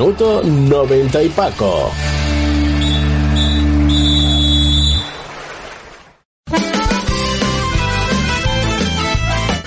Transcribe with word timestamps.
Minuto 0.00 0.42
90 0.42 1.22
y 1.24 1.28
Paco. 1.28 2.09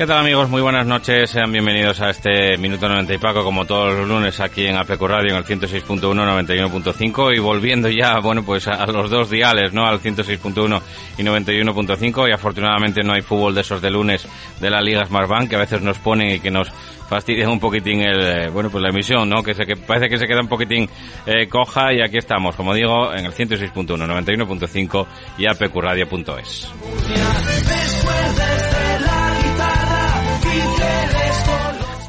¿Qué 0.00 0.06
tal 0.06 0.20
amigos? 0.20 0.48
Muy 0.48 0.62
buenas 0.62 0.86
noches, 0.86 1.28
sean 1.28 1.52
bienvenidos 1.52 2.00
a 2.00 2.08
este 2.08 2.56
Minuto 2.56 2.88
90 2.88 3.12
y 3.12 3.18
Paco, 3.18 3.44
como 3.44 3.66
todos 3.66 3.98
los 3.98 4.08
lunes 4.08 4.40
aquí 4.40 4.64
en 4.64 4.78
APECO 4.78 5.06
Radio 5.06 5.32
en 5.32 5.36
el 5.36 5.44
106.1, 5.44 6.00
91.5 6.00 7.36
y 7.36 7.38
volviendo 7.38 7.86
ya, 7.90 8.18
bueno, 8.18 8.42
pues 8.42 8.66
a 8.66 8.86
los 8.86 9.10
dos 9.10 9.28
diales, 9.28 9.74
¿no? 9.74 9.86
Al 9.86 10.00
106.1 10.00 10.80
y 11.18 11.22
91.5 11.22 12.30
y 12.30 12.32
afortunadamente 12.32 13.02
no 13.02 13.12
hay 13.12 13.20
fútbol 13.20 13.54
de 13.54 13.60
esos 13.60 13.82
de 13.82 13.90
lunes 13.90 14.26
de 14.58 14.70
la 14.70 14.80
Liga 14.80 15.04
Smartbank 15.04 15.50
que 15.50 15.56
a 15.56 15.58
veces 15.60 15.82
nos 15.82 15.98
ponen 15.98 16.30
y 16.30 16.40
que 16.40 16.50
nos 16.50 16.72
fastidian 17.06 17.50
un 17.50 17.60
poquitín 17.60 18.00
el, 18.00 18.22
eh, 18.22 18.48
bueno, 18.48 18.70
pues 18.70 18.82
la 18.82 18.88
emisión, 18.88 19.28
¿no? 19.28 19.42
Que, 19.42 19.52
se, 19.52 19.66
que 19.66 19.76
parece 19.76 20.08
que 20.08 20.16
se 20.16 20.26
queda 20.26 20.40
un 20.40 20.48
poquitín 20.48 20.88
eh, 21.26 21.46
coja 21.46 21.92
y 21.92 22.00
aquí 22.00 22.16
estamos, 22.16 22.56
como 22.56 22.72
digo, 22.72 23.12
en 23.12 23.26
el 23.26 23.34
106.1, 23.34 23.84
91.5 23.84 25.06
y 25.36 25.44
apqradio.es. 25.44 26.72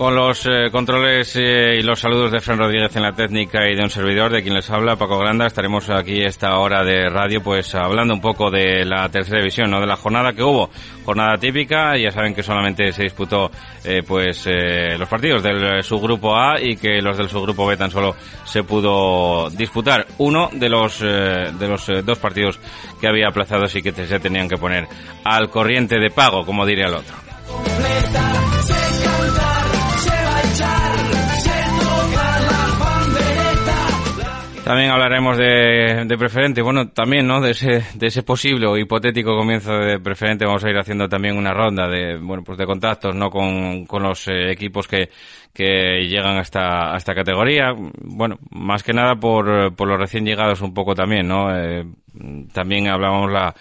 Con 0.01 0.15
los 0.15 0.47
eh, 0.47 0.71
controles 0.71 1.35
eh, 1.35 1.77
y 1.77 1.83
los 1.83 1.99
saludos 1.99 2.31
de 2.31 2.39
Fran 2.39 2.57
Rodríguez 2.57 2.95
en 2.95 3.03
la 3.03 3.11
técnica 3.11 3.69
y 3.69 3.75
de 3.75 3.83
un 3.83 3.89
servidor, 3.91 4.31
de 4.31 4.41
quien 4.41 4.55
les 4.55 4.67
habla, 4.71 4.95
Paco 4.95 5.19
Granda, 5.19 5.45
estaremos 5.45 5.91
aquí 5.91 6.23
esta 6.23 6.57
hora 6.57 6.83
de 6.83 7.07
radio, 7.07 7.43
pues 7.43 7.75
hablando 7.75 8.15
un 8.15 8.19
poco 8.19 8.49
de 8.49 8.83
la 8.83 9.07
tercera 9.09 9.37
división, 9.37 9.69
¿no? 9.69 9.79
De 9.79 9.85
la 9.85 9.95
jornada 9.95 10.33
que 10.33 10.41
hubo, 10.41 10.71
jornada 11.05 11.37
típica, 11.37 11.95
ya 11.99 12.09
saben 12.09 12.33
que 12.33 12.41
solamente 12.41 12.91
se 12.91 13.03
disputó, 13.03 13.51
eh, 13.83 14.01
pues, 14.01 14.49
los 14.97 15.07
partidos 15.07 15.43
del 15.43 15.83
subgrupo 15.83 16.35
A 16.35 16.59
y 16.59 16.77
que 16.77 16.99
los 16.99 17.15
del 17.15 17.29
subgrupo 17.29 17.67
B 17.67 17.77
tan 17.77 17.91
solo 17.91 18.15
se 18.43 18.63
pudo 18.63 19.51
disputar 19.51 20.07
uno 20.17 20.49
de 20.51 20.67
los, 20.67 20.99
de 20.99 21.67
los 21.67 21.85
dos 22.03 22.17
partidos 22.17 22.59
que 22.99 23.07
había 23.07 23.27
aplazados 23.27 23.75
y 23.75 23.83
que 23.83 23.91
se 23.91 24.19
tenían 24.19 24.49
que 24.49 24.57
poner 24.57 24.87
al 25.23 25.51
corriente 25.51 25.99
de 25.99 26.09
pago, 26.09 26.43
como 26.43 26.65
diría 26.65 26.87
el 26.87 26.95
otro. 26.95 27.15
También 34.71 34.89
hablaremos 34.89 35.37
de, 35.37 36.05
de, 36.05 36.17
preferente, 36.17 36.61
bueno, 36.61 36.87
también, 36.91 37.27
¿no? 37.27 37.41
De 37.41 37.51
ese, 37.51 37.83
de 37.93 38.07
ese 38.07 38.23
posible 38.23 38.67
o 38.67 38.77
hipotético 38.77 39.35
comienzo 39.35 39.73
de 39.73 39.99
preferente 39.99 40.45
vamos 40.45 40.63
a 40.63 40.69
ir 40.69 40.77
haciendo 40.77 41.09
también 41.09 41.37
una 41.37 41.51
ronda 41.51 41.89
de, 41.89 42.15
bueno, 42.17 42.41
pues 42.41 42.57
de 42.57 42.65
contactos, 42.65 43.13
¿no? 43.13 43.29
Con, 43.29 43.85
con 43.85 44.01
los 44.01 44.29
eh, 44.29 44.49
equipos 44.49 44.87
que, 44.87 45.09
que 45.53 46.07
llegan 46.07 46.37
a 46.37 46.41
esta, 46.41 46.93
a 46.93 46.95
esta 46.95 47.13
categoría. 47.13 47.73
Bueno, 47.99 48.37
más 48.49 48.81
que 48.81 48.93
nada 48.93 49.15
por, 49.15 49.75
por 49.75 49.89
los 49.89 49.99
recién 49.99 50.25
llegados 50.25 50.61
un 50.61 50.73
poco 50.73 50.95
también, 50.95 51.27
¿no? 51.27 51.53
Eh, 51.53 51.85
también 52.53 52.87
hablábamos 52.87 53.29
la, 53.29 53.53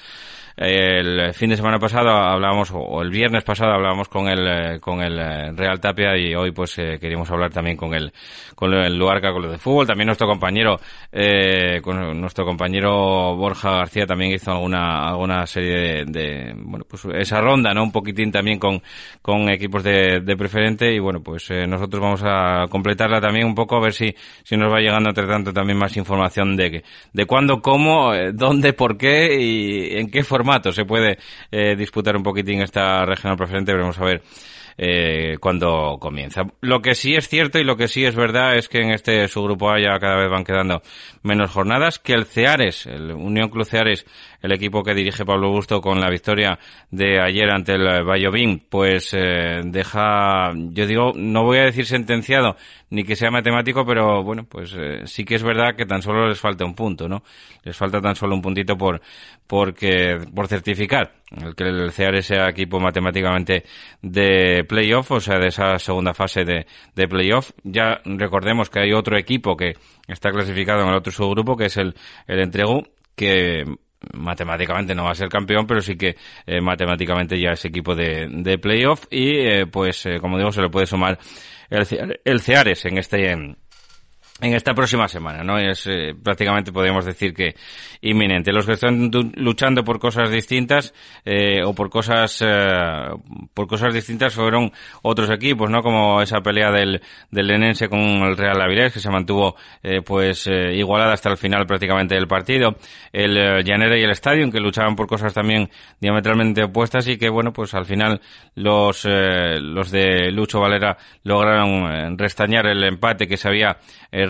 el 0.60 1.32
fin 1.32 1.48
de 1.48 1.56
semana 1.56 1.78
pasado 1.78 2.10
hablábamos, 2.10 2.70
o 2.74 3.00
el 3.00 3.08
viernes 3.08 3.44
pasado 3.44 3.72
hablábamos 3.72 4.10
con 4.10 4.28
el, 4.28 4.46
eh, 4.46 4.78
con 4.78 5.00
el 5.00 5.18
eh, 5.18 5.52
Real 5.52 5.80
Tapia 5.80 6.14
y 6.18 6.34
hoy 6.34 6.50
pues 6.52 6.78
eh, 6.78 6.98
queríamos 7.00 7.30
hablar 7.30 7.50
también 7.50 7.78
con 7.78 7.94
el, 7.94 8.12
con 8.54 8.74
el 8.74 8.94
Luarca, 8.94 9.32
con 9.32 9.40
lo 9.40 9.50
de 9.50 9.56
fútbol. 9.56 9.86
También 9.86 10.08
nuestro 10.08 10.26
compañero, 10.26 10.78
eh, 11.10 11.80
con 11.82 12.20
nuestro 12.20 12.44
compañero 12.44 13.36
Borja 13.36 13.70
García 13.70 14.04
también 14.04 14.32
hizo 14.32 14.50
alguna, 14.50 15.08
alguna 15.08 15.46
serie 15.46 16.04
de, 16.04 16.04
de, 16.04 16.54
bueno, 16.54 16.84
pues 16.86 17.06
esa 17.14 17.40
ronda, 17.40 17.72
¿no? 17.72 17.82
Un 17.82 17.92
poquitín 17.92 18.30
también 18.30 18.58
con, 18.58 18.82
con 19.22 19.48
equipos 19.48 19.82
de, 19.82 20.20
de 20.20 20.36
preferente 20.36 20.92
y 20.92 20.98
bueno, 20.98 21.22
pues 21.22 21.50
nosotros 21.50 22.02
vamos 22.02 22.22
a 22.22 22.66
completarla 22.68 23.18
también 23.18 23.46
un 23.46 23.54
poco 23.54 23.76
a 23.76 23.80
ver 23.80 23.94
si, 23.94 24.14
si 24.44 24.58
nos 24.58 24.70
va 24.70 24.80
llegando 24.80 25.08
entre 25.08 25.26
tanto 25.26 25.54
también 25.54 25.78
más 25.78 25.96
información 25.96 26.54
de, 26.54 26.84
de 27.14 27.24
cuándo, 27.24 27.62
cómo, 27.62 28.12
dónde, 28.34 28.74
por 28.74 28.98
qué 28.98 29.40
y 29.40 29.96
en 29.96 30.10
qué 30.10 30.22
se 30.72 30.84
puede 30.84 31.18
eh, 31.50 31.76
disputar 31.76 32.16
un 32.16 32.22
poquitín 32.22 32.62
esta 32.62 33.04
regional 33.04 33.36
preferente, 33.36 33.72
veremos 33.72 33.98
a 33.98 34.04
ver 34.04 34.22
eh, 34.82 35.36
cuando 35.40 35.98
comienza. 36.00 36.42
Lo 36.62 36.80
que 36.80 36.94
sí 36.94 37.14
es 37.14 37.28
cierto 37.28 37.58
y 37.58 37.64
lo 37.64 37.76
que 37.76 37.86
sí 37.86 38.04
es 38.04 38.14
verdad 38.16 38.56
es 38.56 38.68
que 38.68 38.78
en 38.78 38.92
este 38.92 39.28
subgrupo 39.28 39.70
A 39.70 39.78
ya 39.78 39.98
cada 39.98 40.16
vez 40.16 40.30
van 40.30 40.42
quedando 40.42 40.80
menos 41.22 41.50
jornadas, 41.50 41.98
que 41.98 42.14
el 42.14 42.24
Ceares, 42.24 42.86
el 42.86 43.12
Unión 43.12 43.50
Club 43.50 43.66
Ceares, 43.66 44.06
el 44.40 44.52
equipo 44.52 44.82
que 44.82 44.94
dirige 44.94 45.26
Pablo 45.26 45.50
Busto 45.50 45.82
con 45.82 46.00
la 46.00 46.08
victoria 46.08 46.58
de 46.90 47.20
ayer 47.20 47.50
ante 47.50 47.74
el 47.74 48.04
Vallovín, 48.04 48.64
pues 48.70 49.12
eh, 49.12 49.60
deja, 49.64 50.52
yo 50.54 50.86
digo, 50.86 51.12
no 51.14 51.44
voy 51.44 51.58
a 51.58 51.64
decir 51.64 51.84
sentenciado 51.84 52.56
ni 52.90 53.04
que 53.04 53.16
sea 53.16 53.30
matemático, 53.30 53.84
pero 53.86 54.22
bueno, 54.22 54.44
pues 54.44 54.74
eh, 54.76 55.02
sí 55.06 55.24
que 55.24 55.36
es 55.36 55.42
verdad 55.42 55.76
que 55.76 55.86
tan 55.86 56.02
solo 56.02 56.28
les 56.28 56.40
falta 56.40 56.64
un 56.64 56.74
punto, 56.74 57.08
¿no? 57.08 57.22
Les 57.62 57.76
falta 57.76 58.00
tan 58.00 58.16
solo 58.16 58.34
un 58.34 58.42
puntito 58.42 58.76
por 58.76 59.00
porque 59.46 60.18
por 60.34 60.48
certificar 60.48 61.12
el 61.30 61.54
que 61.54 61.64
el 61.64 61.92
Ceares 61.92 62.26
sea 62.26 62.48
equipo 62.48 62.80
matemáticamente 62.80 63.64
de 64.02 64.64
playoff, 64.68 65.10
o 65.12 65.20
sea, 65.20 65.38
de 65.38 65.48
esa 65.48 65.78
segunda 65.78 66.14
fase 66.14 66.44
de, 66.44 66.66
de 66.94 67.08
playoff. 67.08 67.52
Ya 67.62 68.00
recordemos 68.04 68.68
que 68.68 68.80
hay 68.80 68.92
otro 68.92 69.16
equipo 69.16 69.56
que 69.56 69.74
está 70.08 70.30
clasificado 70.30 70.82
en 70.82 70.88
el 70.88 70.94
otro 70.96 71.12
subgrupo, 71.12 71.56
que 71.56 71.66
es 71.66 71.76
el, 71.76 71.94
el 72.26 72.40
Entregu, 72.40 72.82
que 73.14 73.64
matemáticamente 74.14 74.94
no 74.94 75.04
va 75.04 75.10
a 75.10 75.14
ser 75.14 75.28
campeón, 75.28 75.66
pero 75.66 75.80
sí 75.80 75.96
que 75.96 76.16
eh, 76.46 76.60
matemáticamente 76.60 77.38
ya 77.40 77.50
es 77.50 77.64
equipo 77.64 77.94
de, 77.94 78.26
de 78.28 78.58
playoff 78.58 79.04
y 79.10 79.38
eh, 79.38 79.66
pues 79.66 80.08
como 80.20 80.38
digo 80.38 80.50
se 80.52 80.62
le 80.62 80.70
puede 80.70 80.86
sumar 80.86 81.18
el, 81.70 82.20
el 82.24 82.40
Ceares 82.40 82.84
en 82.84 82.98
este 82.98 83.30
en 84.40 84.54
esta 84.54 84.74
próxima 84.74 85.08
semana, 85.08 85.42
¿no? 85.42 85.58
Es 85.58 85.86
eh, 85.86 86.14
prácticamente 86.22 86.72
podríamos 86.72 87.04
decir 87.04 87.34
que 87.34 87.54
inminente. 88.00 88.52
Los 88.52 88.66
que 88.66 88.72
están 88.72 89.10
luchando 89.36 89.84
por 89.84 89.98
cosas 89.98 90.30
distintas 90.30 90.94
eh, 91.24 91.62
o 91.64 91.74
por 91.74 91.90
cosas 91.90 92.42
eh, 92.44 93.08
por 93.54 93.66
cosas 93.66 93.92
distintas 93.92 94.34
fueron 94.34 94.72
otros 95.02 95.30
equipos, 95.30 95.70
¿no? 95.70 95.82
Como 95.82 96.22
esa 96.22 96.40
pelea 96.40 96.70
del 96.70 97.02
del 97.30 97.46
Lenense 97.46 97.88
con 97.88 98.00
el 98.00 98.36
Real 98.36 98.60
Avilés 98.60 98.92
que 98.92 99.00
se 99.00 99.10
mantuvo 99.10 99.56
eh, 99.82 100.02
pues 100.02 100.46
eh, 100.46 100.74
igualada 100.74 101.12
hasta 101.12 101.30
el 101.30 101.36
final 101.36 101.66
prácticamente 101.66 102.14
del 102.14 102.26
partido. 102.26 102.76
El 103.12 103.36
eh, 103.36 103.62
Llanera 103.64 103.98
y 103.98 104.02
el 104.02 104.10
Estadio 104.10 104.50
que 104.50 104.60
luchaban 104.60 104.96
por 104.96 105.06
cosas 105.06 105.34
también 105.34 105.68
diametralmente 106.00 106.64
opuestas 106.64 107.06
y 107.08 107.18
que 107.18 107.28
bueno 107.28 107.52
pues 107.52 107.74
al 107.74 107.84
final 107.84 108.20
los 108.54 109.04
los 109.04 109.90
de 109.90 110.30
Lucho 110.30 110.60
Valera 110.60 110.96
lograron 111.24 112.16
restañar 112.18 112.66
el 112.66 112.82
empate 112.84 113.26
que 113.26 113.36
se 113.36 113.48
había 113.48 113.78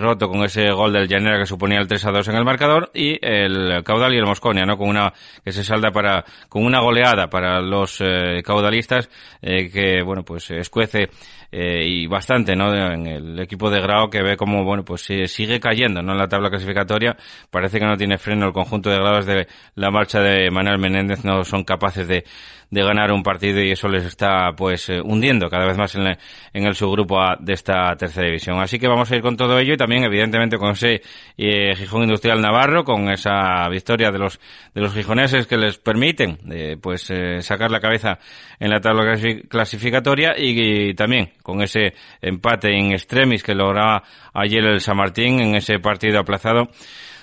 roto 0.01 0.29
con 0.29 0.45
ese 0.45 0.71
gol 0.71 0.93
del 0.93 1.09
Llanera 1.09 1.39
que 1.39 1.47
suponía 1.47 1.79
el 1.79 1.89
3 1.89 2.07
a 2.07 2.11
2 2.11 2.29
en 2.29 2.37
el 2.37 2.45
marcador 2.45 2.91
y 2.95 3.19
el 3.21 3.83
Caudal 3.85 4.15
y 4.15 4.19
el 4.19 4.27
Mosconia, 4.27 4.65
¿no? 4.65 4.77
Con 4.77 4.89
una 4.89 5.13
que 5.45 5.53
se 5.53 5.63
salda 5.65 5.91
para 5.91 6.25
con 6.49 6.65
una 6.65 6.81
goleada 6.81 7.29
para 7.29 7.61
los 7.61 8.01
eh, 8.01 8.43
caudalistas 8.45 9.09
que 9.41 10.03
bueno, 10.03 10.23
pues 10.25 10.51
escuece 10.51 11.09
y 11.53 12.07
bastante, 12.07 12.55
¿no? 12.55 12.73
En 12.73 13.07
el 13.07 13.41
equipo 13.41 13.71
de 13.71 13.81
Grau 13.81 14.09
que 14.09 14.23
ve 14.23 14.37
como 14.37 14.65
bueno, 14.65 14.85
pues 14.85 15.03
sigue 15.03 15.59
cayendo, 15.59 16.03
¿no? 16.03 16.13
En 16.13 16.19
la 16.19 16.29
tabla 16.29 16.49
clasificatoria 16.49 17.17
parece 17.51 17.79
que 17.79 17.87
no 17.87 17.97
tiene 17.97 18.19
freno 18.19 18.47
el 18.47 18.53
conjunto 18.53 18.91
de 18.91 18.97
grados 18.97 19.27
de 19.27 19.49
la 19.75 19.91
marcha 19.91 20.21
de 20.21 20.51
Manuel 20.51 20.79
Menéndez 20.79 21.25
no 21.25 21.43
son 21.45 21.65
capaces 21.65 22.07
de 22.07 22.25
de 22.71 22.83
ganar 22.85 23.11
un 23.11 23.23
partido 23.23 23.61
y 23.61 23.73
eso 23.73 23.89
les 23.89 24.05
está 24.05 24.53
pues 24.57 24.89
eh, 24.89 25.01
hundiendo 25.03 25.49
cada 25.51 25.67
vez 25.67 25.77
más 25.77 25.95
en, 25.97 26.07
en, 26.07 26.67
el 26.67 26.75
subgrupo 26.75 27.21
A 27.21 27.37
de 27.41 27.53
esta 27.53 27.97
tercera 27.97 28.27
división. 28.27 28.61
Así 28.61 28.79
que 28.79 28.87
vamos 28.87 29.11
a 29.11 29.17
ir 29.17 29.23
con 29.23 29.37
todo 29.37 29.59
ello 29.59 29.75
y 29.75 29.77
también 29.77 30.05
evidentemente 30.05 30.57
con 30.57 30.71
ese 30.71 31.03
eh, 31.37 31.75
Gijón 31.75 32.03
Industrial 32.03 32.41
Navarro, 32.41 32.85
con 32.85 33.11
esa 33.11 33.69
victoria 33.69 34.13
de 34.13 34.19
los 34.19 34.41
de 34.73 34.81
los 34.81 34.95
gijoneses 34.95 35.47
que 35.49 35.57
les 35.57 35.79
permiten 35.79 36.39
eh, 36.51 36.77
pues 36.81 37.13
sacar 37.41 37.71
la 37.71 37.81
cabeza 37.81 38.19
en 38.61 38.71
la 38.71 38.81
tabla 38.81 39.17
clasificatoria 39.49 40.35
y, 40.37 40.95
también 40.95 41.33
con 41.43 41.63
ese 41.63 41.95
empate 42.21 42.71
en 42.71 42.93
extremis 42.93 43.43
que 43.43 43.55
lograba 43.55 44.03
ayer 44.33 44.65
el 44.65 44.81
San 44.81 44.97
Martín 44.97 45.41
en 45.41 45.57
ese 45.57 45.79
partido 45.81 46.21
aplazado 46.21 46.69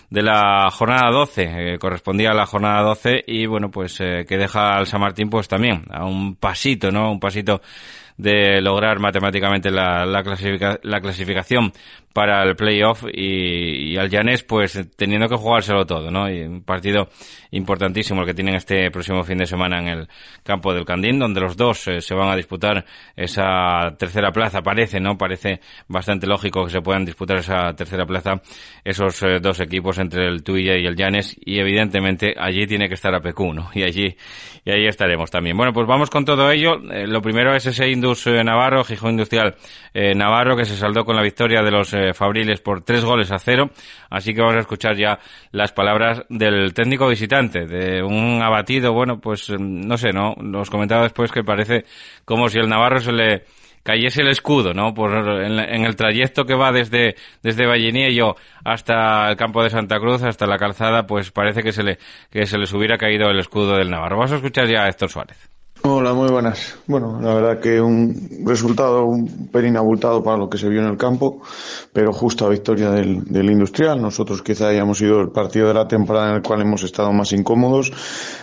de 0.10 0.22
la 0.22 0.70
jornada 0.72 1.12
12, 1.12 1.74
eh, 1.74 1.80
correspondía 1.80 2.32
a 2.32 2.34
la 2.34 2.46
jornada 2.46 2.82
12 2.82 3.24
y 3.28 3.46
bueno, 3.46 3.70
pues 3.70 4.00
eh, 4.00 4.26
que 4.28 4.38
deja 4.38 4.78
al 4.78 4.88
San 4.88 5.02
Martín 5.02 5.30
pues 5.30 5.48
también 5.48 5.84
a 5.90 6.06
un 6.06 6.36
pasito, 6.36 6.92
¿no? 6.92 7.12
Un 7.12 7.20
pasito 7.20 7.62
de 8.18 8.62
lograr 8.62 9.00
matemáticamente 9.00 9.72
la, 9.72 10.06
la, 10.06 10.24
la 10.84 11.02
clasificación 11.02 11.72
para 12.14 12.44
el 12.44 12.56
playoff 12.56 13.04
y, 13.14 13.92
y, 13.92 13.98
al 13.98 14.10
Llanes 14.10 14.42
pues 14.42 14.80
teniendo 14.96 15.30
que 15.30 15.36
jugárselo 15.36 15.86
todo, 15.86 16.10
¿no? 16.10 16.28
Y 16.28 16.42
un 16.42 16.64
partido 16.64 17.10
importantísimo 17.52 18.22
el 18.22 18.28
que 18.28 18.34
tienen 18.34 18.56
este 18.56 18.90
próximo 18.90 19.24
fin 19.24 19.38
de 19.38 19.46
semana 19.46 19.78
en 19.80 19.88
el 19.88 20.08
campo 20.44 20.74
del 20.74 20.84
Candín, 20.84 21.20
donde 21.20 21.42
los 21.42 21.56
dos 21.56 21.88
eh, 21.88 22.02
se 22.02 22.16
van 22.16 22.30
a 22.30 22.36
disputar 22.36 22.84
esa 23.16 23.96
tercera 24.00 24.32
plaza. 24.32 24.64
Parece, 24.64 25.00
¿no? 25.00 25.16
Parece 25.16 25.62
bastante 25.88 26.26
lógico 26.26 26.66
que 26.66 26.72
se 26.72 26.82
puedan 26.82 27.06
disputar 27.06 27.38
esa 27.38 27.74
tercera 27.76 28.08
plaza 28.08 28.42
esos 28.84 29.22
eh, 29.24 29.40
dos 29.42 29.60
equipos 29.60 30.00
entre 30.00 30.28
el 30.28 30.44
Tuilla 30.44 30.78
y 30.78 30.86
el 30.86 30.96
Llanes 30.96 31.36
y 31.40 31.60
evidentemente 31.60 32.34
allí 32.38 32.66
tiene 32.66 32.88
que 32.88 32.96
estar 32.96 33.14
a 33.14 33.20
PQ, 33.20 33.40
¿no? 33.54 33.70
Y 33.74 33.84
allí, 33.84 34.16
y 34.66 34.72
allí 34.72 34.88
estaremos 34.88 35.30
también. 35.30 35.56
Bueno, 35.56 35.74
pues 35.74 35.86
vamos 35.86 36.10
con 36.10 36.26
todo 36.26 36.50
ello. 36.50 36.82
Eh, 36.92 37.06
lo 37.06 37.22
primero 37.22 37.56
es 37.56 37.66
ese 37.66 37.88
Indus 38.08 38.46
Navarro, 38.46 38.84
Gijón 38.84 39.12
Industrial 39.12 39.56
Navarro, 40.16 40.56
que 40.56 40.66
se 40.66 40.76
saldó 40.76 41.04
con 41.04 41.16
la 41.16 41.24
victoria 41.24 41.62
de 41.62 41.72
los 41.72 41.96
Fabriles 42.14 42.62
por 42.62 42.84
tres 42.84 43.04
goles 43.04 43.32
a 43.32 43.40
cero. 43.40 43.70
Así 44.10 44.34
que 44.34 44.42
vamos 44.42 44.56
a 44.56 44.60
escuchar 44.60 44.96
ya 44.96 45.20
las 45.52 45.72
palabras 45.72 46.24
del 46.30 46.74
técnico 46.74 47.08
visitante, 47.08 47.66
de 47.66 48.04
un 48.04 48.42
abatido, 48.42 48.94
bueno, 48.94 49.20
pues 49.20 49.50
no 49.60 49.98
sé, 49.98 50.12
¿no? 50.14 50.36
Nos 50.40 50.70
comentaba 50.70 51.04
después 51.04 51.32
que 51.32 51.44
parece 51.44 51.86
como 52.26 52.50
si 52.50 52.60
el 52.60 52.70
Navarro 52.70 53.00
se 53.00 53.12
le 53.12 53.44
cayese 53.84 54.22
el 54.22 54.28
escudo, 54.28 54.74
¿no? 54.74 54.94
Por, 54.94 55.14
en, 55.14 55.86
el 55.86 55.96
trayecto 55.96 56.44
que 56.44 56.56
va 56.56 56.74
desde, 56.74 57.16
desde 57.42 57.66
Valleniello 57.66 58.36
hasta 58.66 59.30
el 59.30 59.38
campo 59.38 59.64
de 59.64 59.70
Santa 59.70 59.98
Cruz, 60.00 60.24
hasta 60.24 60.46
la 60.46 60.58
calzada, 60.58 61.08
pues 61.08 61.32
parece 61.32 61.64
que 61.64 61.72
se 61.72 61.84
le, 61.84 61.98
que 62.30 62.46
se 62.46 62.58
les 62.58 62.74
hubiera 62.74 62.98
caído 62.98 63.30
el 63.30 63.40
escudo 63.40 63.78
del 63.78 63.90
Navarro. 63.90 64.18
Vamos 64.18 64.34
a 64.34 64.36
escuchar 64.36 64.68
ya 64.68 64.84
a 64.84 64.90
Héctor 64.90 65.10
Suárez. 65.10 65.57
Hola, 65.90 66.14
muy 66.14 66.28
buenas. 66.28 66.78
Bueno, 66.86 67.18
la 67.22 67.34
verdad 67.34 67.62
que 67.62 67.80
un 67.80 68.44
resultado 68.44 69.06
un 69.06 69.48
pelín 69.48 69.78
abultado 69.78 70.22
para 70.22 70.36
lo 70.36 70.50
que 70.50 70.58
se 70.58 70.68
vio 70.68 70.82
en 70.82 70.88
el 70.88 70.98
campo, 70.98 71.42
pero 71.94 72.12
justa 72.12 72.46
victoria 72.50 72.92
del, 72.92 73.50
Industrial. 73.50 74.02
Nosotros 74.02 74.42
quizá 74.42 74.68
hayamos 74.68 74.98
sido 74.98 75.22
el 75.22 75.30
partido 75.30 75.70
de 75.70 75.74
la 75.74 75.88
temporada 75.88 76.32
en 76.32 76.36
el 76.36 76.42
cual 76.42 76.62
hemos 76.62 76.84
estado 76.84 77.14
más 77.14 77.32
incómodos, 77.32 77.94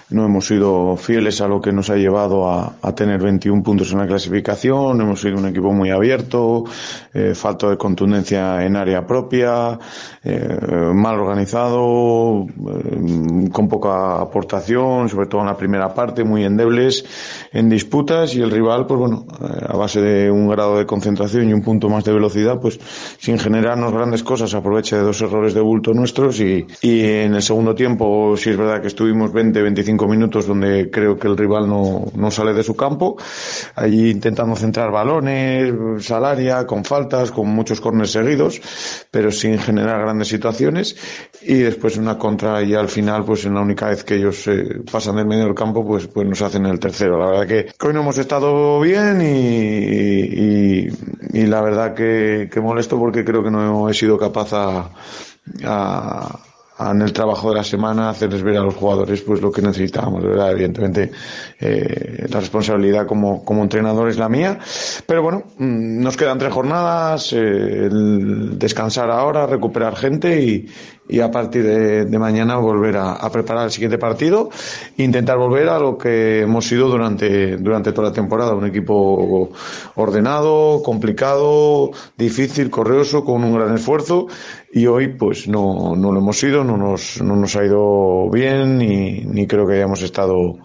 no 0.08 0.24
hemos 0.24 0.46
sido 0.46 0.96
fieles 0.96 1.42
a 1.42 1.48
lo 1.48 1.60
que 1.60 1.70
nos 1.70 1.90
ha 1.90 1.96
llevado 1.96 2.48
a, 2.48 2.76
a 2.80 2.94
tener 2.94 3.20
21 3.20 3.62
puntos 3.62 3.92
en 3.92 3.98
la 3.98 4.06
clasificación, 4.06 5.02
hemos 5.02 5.20
sido 5.20 5.36
un 5.36 5.46
equipo 5.46 5.70
muy 5.70 5.90
abierto, 5.90 6.64
eh, 7.12 7.34
falta 7.34 7.68
de 7.68 7.76
contundencia 7.76 8.64
en 8.64 8.76
área 8.76 9.06
propia, 9.06 9.78
eh, 10.22 10.58
mal 10.94 11.20
organizado, 11.20 12.46
eh, 12.46 13.48
con 13.52 13.68
poca 13.68 14.22
aportación, 14.22 15.10
sobre 15.10 15.26
todo 15.26 15.42
en 15.42 15.48
la 15.48 15.56
primera 15.56 15.92
parte, 15.92 16.24
muy 16.24 16.44
endebles 16.44 17.04
en 17.52 17.68
disputas 17.68 18.34
y 18.34 18.42
el 18.42 18.50
rival, 18.50 18.86
pues 18.86 18.98
bueno, 18.98 19.26
eh, 19.42 19.66
a 19.68 19.76
base 19.76 20.00
de 20.00 20.30
un 20.30 20.48
grado 20.48 20.78
de 20.78 20.86
concentración 20.86 21.48
y 21.48 21.52
un 21.52 21.62
punto 21.62 21.88
más 21.88 22.04
de 22.04 22.12
velocidad, 22.12 22.60
pues 22.60 22.78
sin 23.18 23.38
generarnos 23.38 23.92
grandes 23.92 24.22
cosas, 24.22 24.54
aprovecha 24.54 24.96
de 24.96 25.02
dos 25.02 25.20
errores 25.20 25.54
de 25.54 25.60
bulto 25.60 25.92
nuestros 25.92 26.40
y, 26.40 26.66
y 26.82 27.04
en 27.04 27.34
el 27.34 27.42
segundo 27.42 27.74
tiempo, 27.74 28.36
si 28.36 28.50
es 28.50 28.56
verdad 28.56 28.80
que 28.80 28.88
estuvimos 28.88 29.32
20, 29.32 29.62
25 29.62 30.06
minutos 30.06 30.46
donde 30.46 30.90
creo 30.90 31.18
que 31.18 31.28
el 31.28 31.36
rival 31.36 31.68
no, 31.68 32.06
no 32.14 32.30
sale 32.30 32.54
de 32.54 32.62
su 32.62 32.74
campo, 32.74 33.16
allí 33.74 34.10
intentando 34.10 34.56
centrar 34.56 34.90
balones, 34.90 35.72
salaria, 36.04 36.66
con 36.66 36.84
faltas, 36.84 37.30
con 37.30 37.48
muchos 37.48 37.80
corners 37.80 38.10
seguidos, 38.10 38.60
pero 39.10 39.30
sin 39.30 39.58
generar 39.58 40.00
grandes 40.00 40.28
situaciones 40.28 40.96
y 41.42 41.58
después 41.58 41.96
una 41.96 42.18
contra 42.18 42.62
y 42.62 42.74
al 42.74 42.88
final, 42.88 43.24
pues 43.24 43.44
en 43.44 43.54
la 43.54 43.60
única 43.60 43.88
vez 43.88 44.04
que 44.04 44.16
ellos 44.16 44.46
eh, 44.46 44.80
pasan 44.90 45.16
del 45.16 45.26
medio 45.26 45.44
del 45.44 45.54
campo, 45.54 45.86
pues, 45.86 46.06
pues 46.06 46.26
nos 46.26 46.40
hacen 46.42 46.66
el 46.66 46.78
tercero. 46.78 47.23
La 47.24 47.30
verdad 47.30 47.46
que 47.46 47.86
hoy 47.86 47.94
no 47.94 48.00
hemos 48.00 48.18
estado 48.18 48.80
bien 48.80 49.20
y, 49.22 50.88
la 51.46 51.62
verdad 51.62 51.94
que, 51.94 52.50
molesto 52.60 52.98
porque 52.98 53.24
creo 53.24 53.42
que 53.42 53.50
no 53.50 53.88
he 53.88 53.94
sido 53.94 54.18
capaz 54.18 54.52
a 54.52 54.90
en 56.78 57.02
el 57.02 57.12
trabajo 57.12 57.50
de 57.50 57.56
la 57.56 57.64
semana 57.64 58.10
hacerles 58.10 58.42
ver 58.42 58.56
a 58.56 58.62
los 58.62 58.74
jugadores 58.74 59.22
pues 59.22 59.40
lo 59.40 59.52
que 59.52 59.62
necesitábamos, 59.62 60.22
¿verdad? 60.24 60.52
Evidentemente 60.52 61.10
eh, 61.60 62.26
la 62.28 62.40
responsabilidad 62.40 63.06
como, 63.06 63.44
como 63.44 63.62
entrenador 63.62 64.08
es 64.08 64.18
la 64.18 64.28
mía, 64.28 64.58
pero 65.06 65.22
bueno, 65.22 65.44
mm, 65.58 66.02
nos 66.02 66.16
quedan 66.16 66.38
tres 66.38 66.52
jornadas, 66.52 67.32
eh, 67.32 67.88
descansar 67.90 69.10
ahora, 69.10 69.46
recuperar 69.46 69.94
gente 69.96 70.42
y, 70.42 70.68
y 71.08 71.20
a 71.20 71.30
partir 71.30 71.64
de, 71.64 72.04
de 72.06 72.18
mañana 72.18 72.56
volver 72.56 72.96
a, 72.96 73.12
a, 73.12 73.30
preparar 73.30 73.66
el 73.66 73.70
siguiente 73.70 73.98
partido. 73.98 74.50
Intentar 74.96 75.36
volver 75.36 75.68
a 75.68 75.78
lo 75.78 75.98
que 75.98 76.42
hemos 76.42 76.66
sido 76.66 76.88
durante, 76.88 77.56
durante 77.58 77.92
toda 77.92 78.08
la 78.08 78.14
temporada, 78.14 78.54
un 78.54 78.66
equipo 78.66 79.50
ordenado, 79.94 80.82
complicado, 80.82 81.90
difícil, 82.16 82.70
correoso, 82.70 83.24
con 83.24 83.44
un 83.44 83.54
gran 83.54 83.74
esfuerzo 83.74 84.26
y 84.74 84.88
hoy 84.88 85.08
pues 85.08 85.46
no, 85.46 85.94
no 85.96 86.10
lo 86.10 86.18
hemos 86.18 86.36
sido, 86.36 86.64
no 86.64 86.76
nos, 86.76 87.22
no 87.22 87.36
nos 87.36 87.54
ha 87.54 87.64
ido 87.64 88.28
bien 88.28 88.78
ni, 88.78 89.20
ni 89.20 89.46
creo 89.46 89.66
que 89.68 89.74
hayamos 89.74 90.02
estado 90.02 90.58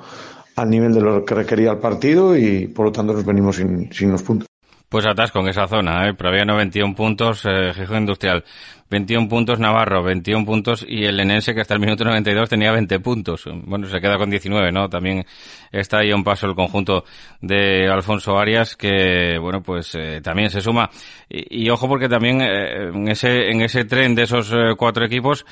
al 0.55 0.69
nivel 0.69 0.93
de 0.93 1.01
lo 1.01 1.23
que 1.23 1.35
requería 1.35 1.71
el 1.71 1.77
partido 1.77 2.35
y 2.35 2.67
por 2.67 2.87
lo 2.87 2.91
tanto 2.91 3.13
nos 3.13 3.23
venimos 3.23 3.57
sin, 3.57 3.93
sin 3.93 4.11
los 4.11 4.23
puntos. 4.23 4.47
Pues 4.89 5.05
atasco 5.05 5.39
en 5.41 5.49
esa 5.49 5.67
zona, 5.67 6.09
¿eh? 6.09 6.15
había 6.19 6.43
91 6.43 6.95
puntos, 6.95 7.45
eh, 7.45 7.71
Gijón 7.75 7.99
Industrial 7.99 8.43
21 8.89 9.29
puntos 9.29 9.59
Navarro, 9.59 10.03
21 10.03 10.45
puntos 10.45 10.85
y 10.87 11.05
el 11.05 11.19
Enense 11.19 11.53
que 11.53 11.61
hasta 11.61 11.75
el 11.75 11.79
minuto 11.79 12.03
92 12.03 12.49
tenía 12.49 12.71
20 12.71 12.99
puntos. 12.99 13.45
Bueno, 13.65 13.87
se 13.87 14.01
queda 14.01 14.17
con 14.17 14.29
19, 14.29 14.71
¿no? 14.71 14.89
También 14.89 15.25
está 15.71 15.99
ahí 15.99 16.11
un 16.11 16.23
paso 16.23 16.47
el 16.47 16.55
conjunto 16.55 17.05
de 17.41 17.87
Alfonso 17.87 18.37
Arias 18.37 18.75
que, 18.75 19.37
bueno, 19.39 19.61
pues 19.61 19.93
eh, 19.95 20.21
también 20.23 20.49
se 20.49 20.61
suma. 20.61 20.89
Y, 21.29 21.69
ojo 21.69 21.87
porque 21.87 22.09
también 22.09 22.41
eh, 22.41 22.89
en 22.91 23.07
ese 23.07 23.51
en 23.51 23.61
ese 23.61 23.85
tren 23.85 24.15
de 24.15 24.23
esos 24.23 24.51
eh, 24.51 24.73
cuatro 24.75 25.05
equipos 25.05 25.45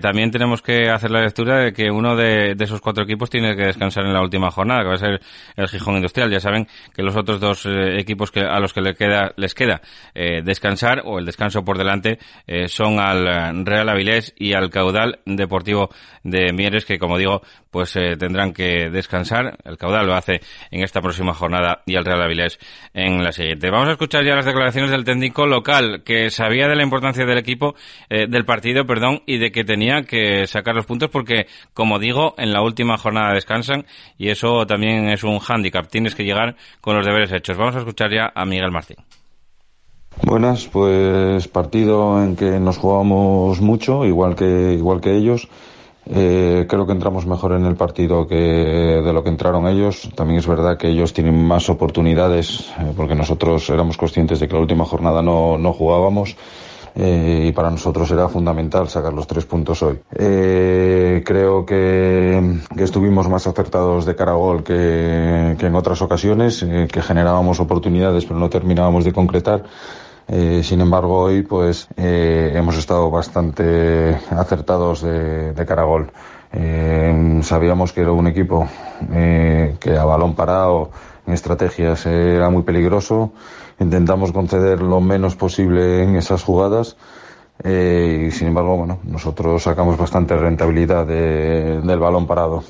también 0.00 0.30
tenemos 0.30 0.62
que 0.62 0.88
hacer 0.88 1.10
la 1.10 1.22
lectura 1.22 1.58
de 1.58 1.72
que 1.72 1.90
uno 1.90 2.14
de, 2.14 2.56
esos 2.58 2.80
cuatro 2.80 3.04
equipos 3.04 3.28
tiene 3.28 3.56
que 3.56 3.64
descansar 3.64 4.04
en 4.04 4.12
la 4.12 4.22
última 4.22 4.50
jornada, 4.50 4.82
que 4.82 4.88
va 4.88 4.94
a 4.94 4.98
ser 4.98 5.20
el 5.56 5.68
Gijón 5.68 5.96
Industrial. 5.96 6.30
Ya 6.30 6.40
saben 6.40 6.68
que 6.94 7.02
los 7.02 7.16
otros 7.16 7.40
dos 7.40 7.66
equipos 7.66 8.30
que 8.30 8.40
a 8.40 8.60
los 8.60 8.72
que 8.72 8.80
les 8.80 8.96
queda 8.96 9.32
les 9.36 9.54
queda 9.54 9.80
descansar 10.14 11.02
o 11.04 11.18
el 11.18 11.26
descanso 11.26 11.64
por 11.64 11.78
delante 11.78 12.18
son 12.68 13.00
al 13.00 13.26
eh, 13.26 13.62
Real 13.64 13.88
Avilés 13.88 14.34
y 14.36 14.54
al 14.54 14.70
Caudal 14.70 15.20
Deportivo 15.24 15.90
de 16.22 16.52
Mieres, 16.52 16.84
que 16.84 16.98
como 16.98 17.18
digo, 17.18 17.42
pues 17.70 17.96
eh, 17.96 18.16
tendrán 18.18 18.52
que 18.52 18.90
descansar. 18.90 19.58
El 19.64 19.76
Caudal 19.76 20.06
lo 20.06 20.14
hace 20.14 20.40
en 20.70 20.82
esta 20.82 21.00
próxima 21.00 21.34
jornada 21.34 21.82
y 21.86 21.96
el 21.96 22.04
Real 22.04 22.22
Avilés 22.22 22.58
en 22.94 23.22
la 23.22 23.32
siguiente. 23.32 23.70
Vamos 23.70 23.88
a 23.88 23.92
escuchar 23.92 24.24
ya 24.24 24.34
las 24.34 24.46
declaraciones 24.46 24.90
del 24.90 25.04
técnico 25.04 25.46
local, 25.46 26.02
que 26.04 26.30
sabía 26.30 26.68
de 26.68 26.76
la 26.76 26.82
importancia 26.82 27.24
del 27.24 27.38
equipo, 27.38 27.74
eh, 28.08 28.26
del 28.28 28.44
partido, 28.44 28.86
perdón, 28.86 29.22
y 29.26 29.38
de 29.38 29.50
que 29.50 29.64
tenía 29.64 30.02
que 30.02 30.46
sacar 30.46 30.74
los 30.74 30.86
puntos 30.86 31.10
porque, 31.10 31.46
como 31.74 31.98
digo, 31.98 32.34
en 32.38 32.52
la 32.52 32.62
última 32.62 32.96
jornada 32.98 33.34
descansan 33.34 33.86
y 34.16 34.30
eso 34.30 34.66
también 34.66 35.08
es 35.08 35.24
un 35.24 35.38
hándicap. 35.38 35.88
Tienes 35.88 36.14
que 36.14 36.24
llegar 36.24 36.56
con 36.80 36.96
los 36.96 37.06
deberes 37.06 37.32
hechos. 37.32 37.56
Vamos 37.56 37.76
a 37.76 37.80
escuchar 37.80 38.12
ya 38.12 38.32
a 38.34 38.44
Miguel 38.44 38.70
Martín. 38.70 38.96
Buenas, 40.22 40.66
pues 40.66 41.48
partido 41.48 42.22
en 42.22 42.36
que 42.36 42.58
nos 42.60 42.76
jugamos 42.76 43.60
mucho, 43.60 44.04
igual 44.04 44.34
que, 44.34 44.74
igual 44.74 45.00
que 45.00 45.16
ellos. 45.16 45.48
Eh, 46.10 46.66
creo 46.68 46.86
que 46.86 46.92
entramos 46.92 47.26
mejor 47.26 47.52
en 47.52 47.66
el 47.66 47.76
partido 47.76 48.26
que 48.26 48.34
de 48.36 49.12
lo 49.12 49.22
que 49.22 49.28
entraron 49.28 49.66
ellos. 49.66 50.10
También 50.14 50.38
es 50.38 50.46
verdad 50.46 50.76
que 50.76 50.88
ellos 50.88 51.12
tienen 51.12 51.46
más 51.46 51.68
oportunidades, 51.68 52.70
eh, 52.78 52.92
porque 52.96 53.14
nosotros 53.14 53.68
éramos 53.70 53.96
conscientes 53.96 54.40
de 54.40 54.48
que 54.48 54.54
la 54.54 54.60
última 54.60 54.84
jornada 54.84 55.22
no, 55.22 55.58
no 55.58 55.72
jugábamos. 55.72 56.36
eh, 56.94 57.46
y 57.48 57.52
para 57.52 57.70
nosotros 57.70 58.10
era 58.10 58.28
fundamental 58.28 58.88
sacar 58.88 59.12
los 59.12 59.26
tres 59.26 59.44
puntos 59.44 59.82
hoy. 59.82 60.00
Eh, 60.16 61.22
creo 61.24 61.64
que, 61.64 62.58
estuvimos 62.76 63.28
más 63.28 63.46
acertados 63.46 64.04
de 64.04 64.16
cara 64.16 64.32
a 64.32 64.34
gol 64.34 64.64
que, 64.64 65.56
en 65.58 65.74
otras 65.76 66.02
ocasiones, 66.02 66.62
eh, 66.64 66.88
que 66.90 67.00
generábamos 67.00 67.60
oportunidades 67.60 68.24
pero 68.24 68.40
no 68.40 68.50
terminábamos 68.50 69.04
de 69.04 69.12
concretar. 69.12 69.64
Sin 70.28 70.80
embargo, 70.80 71.20
hoy 71.22 71.42
pues 71.42 71.88
hemos 71.96 72.76
estado 72.76 73.10
bastante 73.10 74.18
acertados 74.30 75.02
de, 75.02 75.52
de 75.52 75.66
cara 75.66 75.82
a 75.82 75.86
gol. 75.86 76.10
sabíamos 77.42 77.92
que 77.92 78.02
era 78.02 78.12
un 78.12 78.26
equipo 78.26 78.68
que 79.10 79.96
a 79.98 80.04
balón 80.04 80.34
parado 80.34 80.90
en 81.26 81.32
estrategias 81.32 82.04
era 82.06 82.50
muy 82.50 82.62
peligroso 82.62 83.32
intentamos 83.80 84.32
conceder 84.32 84.82
lo 84.82 85.00
menos 85.00 85.36
posible 85.36 86.02
en 86.02 86.16
esas 86.16 86.42
jugadas. 86.42 86.96
Eh, 87.62 88.26
y 88.28 88.30
sin 88.30 88.48
embargo, 88.48 88.76
bueno, 88.76 89.00
nosotros 89.04 89.62
sacamos 89.62 89.96
bastante 89.96 90.36
rentabilidad 90.36 91.06
del 91.06 91.98
balón 91.98 92.26
parado. 92.26 92.62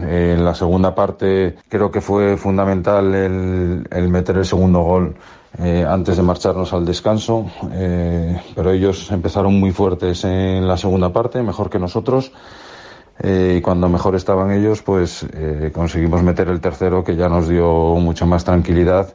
en 0.00 0.44
la 0.44 0.54
segunda 0.54 0.94
parte 0.94 1.56
creo 1.68 1.90
que 1.90 2.00
fue 2.00 2.36
fundamental 2.36 3.12
el, 3.14 4.08
meter 4.08 4.36
el 4.36 4.44
segundo 4.44 4.80
gol 4.82 5.16
eh, 5.58 5.84
antes 5.88 6.16
de 6.16 6.22
marcharnos 6.22 6.72
al 6.72 6.84
descanso, 6.84 7.46
eh, 7.72 8.40
pero 8.54 8.72
ellos 8.72 9.10
empezaron 9.10 9.58
muy 9.58 9.72
fuertes 9.72 10.24
en 10.24 10.66
la 10.68 10.76
segunda 10.76 11.12
parte, 11.12 11.42
mejor 11.42 11.70
que 11.70 11.78
nosotros. 11.78 12.32
y 13.22 13.60
cuando 13.60 13.88
mejor 13.88 14.14
estaban 14.14 14.52
ellos, 14.52 14.82
pues 14.82 15.26
conseguimos 15.72 16.22
meter 16.22 16.48
el 16.48 16.60
tercero 16.60 17.02
que 17.02 17.16
ya 17.16 17.28
nos 17.28 17.48
dio 17.48 17.96
mucha 17.96 18.26
más 18.26 18.44
tranquilidad 18.44 19.12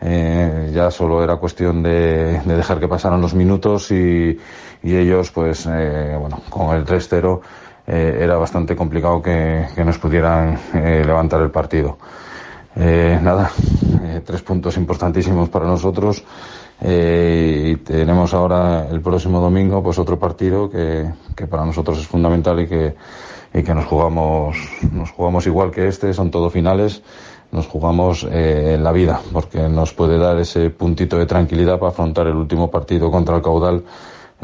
eh, 0.00 0.70
ya 0.74 0.90
solo 0.90 1.24
era 1.24 1.36
cuestión 1.36 1.82
de, 1.82 2.40
dejar 2.44 2.78
que 2.78 2.88
pasaran 2.88 3.22
los 3.22 3.34
minutos 3.34 3.90
y, 3.90 4.38
ellos, 4.82 5.30
pues, 5.30 5.66
eh, 5.66 6.14
bueno, 6.20 6.42
con 6.50 6.76
el 6.76 6.84
3-0 6.84 7.40
eh, 7.86 8.18
era 8.20 8.36
bastante 8.36 8.76
complicado 8.76 9.22
que, 9.22 9.66
nos 9.82 9.98
pudieran 9.98 10.58
levantar 10.74 11.40
el 11.40 11.50
partido. 11.50 11.96
Nada, 12.76 13.50
tres 14.24 14.42
puntos 14.42 14.76
importantísimos 14.76 15.48
para 15.48 15.66
nosotros. 15.66 16.24
Y 16.80 17.76
tenemos 17.76 18.34
ahora 18.34 18.88
el 18.90 19.00
próximo 19.00 19.40
domingo 19.40 19.82
pues 19.82 19.98
otro 19.98 20.18
partido 20.18 20.68
que, 20.68 21.08
que 21.36 21.46
para 21.46 21.64
nosotros 21.64 21.98
es 21.98 22.06
fundamental 22.06 22.60
y 22.60 22.66
que, 22.66 22.94
y 23.54 23.62
que 23.62 23.74
nos 23.74 23.86
jugamos 23.86 24.56
nos 24.90 25.12
jugamos 25.12 25.46
igual 25.46 25.70
que 25.70 25.86
este 25.86 26.12
son 26.12 26.32
todo 26.32 26.50
finales 26.50 27.02
nos 27.54 27.68
jugamos 27.68 28.26
eh, 28.28 28.76
la 28.80 28.90
vida, 28.90 29.20
porque 29.32 29.68
nos 29.68 29.94
puede 29.94 30.18
dar 30.18 30.38
ese 30.40 30.70
puntito 30.70 31.16
de 31.16 31.24
tranquilidad 31.24 31.78
para 31.78 31.92
afrontar 31.92 32.26
el 32.26 32.34
último 32.34 32.68
partido 32.68 33.12
contra 33.12 33.36
el 33.36 33.42
caudal 33.42 33.84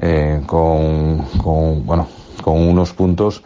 eh, 0.01 0.41
con, 0.47 1.27
bueno, 1.85 2.07
con 2.43 2.57
unos 2.57 2.93
puntos 2.93 3.43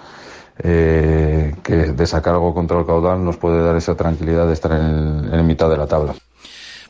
eh, 0.59 1.55
que 1.63 1.75
de 1.75 2.07
sacar 2.07 2.35
algo 2.35 2.55
contra 2.55 2.79
el 2.79 2.87
caudal 2.87 3.25
nos 3.25 3.37
puede 3.37 3.63
dar 3.63 3.77
esa 3.77 3.97
tranquilidad 3.97 4.47
de 4.47 4.53
estar 4.53 4.73
en, 4.73 5.33
en 5.33 5.47
mitad 5.47 5.69
de 5.69 5.77
la 5.77 5.87
tabla. 5.87 6.15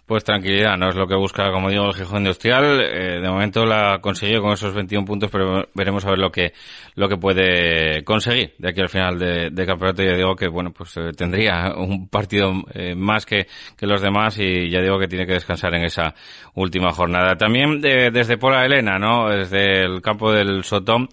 Pues 0.07 0.23
tranquilidad, 0.23 0.77
no 0.77 0.91
es 0.91 0.97
lo 0.97 1.07
que 1.07 1.15
busca, 1.15 1.51
como 1.51 1.71
digo, 1.71 1.87
el 1.87 1.95
Gijón 1.95 2.19
Industrial. 2.19 2.79
Eh, 2.83 3.21
de 3.23 3.27
momento 3.27 3.65
la 3.65 4.01
consiguió 4.03 4.43
con 4.43 4.53
esos 4.53 4.75
21 4.75 5.07
puntos, 5.07 5.31
pero 5.31 5.67
veremos 5.73 6.05
a 6.05 6.11
ver 6.11 6.19
lo 6.19 6.31
que 6.31 6.53
lo 6.95 7.09
que 7.09 7.17
puede 7.17 8.05
conseguir 8.05 8.53
de 8.59 8.69
aquí 8.69 8.83
al 8.83 8.91
final 8.91 9.19
de, 9.19 9.67
campeonato. 9.67 10.03
Ya 10.03 10.15
digo 10.15 10.37
que, 10.37 10.49
bueno, 10.49 10.73
pues 10.73 10.95
eh, 10.99 11.13
tendría 11.17 11.73
un 11.75 12.09
partido 12.09 12.53
eh, 12.75 12.95
más 12.95 13.25
que, 13.25 13.47
que 13.79 13.87
los 13.87 14.03
demás 14.03 14.39
y 14.39 14.69
ya 14.69 14.83
digo 14.83 14.99
que 14.99 15.09
tiene 15.09 15.27
que 15.27 15.33
descansar 15.33 15.75
en 15.75 15.85
esa 15.85 16.15
última 16.53 16.91
jornada. 16.91 17.37
También 17.37 17.81
desde 17.81 18.37
Pola 18.37 18.67
Elena, 18.67 18.99
¿no? 18.99 19.31
Desde 19.31 19.85
el 19.87 20.03
campo 20.03 20.31
del 20.33 20.65
Sotón, 20.65 21.09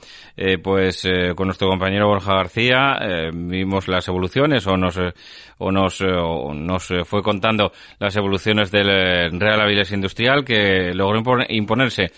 pues 0.62 1.07
con 1.36 1.48
nuestro 1.48 1.67
compañero 1.69 2.07
Borja 2.07 2.36
García 2.36 3.00
vimos 3.33 3.88
las 3.88 4.07
evoluciones 4.07 4.67
o 4.67 4.77
nos 4.77 5.00
o 5.57 5.71
nos, 5.71 6.01
o 6.01 6.53
nos 6.53 6.93
fue 7.05 7.24
contando 7.24 7.71
las 8.00 8.15
evoluciones 8.15 8.71
de 8.71 8.80
del 8.83 9.39
Real 9.39 9.61
Avilés 9.61 9.91
Industrial 9.91 10.43
que 10.43 10.93
logró 10.93 11.21
imponerse 11.50 12.11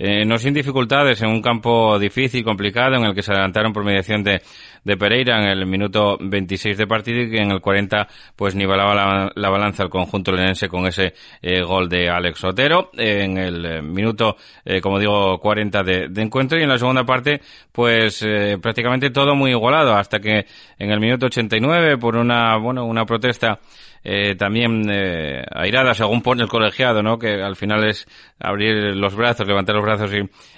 eh, 0.00 0.24
no 0.24 0.38
sin 0.38 0.54
dificultades 0.54 1.20
en 1.22 1.28
un 1.28 1.42
campo 1.42 1.98
difícil, 1.98 2.44
complicado, 2.44 2.94
en 2.94 3.04
el 3.04 3.14
que 3.16 3.22
se 3.22 3.32
adelantaron 3.32 3.72
por 3.72 3.82
mediación 3.82 4.22
de, 4.22 4.40
de 4.84 4.96
Pereira 4.96 5.42
en 5.42 5.48
el 5.48 5.66
minuto 5.66 6.16
26 6.20 6.78
de 6.78 6.86
partido 6.86 7.22
y 7.22 7.30
que 7.30 7.38
en 7.38 7.50
el 7.50 7.60
40 7.60 8.06
pues 8.36 8.54
nivelaba 8.54 8.94
la, 8.94 9.32
la 9.34 9.50
balanza 9.50 9.82
el 9.82 9.90
conjunto 9.90 10.30
lenense 10.30 10.68
con 10.68 10.86
ese 10.86 11.14
eh, 11.42 11.62
gol 11.62 11.88
de 11.88 12.08
Alex 12.08 12.44
Otero 12.44 12.90
en 12.96 13.38
el 13.38 13.66
eh, 13.66 13.82
minuto, 13.82 14.36
como 14.80 15.00
digo, 15.00 15.40
40 15.40 15.82
de, 15.82 16.08
de, 16.08 16.22
encuentro 16.22 16.56
y 16.58 16.62
en 16.62 16.68
la 16.68 16.78
segunda 16.78 17.02
parte 17.04 17.40
pues 17.72 18.24
prácticamente 18.62 19.10
todo 19.10 19.34
muy 19.34 19.50
igualado 19.50 19.94
hasta 19.94 20.20
que 20.20 20.46
en 20.78 20.90
el 20.90 21.00
minuto 21.00 21.26
89 21.26 21.98
por 21.98 22.16
una, 22.16 22.56
bueno, 22.56 22.84
una 22.84 23.04
protesta 23.04 23.58
eh, 24.04 24.34
también 24.36 24.88
eh, 24.90 25.44
airada, 25.50 25.94
según 25.94 26.22
pone 26.22 26.42
el 26.42 26.48
colegiado, 26.48 27.02
¿no? 27.02 27.18
Que 27.18 27.42
al 27.42 27.56
final 27.56 27.88
es 27.88 28.06
abrir 28.38 28.96
los 28.96 29.14
brazos, 29.14 29.46
levantar 29.46 29.74
los 29.74 29.84
brazos 29.84 30.10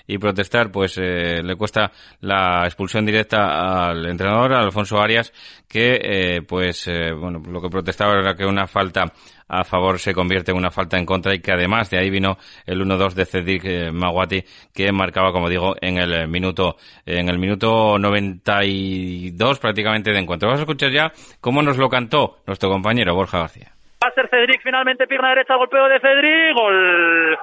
y, 0.06 0.18
protestar, 0.18 0.70
pues 0.72 0.98
eh, 0.98 1.40
le 1.42 1.56
cuesta 1.56 1.92
la 2.20 2.64
expulsión 2.64 3.06
directa 3.06 3.88
al 3.88 4.06
entrenador, 4.06 4.52
a 4.52 4.60
Alfonso 4.60 5.00
Arias, 5.00 5.32
que, 5.68 6.00
eh, 6.02 6.42
pues, 6.42 6.88
eh, 6.88 7.12
bueno, 7.12 7.40
lo 7.48 7.60
que 7.60 7.68
protestaba 7.68 8.18
era 8.18 8.34
que 8.34 8.44
una 8.44 8.66
falta 8.66 9.12
a 9.50 9.64
favor 9.64 9.98
se 9.98 10.14
convierte 10.14 10.52
en 10.52 10.56
una 10.56 10.70
falta 10.70 10.96
en 10.96 11.04
contra 11.04 11.34
y 11.34 11.40
que 11.40 11.52
además 11.52 11.90
de 11.90 11.98
ahí 11.98 12.08
vino 12.08 12.38
el 12.64 12.80
1-2 12.80 13.14
de 13.14 13.26
Cedric 13.26 13.64
eh, 13.64 13.90
Maguati 13.92 14.42
que 14.72 14.92
marcaba, 14.92 15.32
como 15.32 15.48
digo, 15.48 15.74
en 15.80 15.98
el 15.98 16.28
minuto 16.28 16.76
en 17.04 17.28
el 17.28 17.38
minuto 17.38 17.98
92 17.98 19.58
prácticamente 19.58 20.12
de 20.12 20.18
encuentro. 20.18 20.48
Vamos 20.48 20.60
a 20.60 20.62
escuchar 20.62 20.90
ya 20.90 21.12
cómo 21.40 21.62
nos 21.62 21.76
lo 21.76 21.88
cantó 21.88 22.38
nuestro 22.46 22.70
compañero 22.70 23.14
Borja 23.14 23.38
García. 23.38 23.72
Va 24.02 24.08
a 24.08 24.14
ser 24.14 24.28
Cedric 24.30 24.62
finalmente, 24.62 25.06
pierna 25.06 25.28
derecha, 25.30 25.56
golpeo 25.56 25.86
de 25.88 26.00
Cedric, 26.00 26.54
gol. 26.54 27.38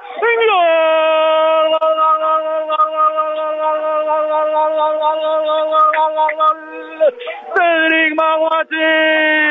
Cedric 7.54 8.14
Maguati 8.14 9.48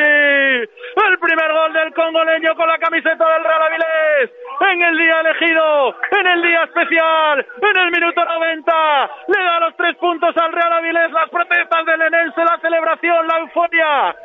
el 1.06 1.20
primer 1.20 1.52
gol 1.52 1.74
del 1.74 1.94
congoleño 1.94 2.56
con 2.56 2.68
la 2.68 2.78
camiseta 2.78 3.26
del 3.34 3.44
Real 3.44 3.64
Avilés, 3.64 4.32
en 4.72 4.82
el 4.82 4.98
día 4.98 5.20
elegido, 5.20 5.96
en 6.12 6.28
el 6.28 6.42
día 6.42 6.64
especial, 6.64 7.46
en 7.62 7.78
el 7.78 7.92
minuto 7.92 8.26
90, 8.26 9.10
le 9.28 9.44
da 9.44 9.60
los 9.60 9.78
tres 9.78 9.96
puntos 9.98 10.36
al 10.38 10.52
Real 10.52 10.74
Avilés, 10.74 11.12
las 11.12 11.30
protestas 11.30 11.86
del 11.86 12.02
Enense, 12.02 12.44
la 12.44 12.60
celebración, 12.62 13.28
la 13.28 13.38
euforia, 13.40 14.16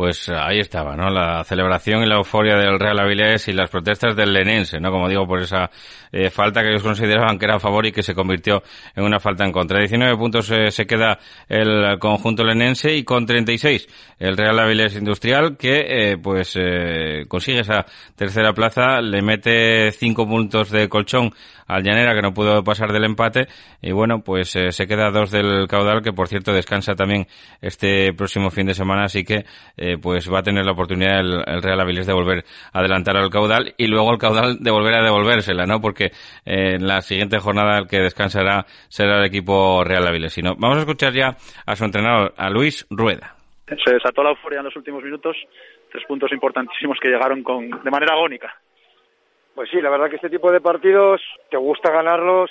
pues 0.00 0.30
ahí 0.30 0.60
estaba, 0.60 0.96
¿no? 0.96 1.10
La 1.10 1.44
celebración 1.44 2.02
y 2.02 2.06
la 2.06 2.14
euforia 2.14 2.56
del 2.56 2.80
Real 2.80 2.98
Avilés 3.00 3.48
y 3.48 3.52
las 3.52 3.68
protestas 3.68 4.16
del 4.16 4.32
Lenense, 4.32 4.80
¿no? 4.80 4.90
Como 4.90 5.10
digo, 5.10 5.26
por 5.26 5.42
esa 5.42 5.70
eh, 6.10 6.30
falta 6.30 6.62
que 6.62 6.70
ellos 6.70 6.82
consideraban 6.82 7.38
que 7.38 7.44
era 7.44 7.56
a 7.56 7.60
favor 7.60 7.84
y 7.84 7.92
que 7.92 8.02
se 8.02 8.14
convirtió 8.14 8.62
en 8.96 9.04
una 9.04 9.20
falta 9.20 9.44
en 9.44 9.52
contra. 9.52 9.78
19 9.78 10.16
puntos 10.16 10.50
eh, 10.52 10.70
se 10.70 10.86
queda 10.86 11.18
el 11.50 11.98
conjunto 11.98 12.42
lenense 12.42 12.96
y 12.96 13.04
con 13.04 13.26
36 13.26 13.86
el 14.18 14.38
Real 14.38 14.58
Avilés 14.58 14.96
Industrial 14.96 15.58
que, 15.58 16.12
eh, 16.12 16.16
pues, 16.16 16.58
consigue 17.28 17.60
esa 17.60 17.84
tercera 18.16 18.54
plaza, 18.54 19.02
le 19.02 19.20
mete 19.20 19.92
5 19.92 20.26
puntos 20.26 20.70
de 20.70 20.88
colchón 20.88 21.30
al 21.70 21.82
que 22.14 22.22
no 22.22 22.32
pudo 22.32 22.62
pasar 22.64 22.92
del 22.92 23.04
empate 23.04 23.46
y 23.80 23.92
bueno, 23.92 24.22
pues 24.24 24.50
se 24.50 24.86
queda 24.86 25.10
dos 25.10 25.30
del 25.30 25.66
caudal 25.68 26.02
que 26.02 26.12
por 26.12 26.28
cierto 26.28 26.52
descansa 26.52 26.94
también 26.94 27.26
este 27.60 28.12
próximo 28.12 28.50
fin 28.50 28.66
de 28.66 28.74
semana, 28.74 29.04
así 29.04 29.24
que 29.24 29.44
eh, 29.76 29.96
pues 30.00 30.30
va 30.32 30.40
a 30.40 30.42
tener 30.42 30.64
la 30.64 30.72
oportunidad 30.72 31.20
el, 31.20 31.62
Real 31.62 31.80
Avilés 31.80 32.06
de 32.06 32.12
volver 32.12 32.44
a 32.72 32.80
adelantar 32.80 33.16
al 33.16 33.30
caudal 33.30 33.74
y 33.76 33.86
luego 33.86 34.12
el 34.12 34.18
caudal 34.18 34.58
de 34.58 34.70
volver 34.70 34.94
a 34.94 35.02
devolvérsela, 35.02 35.66
¿no? 35.66 35.80
Porque 35.80 36.06
eh, 36.44 36.74
en 36.74 36.86
la 36.86 37.00
siguiente 37.00 37.38
jornada 37.38 37.78
el 37.78 37.86
que 37.86 37.98
descansará 37.98 38.66
será 38.88 39.18
el 39.18 39.26
equipo 39.26 39.84
Real 39.84 40.06
Avilés. 40.06 40.36
no, 40.42 40.54
vamos 40.56 40.78
a 40.78 40.80
escuchar 40.80 41.12
ya 41.12 41.36
a 41.66 41.76
su 41.76 41.84
entrenador, 41.84 42.34
a 42.36 42.50
Luis 42.50 42.86
Rueda. 42.90 43.36
Se 43.66 43.94
desató 43.94 44.22
la 44.22 44.30
euforia 44.30 44.58
en 44.58 44.64
los 44.64 44.76
últimos 44.76 45.02
minutos, 45.04 45.36
tres 45.92 46.04
puntos 46.06 46.32
importantísimos 46.32 46.98
que 47.00 47.08
llegaron 47.08 47.42
con 47.42 47.70
de 47.70 47.90
manera 47.90 48.14
agónica. 48.14 48.52
Pues 49.60 49.68
sí, 49.68 49.82
la 49.82 49.90
verdad 49.90 50.08
que 50.08 50.16
este 50.16 50.30
tipo 50.30 50.50
de 50.50 50.62
partidos 50.62 51.20
te 51.50 51.58
gusta 51.58 51.92
ganarlos 51.92 52.50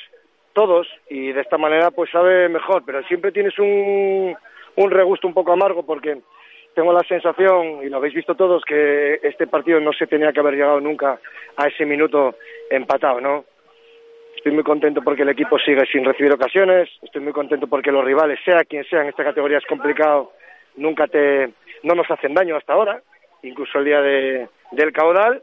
todos 0.53 0.87
y 1.09 1.31
de 1.31 1.41
esta 1.41 1.57
manera 1.57 1.89
pues 1.89 2.11
sabe 2.11 2.47
mejor, 2.49 2.83
pero 2.85 3.01
siempre 3.05 3.31
tienes 3.31 3.57
un, 3.57 4.37
un 4.75 4.91
regusto 4.91 5.27
un 5.27 5.33
poco 5.33 5.51
amargo 5.51 5.83
porque 5.83 6.19
tengo 6.75 6.93
la 6.93 7.01
sensación, 7.07 7.79
y 7.81 7.89
lo 7.89 7.97
habéis 7.97 8.13
visto 8.13 8.35
todos, 8.35 8.63
que 8.63 9.21
este 9.23 9.47
partido 9.47 9.79
no 9.79 9.91
se 9.91 10.05
tenía 10.05 10.31
que 10.31 10.39
haber 10.39 10.53
llegado 10.53 10.79
nunca 10.79 11.19
a 11.57 11.67
ese 11.67 11.83
minuto 11.83 12.35
empatado, 12.69 13.19
¿no? 13.19 13.43
Estoy 14.35 14.51
muy 14.51 14.63
contento 14.63 15.01
porque 15.01 15.23
el 15.23 15.29
equipo 15.29 15.57
sigue 15.57 15.87
sin 15.91 16.05
recibir 16.05 16.31
ocasiones, 16.31 16.91
estoy 17.01 17.21
muy 17.21 17.33
contento 17.33 17.65
porque 17.65 17.91
los 17.91 18.05
rivales, 18.05 18.37
sea 18.45 18.65
quien 18.65 18.83
sea 18.83 19.01
en 19.01 19.09
esta 19.09 19.23
categoría 19.23 19.57
es 19.57 19.65
complicado, 19.65 20.33
nunca 20.75 21.07
te, 21.07 21.49
no 21.81 21.95
nos 21.95 22.11
hacen 22.11 22.35
daño 22.35 22.55
hasta 22.55 22.73
ahora, 22.73 23.01
incluso 23.41 23.79
el 23.79 23.85
día 23.85 23.99
de, 23.99 24.47
del 24.73 24.93
caudal, 24.93 25.41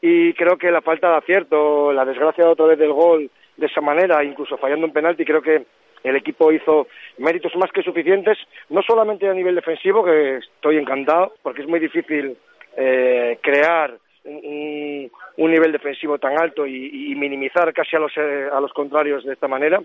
y 0.00 0.32
creo 0.34 0.56
que 0.56 0.70
la 0.70 0.80
falta 0.80 1.10
de 1.10 1.16
acierto, 1.16 1.92
la 1.92 2.04
desgracia 2.04 2.48
otra 2.48 2.66
vez 2.66 2.78
del 2.78 2.92
gol 2.92 3.30
de 3.56 3.66
esa 3.66 3.80
manera, 3.80 4.22
incluso 4.22 4.56
fallando 4.56 4.86
un 4.86 4.92
penalti, 4.92 5.24
creo 5.24 5.42
que 5.42 5.64
el 6.04 6.16
equipo 6.16 6.52
hizo 6.52 6.86
méritos 7.18 7.54
más 7.56 7.72
que 7.72 7.82
suficientes, 7.82 8.38
no 8.68 8.82
solamente 8.82 9.28
a 9.28 9.34
nivel 9.34 9.54
defensivo, 9.54 10.04
que 10.04 10.36
estoy 10.36 10.76
encantado, 10.76 11.34
porque 11.42 11.62
es 11.62 11.68
muy 11.68 11.80
difícil 11.80 12.36
eh, 12.76 13.38
crear 13.42 13.98
un, 14.24 15.10
nivel 15.36 15.72
defensivo 15.72 16.18
tan 16.18 16.40
alto 16.40 16.66
y, 16.66 17.14
minimizar 17.16 17.72
casi 17.72 17.96
a 17.96 17.98
los, 17.98 18.12
eh, 18.16 18.48
a 18.52 18.60
los 18.60 18.72
contrarios 18.72 19.24
de 19.24 19.32
esta 19.32 19.48
manera, 19.48 19.80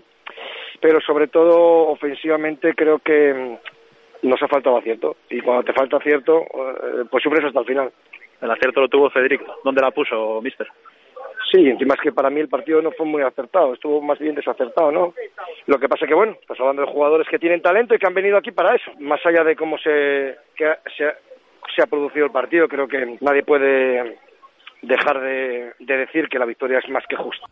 pero 0.80 1.00
sobre 1.00 1.28
todo 1.28 1.88
ofensivamente 1.88 2.74
creo 2.74 2.98
que 2.98 3.58
nos 4.22 4.42
ha 4.42 4.48
faltado 4.48 4.78
acierto 4.78 5.16
y 5.30 5.40
cuando 5.40 5.64
te 5.64 5.72
falta 5.72 5.96
acierto 5.96 6.42
eh, 6.42 7.04
pues 7.10 7.22
sufres 7.22 7.44
hasta 7.44 7.60
el 7.60 7.66
final. 7.66 7.92
El 8.44 8.50
acierto 8.50 8.82
lo 8.82 8.88
tuvo 8.88 9.08
Federico. 9.08 9.56
¿Dónde 9.64 9.80
la 9.80 9.90
puso, 9.90 10.38
mister? 10.42 10.68
Sí, 11.50 11.66
encima 11.66 11.94
es 11.94 12.00
que 12.00 12.12
para 12.12 12.28
mí 12.28 12.40
el 12.40 12.48
partido 12.48 12.82
no 12.82 12.90
fue 12.90 13.06
muy 13.06 13.22
acertado, 13.22 13.72
estuvo 13.72 14.02
más 14.02 14.18
bien 14.18 14.34
desacertado, 14.34 14.92
¿no? 14.92 15.14
Lo 15.66 15.78
que 15.78 15.88
pasa 15.88 16.06
que, 16.06 16.14
bueno, 16.14 16.36
estás 16.38 16.60
hablando 16.60 16.82
de 16.82 16.92
jugadores 16.92 17.26
que 17.28 17.38
tienen 17.38 17.62
talento 17.62 17.94
y 17.94 17.98
que 17.98 18.06
han 18.06 18.12
venido 18.12 18.36
aquí 18.36 18.50
para 18.50 18.74
eso. 18.74 18.90
Más 19.00 19.24
allá 19.24 19.44
de 19.44 19.56
cómo 19.56 19.78
se, 19.78 20.36
se, 20.58 21.06
se 21.74 21.82
ha 21.82 21.86
producido 21.86 22.26
el 22.26 22.32
partido, 22.32 22.68
creo 22.68 22.86
que 22.86 23.16
nadie 23.20 23.44
puede 23.44 24.18
dejar 24.82 25.20
de, 25.20 25.72
decir 25.78 26.28
que 26.28 26.38
la 26.38 26.44
victoria 26.44 26.80
es 26.80 26.88
más 26.90 27.04
que 27.08 27.16
justa. 27.16 27.46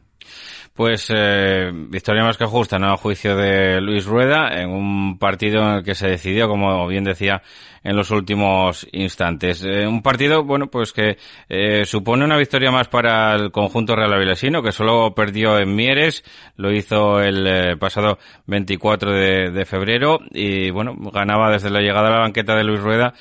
Pues 0.74 1.12
eh, 1.14 1.70
victoria 1.72 2.24
más 2.24 2.38
que 2.38 2.46
justa, 2.46 2.78
¿no? 2.78 2.92
A 2.92 2.96
juicio 2.96 3.36
de 3.36 3.80
Luis 3.80 4.06
Rueda, 4.06 4.48
en 4.58 4.70
un 4.70 5.18
partido 5.18 5.62
en 5.62 5.76
el 5.76 5.84
que 5.84 5.94
se 5.94 6.08
decidió, 6.08 6.48
como 6.48 6.86
bien 6.86 7.04
decía, 7.04 7.42
en 7.84 7.96
los 7.96 8.10
últimos 8.10 8.86
instantes. 8.92 9.64
Eh, 9.64 9.86
un 9.86 10.02
partido, 10.02 10.44
bueno, 10.44 10.68
pues 10.68 10.92
que 10.92 11.18
eh, 11.48 11.84
supone 11.84 12.24
una 12.24 12.36
victoria 12.36 12.70
más 12.70 12.88
para 12.88 13.34
el 13.34 13.50
conjunto 13.50 13.96
real 13.96 14.12
avilesino, 14.12 14.62
que 14.62 14.72
solo 14.72 15.14
perdió 15.14 15.58
en 15.58 15.74
Mieres, 15.74 16.24
lo 16.56 16.72
hizo 16.72 17.20
el 17.20 17.46
eh, 17.46 17.76
pasado 17.76 18.18
24 18.46 19.12
de, 19.12 19.64
febrero 19.64 20.18
y, 20.30 20.70
bueno, 20.70 20.94
ganaba 21.12 21.50
desde 21.50 21.70
la 21.70 21.80
llegada 21.80 22.08
a 22.08 22.12
la 22.12 22.18
banqueta 22.18 22.54
de 22.56 22.64
Luis 22.64 22.80
Rueda, 22.80 23.14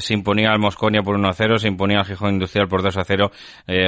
se 0.00 0.12
imponía 0.12 0.50
al 0.50 0.58
Mosconia 0.58 1.02
por 1.02 1.16
1-0, 1.16 1.58
se 1.58 1.68
imponía 1.68 2.00
al 2.00 2.04
Gijón 2.04 2.34
Industrial 2.34 2.68
por 2.68 2.82
2-0, 2.82 3.30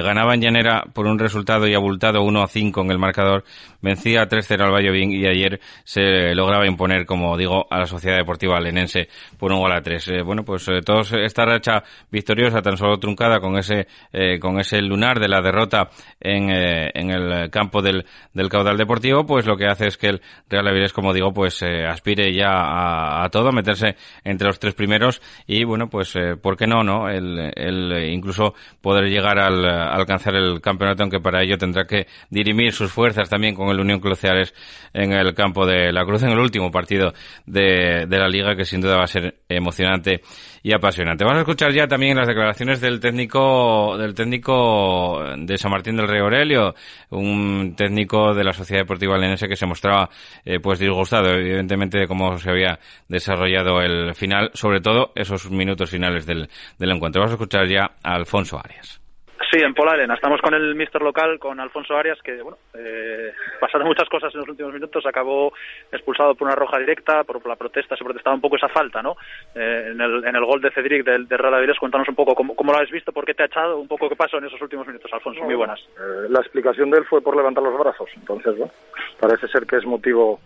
ganaba 0.03 0.35
en 0.35 0.41
Llanera 0.41 0.85
por 0.95 1.07
un 1.07 1.19
resultado 1.19 1.69
y 1.69 1.75
abultado 1.75 2.23
1-5 2.23 2.83
en 2.83 2.91
el 2.91 2.99
marcador, 3.01 3.45
vencía 3.83 4.29
3-0 4.29 4.63
al 4.63 4.73
Valladolid 4.73 5.11
y 5.11 5.27
ayer 5.27 5.61
se 5.85 6.35
lograba 6.35 6.67
imponer, 6.67 7.07
como 7.07 7.37
digo, 7.37 7.67
a 7.71 7.79
la 7.79 7.87
Sociedad 7.87 8.17
Deportiva 8.17 8.61
Lenense 8.61 9.09
por 9.39 9.53
un 9.53 9.61
gol 9.61 9.73
a 9.73 9.83
3. 9.83 10.09
Eh, 10.09 10.23
bueno, 10.23 10.45
pues 10.45 10.69
eh, 10.69 10.81
todos 10.85 11.13
esta 11.13 11.45
racha 11.45 11.83
victoriosa, 12.11 12.63
tan 12.63 12.77
solo 12.77 12.99
truncada 12.99 13.41
con 13.41 13.57
ese, 13.57 13.87
eh, 14.13 14.39
con 14.39 14.61
ese 14.61 14.81
lunar 14.83 15.19
de 15.19 15.29
la 15.29 15.41
derrota 15.41 15.91
en, 16.21 16.51
en 16.51 17.11
el 17.11 17.51
campo 17.51 17.83
del, 17.83 18.05
del 18.35 18.49
caudal 18.49 18.77
deportivo, 18.77 19.25
pues 19.27 19.47
lo 19.47 19.57
que 19.57 19.67
hace 19.67 19.87
es 19.87 19.97
que 19.97 20.09
el 20.09 20.23
Real 20.49 20.69
Avilés, 20.69 20.93
como 20.93 21.13
digo, 21.13 21.33
pues 21.33 21.63
aspire 21.63 22.33
ya 22.35 23.23
a, 23.25 23.29
todo, 23.31 23.49
a 23.49 23.53
meterse 23.53 23.97
entre 24.25 24.47
los 24.47 24.59
tres 24.59 24.75
primeros 24.75 25.23
y 25.47 25.65
bueno, 25.65 25.89
pues 25.89 26.15
¿por 26.43 26.57
qué 26.57 26.67
no, 26.67 26.83
no? 26.83 27.09
El 27.09 28.11
incluso 28.11 28.55
poder 28.81 29.09
llegar 29.09 29.39
al 29.39 29.65
alcanzar 29.65 30.35
el 30.35 30.61
campeonato, 30.61 31.03
aunque 31.03 31.21
para 31.21 31.43
ello 31.43 31.57
tendrá 31.59 31.87
que 31.87 32.07
dirimir 32.29 32.73
sus 32.73 32.90
fuerzas 32.91 33.29
también 33.29 33.55
con 33.55 33.69
el 33.69 33.81
Unión 33.81 34.01
Cruceales 34.01 34.55
en 34.93 35.13
el 35.13 35.35
campo 35.35 35.67
de 35.67 35.93
la 35.93 36.05
Cruz 36.05 36.23
en 36.23 36.31
el 36.31 36.39
último 36.39 36.71
partido 36.71 37.13
de, 37.47 38.07
de 38.09 38.19
la 38.19 38.29
liga 38.29 38.57
que 38.57 38.65
sin 38.65 38.81
duda 38.81 38.97
va 38.97 39.05
a 39.05 39.09
ser 39.09 39.41
emocionante 39.49 40.23
y 40.63 40.73
apasionante. 40.73 41.25
Vamos 41.25 41.39
a 41.39 41.43
escuchar 41.43 41.73
ya 41.73 41.87
también 41.87 42.17
las 42.17 42.29
declaraciones 42.29 42.81
del 42.81 43.01
técnico 43.01 43.97
del 43.97 44.15
técnico 44.15 45.23
de 45.37 45.59
San 45.59 45.71
Martín 45.71 45.97
del 45.97 46.09
Rey 46.09 46.21
Aurelio, 46.21 46.75
un 47.11 47.75
técnico 47.77 48.35
de 48.35 48.45
la 48.45 48.53
Sociedad 48.53 48.83
Deportiva 48.83 49.17
Lenense 49.17 49.49
que 49.49 49.57
se 49.57 49.67
mostraba 49.67 50.11
eh, 50.45 50.61
pues 50.61 50.79
disgustado 50.79 51.31
evidentemente 51.31 51.99
de 51.99 52.07
cómo 52.07 52.39
se 52.39 52.51
había 52.51 52.79
desarrollado 53.09 53.81
el 53.81 54.15
final, 54.15 54.51
sobre 54.55 54.81
todo 54.81 55.13
esos 55.15 55.51
minutos 55.51 55.91
finales 55.91 56.27
del, 56.27 56.49
del 56.79 56.91
encuentro. 56.91 57.21
Vamos 57.21 57.33
a 57.33 57.37
escuchar 57.37 57.67
ya 57.69 57.93
a 58.03 58.15
Alfonso 58.15 58.59
Arias. 58.59 59.01
Sí, 59.51 59.59
en 59.59 59.75
Pola 59.75 59.95
Elena. 59.95 60.15
Estamos 60.15 60.41
con 60.41 60.55
el 60.55 60.77
mister 60.77 61.03
local, 61.03 61.41
con 61.41 61.59
Alfonso 61.59 61.97
Arias, 61.97 62.19
que, 62.23 62.41
bueno, 62.41 62.59
eh, 62.73 63.33
pasaron 63.61 63.89
muchas 63.89 64.09
cosas 64.09 64.33
en 64.33 64.41
los 64.41 64.49
últimos 64.49 64.73
minutos. 64.73 65.05
Acabó 65.05 65.53
expulsado 65.91 66.37
por 66.37 66.47
una 66.47 66.55
roja 66.55 66.79
directa, 66.79 67.25
por, 67.25 67.45
la 67.49 67.57
protesta. 67.57 67.97
Se 67.97 68.05
protestaba 68.05 68.37
un 68.37 68.41
poco 68.41 68.55
esa 68.55 68.69
falta, 68.69 69.03
¿no? 69.03 69.17
Eh, 69.57 69.89
en, 69.91 70.01
el, 70.01 70.25
en 70.25 70.37
el 70.37 70.45
gol 70.45 70.61
de 70.61 70.71
Cedric 70.71 71.05
del, 71.05 71.27
de 71.27 71.37
Real 71.37 71.55
Avilés, 71.55 71.79
cuéntanos 71.81 72.09
un 72.09 72.15
poco 72.15 72.37
cómo, 72.37 72.55
cómo, 72.55 72.73
lo 72.73 72.79
has 72.79 72.91
visto, 72.93 73.11
por 73.11 73.25
qué 73.25 73.35
te 73.35 73.43
ha 73.43 73.47
echado, 73.47 73.79
un 73.79 73.89
poco 73.89 74.09
qué 74.09 74.15
pasó 74.15 74.39
en 74.39 74.45
esos 74.45 74.63
últimos 74.63 74.87
minutos, 74.87 75.13
Alfonso. 75.13 75.43
Muy 75.43 75.57
buenas. 75.57 75.81
Eh, 75.81 76.29
la 76.29 76.39
explicación 76.39 76.89
de 76.91 76.99
él 76.99 77.05
fue 77.07 77.21
por 77.21 77.37
levantar 77.37 77.65
los 77.65 77.77
brazos. 77.77 78.09
Entonces, 78.15 78.57
bueno, 78.57 78.73
parece 79.19 79.49
ser 79.49 79.67
que 79.67 79.79
es 79.79 79.85
motivo, 79.85 80.39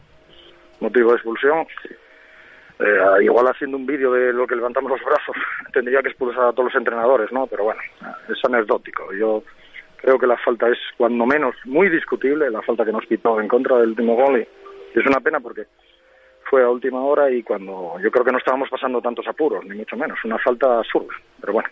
motivo 0.80 1.10
de 1.10 1.16
expulsión. 1.16 1.66
Eh, 2.80 3.22
igual 3.22 3.46
haciendo 3.46 3.76
un 3.76 3.86
vídeo 3.86 4.12
de 4.12 4.32
lo 4.32 4.46
que 4.46 4.56
levantamos 4.56 4.90
los 4.90 5.00
brazos 5.00 5.36
tendría 5.72 6.02
que 6.02 6.08
expulsar 6.08 6.46
a 6.46 6.52
todos 6.52 6.72
los 6.72 6.74
entrenadores, 6.74 7.30
¿no? 7.30 7.46
Pero 7.46 7.64
bueno, 7.64 7.80
es 8.28 8.44
anecdótico. 8.44 9.12
Yo 9.12 9.44
creo 9.96 10.18
que 10.18 10.26
la 10.26 10.36
falta 10.38 10.68
es 10.68 10.78
cuando 10.96 11.24
menos 11.24 11.54
muy 11.64 11.88
discutible, 11.88 12.50
la 12.50 12.62
falta 12.62 12.84
que 12.84 12.92
nos 12.92 13.06
quitó 13.06 13.40
en 13.40 13.48
contra 13.48 13.78
del 13.78 13.90
último 13.90 14.16
gol 14.16 14.40
y 14.40 14.98
es 14.98 15.06
una 15.06 15.20
pena 15.20 15.40
porque 15.40 15.66
fue 16.50 16.62
a 16.62 16.68
última 16.68 17.00
hora 17.02 17.30
y 17.30 17.42
cuando 17.42 17.94
yo 18.02 18.10
creo 18.10 18.24
que 18.24 18.32
no 18.32 18.38
estábamos 18.38 18.68
pasando 18.68 19.00
tantos 19.00 19.26
apuros, 19.26 19.64
ni 19.64 19.76
mucho 19.76 19.96
menos, 19.96 20.18
una 20.24 20.38
falta 20.38 20.78
absurda. 20.78 21.14
Pero 21.40 21.52
bueno, 21.52 21.68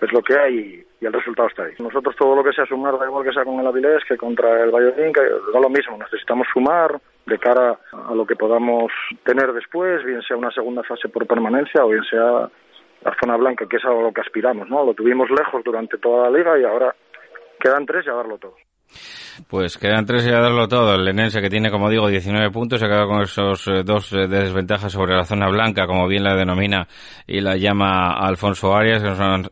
es 0.00 0.12
lo 0.12 0.22
que 0.22 0.38
hay 0.38 0.84
y 1.00 1.06
el 1.06 1.12
resultado 1.12 1.48
está 1.48 1.64
ahí. 1.64 1.72
Nosotros 1.78 2.14
todo 2.16 2.34
lo 2.36 2.44
que 2.44 2.52
sea 2.52 2.66
sumar, 2.66 2.98
da 2.98 3.06
igual 3.06 3.24
que 3.24 3.32
sea 3.32 3.44
con 3.44 3.58
el 3.60 3.66
Avilés 3.66 4.04
que 4.06 4.16
contra 4.16 4.64
el 4.64 4.70
Valladolid, 4.70 5.14
que 5.14 5.22
da 5.52 5.60
lo 5.60 5.70
mismo, 5.70 5.96
necesitamos 5.96 6.46
sumar 6.52 7.00
de 7.26 7.38
cara 7.38 7.78
a 7.92 8.14
lo 8.14 8.24
que 8.26 8.36
podamos 8.36 8.92
tener 9.24 9.52
después, 9.52 10.04
bien 10.04 10.22
sea 10.22 10.36
una 10.36 10.50
segunda 10.52 10.82
fase 10.84 11.08
por 11.08 11.26
permanencia 11.26 11.84
o 11.84 11.88
bien 11.88 12.04
sea 12.04 12.48
la 13.02 13.16
zona 13.20 13.36
blanca, 13.36 13.66
que 13.68 13.76
es 13.76 13.84
a 13.84 13.90
lo 13.90 14.12
que 14.12 14.20
aspiramos, 14.20 14.68
¿no? 14.68 14.84
Lo 14.84 14.94
tuvimos 14.94 15.28
lejos 15.30 15.62
durante 15.64 15.98
toda 15.98 16.30
la 16.30 16.38
liga 16.38 16.58
y 16.58 16.64
ahora 16.64 16.94
quedan 17.58 17.84
tres 17.84 18.06
y 18.06 18.10
a 18.10 18.14
darlo 18.14 18.38
todo. 18.38 18.54
Pues 19.48 19.76
quedan 19.76 20.06
tres 20.06 20.24
y 20.26 20.30
a 20.30 20.40
darlo 20.40 20.66
todo. 20.66 20.94
El 20.94 21.04
Lenense 21.04 21.40
que 21.40 21.50
tiene, 21.50 21.70
como 21.70 21.90
digo, 21.90 22.08
19 22.08 22.50
puntos, 22.50 22.80
se 22.80 22.86
quedado 22.86 23.06
con 23.06 23.22
esos 23.22 23.66
eh, 23.68 23.82
dos 23.84 24.12
eh, 24.12 24.26
de 24.26 24.44
desventajas 24.44 24.92
sobre 24.92 25.14
la 25.14 25.24
zona 25.24 25.48
blanca, 25.48 25.86
como 25.86 26.08
bien 26.08 26.24
la 26.24 26.34
denomina 26.34 26.88
y 27.26 27.40
la 27.40 27.56
llama 27.56 28.12
Alfonso 28.12 28.74
Arias. 28.74 29.02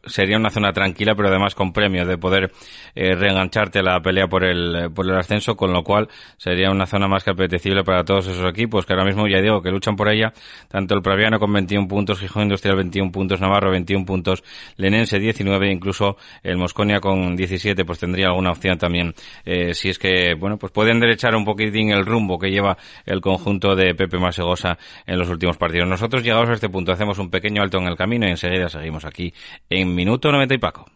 Sería 0.07 0.39
una 0.39 0.51
zona 0.51 0.73
tranquila, 0.73 1.15
pero 1.15 1.29
además 1.29 1.55
con 1.55 1.73
premios 1.73 2.09
de 2.09 2.17
poder 2.17 2.51
eh, 2.95 3.15
reengancharte 3.15 3.83
la 3.83 4.01
pelea 4.01 4.27
por 4.27 4.45
el, 4.45 4.91
por 4.95 5.07
el 5.07 5.17
ascenso, 5.17 5.55
con 5.55 5.73
lo 5.73 5.83
cual 5.83 6.09
sería 6.39 6.71
una 6.71 6.87
zona 6.87 7.07
más 7.07 7.23
que 7.23 7.31
apetecible 7.31 7.85
para 7.85 8.05
todos 8.05 8.27
esos 8.27 8.49
equipos, 8.49 8.87
que 8.87 8.95
ahora 8.95 9.05
mismo 9.05 9.29
ya 9.29 9.41
digo 9.41 9.61
que 9.61 9.71
luchan 9.71 9.97
por 9.97 10.09
ella, 10.09 10.33
tanto 10.69 10.95
el 10.95 11.03
Praviano 11.03 11.39
con 11.39 11.53
21 11.53 11.87
puntos, 11.89 12.21
Gijón 12.21 12.45
Industrial 12.45 12.77
21 12.77 13.13
puntos, 13.13 13.41
Navarro 13.41 13.71
21 13.71 14.07
puntos, 14.07 14.43
Lenense 14.77 15.19
19, 15.19 15.71
incluso 15.71 16.17
el 16.43 16.57
Mosconia 16.57 17.01
con 17.01 17.37
17, 17.37 17.85
pues 17.85 17.99
tendría 17.99 18.29
alguna 18.29 18.53
opción 18.53 18.79
también 18.79 19.15
eh, 19.45 19.74
si 19.75 19.89
es 19.91 19.99
que, 19.99 20.35
bueno, 20.35 20.59
pues 20.59 20.73
pueden 20.73 21.01
derechar 21.01 21.35
un 21.35 21.45
poquitín 21.45 21.91
el 21.91 22.07
rumbo 22.07 22.39
que 22.39 22.51
lleva 22.51 22.77
el 23.07 23.21
conjunto 23.21 23.75
de 23.75 23.95
Pepe 23.95 24.19
Masegosa 24.19 24.79
en 25.07 25.19
los 25.19 25.29
últimos 25.29 25.57
partidos. 25.57 25.89
Nosotros, 25.89 26.23
llegados 26.23 26.49
a 26.49 26.55
este 26.55 26.69
punto, 26.69 26.93
hacemos 26.93 27.19
un 27.19 27.31
pequeño 27.31 27.63
alto 27.63 27.79
en 27.79 27.87
el 27.87 27.97
camino 27.97 28.27
y 28.27 28.31
enseguida 28.31 28.69
seguimos 28.69 29.05
aquí 29.05 29.33
en 29.69 29.95
Minuto 29.95 30.31
90 30.31 30.55
y 30.55 30.59
Paco. 30.59 30.87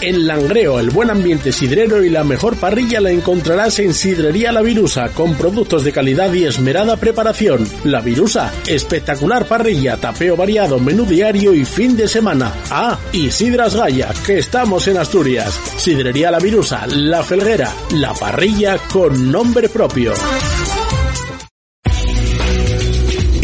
En 0.00 0.28
Langreo, 0.28 0.78
el 0.78 0.90
buen 0.90 1.10
ambiente 1.10 1.50
sidrero 1.50 2.04
y 2.04 2.08
la 2.08 2.22
mejor 2.22 2.56
parrilla 2.56 3.00
la 3.00 3.10
encontrarás 3.10 3.80
en 3.80 3.92
Sidrería 3.92 4.52
La 4.52 4.62
Virusa, 4.62 5.08
con 5.08 5.34
productos 5.34 5.82
de 5.82 5.90
calidad 5.90 6.32
y 6.32 6.44
esmerada 6.44 6.96
preparación. 6.96 7.68
La 7.82 8.00
Virusa, 8.00 8.52
espectacular 8.68 9.46
parrilla, 9.46 9.96
tapeo 9.96 10.36
variado, 10.36 10.78
menú 10.78 11.04
diario 11.04 11.52
y 11.52 11.64
fin 11.64 11.96
de 11.96 12.06
semana. 12.06 12.54
Ah, 12.70 12.96
y 13.12 13.32
Sidras 13.32 13.74
Gaya, 13.74 14.14
que 14.24 14.38
estamos 14.38 14.86
en 14.86 14.98
Asturias. 14.98 15.60
Sidrería 15.76 16.30
La 16.30 16.38
Virusa, 16.38 16.86
La 16.86 17.24
Felguera, 17.24 17.72
la 17.94 18.14
parrilla 18.14 18.78
con 18.92 19.32
nombre 19.32 19.68
propio. 19.68 20.12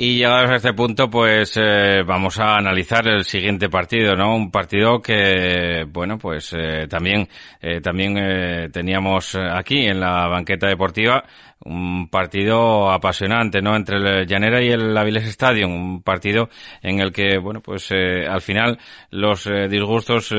Y 0.00 0.18
llegados 0.18 0.50
a 0.52 0.54
este 0.54 0.74
punto, 0.74 1.10
pues 1.10 1.56
eh, 1.56 2.04
vamos 2.06 2.38
a 2.38 2.54
analizar 2.56 3.08
el 3.08 3.24
siguiente 3.24 3.68
partido, 3.68 4.14
¿no? 4.14 4.36
Un 4.36 4.52
partido 4.52 5.02
que, 5.02 5.84
bueno, 5.88 6.18
pues 6.18 6.54
eh, 6.56 6.86
también 6.88 7.28
eh, 7.60 7.80
también 7.80 8.70
teníamos 8.70 9.34
aquí 9.34 9.86
en 9.86 9.98
la 9.98 10.28
banqueta 10.28 10.68
deportiva 10.68 11.24
un 11.64 12.08
partido 12.10 12.92
apasionante, 12.92 13.60
¿no? 13.60 13.74
Entre 13.74 13.96
el 13.96 14.26
Llanera 14.28 14.62
y 14.62 14.68
el 14.68 14.96
Avilés 14.96 15.26
Stadium, 15.26 15.72
un 15.72 16.02
partido 16.04 16.48
en 16.80 17.00
el 17.00 17.10
que, 17.10 17.38
bueno, 17.38 17.60
pues 17.60 17.90
al 17.90 18.40
final 18.40 18.78
los 19.10 19.50
disgustos 19.68 20.32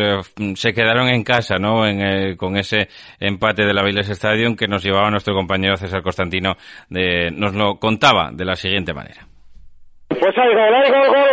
se 0.56 0.74
quedaron 0.74 1.10
en 1.10 1.24
casa, 1.26 1.58
¿no? 1.58 1.86
En, 1.86 2.38
con 2.38 2.56
ese 2.56 2.88
empate 3.20 3.66
del 3.66 3.78
Avilés 3.78 4.10
Stadium 4.10 4.56
que 4.56 4.70
nos 4.70 4.82
llevaba 4.82 5.12
nuestro 5.12 5.34
compañero 5.34 5.76
César 5.76 6.02
Constantino, 6.02 6.56
de, 6.90 7.30
nos 7.32 7.54
lo 7.54 7.78
contaba 7.78 8.32
de 8.32 8.46
la 8.46 8.56
siguiente 8.56 8.94
manera. 8.94 9.29
Pues 10.10 10.36
gol, 10.36 10.36
hay 10.36 10.54
gol, 10.56 11.08
gol, 11.08 11.08
gol, 11.08 11.28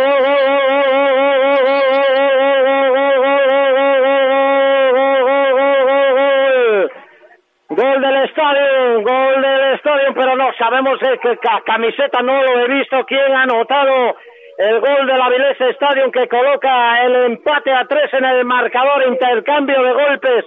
gol, 7.69 8.01
del 8.01 8.23
estadio, 8.23 9.01
gol 9.01 9.41
del 9.41 9.73
estadio, 9.73 10.13
pero 10.13 10.35
no 10.35 10.53
sabemos 10.59 10.99
que 10.99 11.39
camiseta 11.65 12.21
no 12.21 12.43
lo 12.43 12.59
he 12.59 12.67
visto. 12.67 13.03
¿Quién 13.07 13.35
ha 13.35 13.41
anotado 13.41 14.15
el 14.59 14.79
gol 14.79 15.07
del 15.07 15.21
Avilés 15.21 15.59
Stadium 15.59 16.11
que 16.11 16.27
coloca 16.27 17.03
el 17.03 17.15
empate 17.31 17.73
a 17.73 17.85
tres 17.85 18.13
en 18.13 18.25
el 18.25 18.45
marcador, 18.45 19.07
intercambio 19.07 19.81
de 19.81 19.93
golpes 19.93 20.45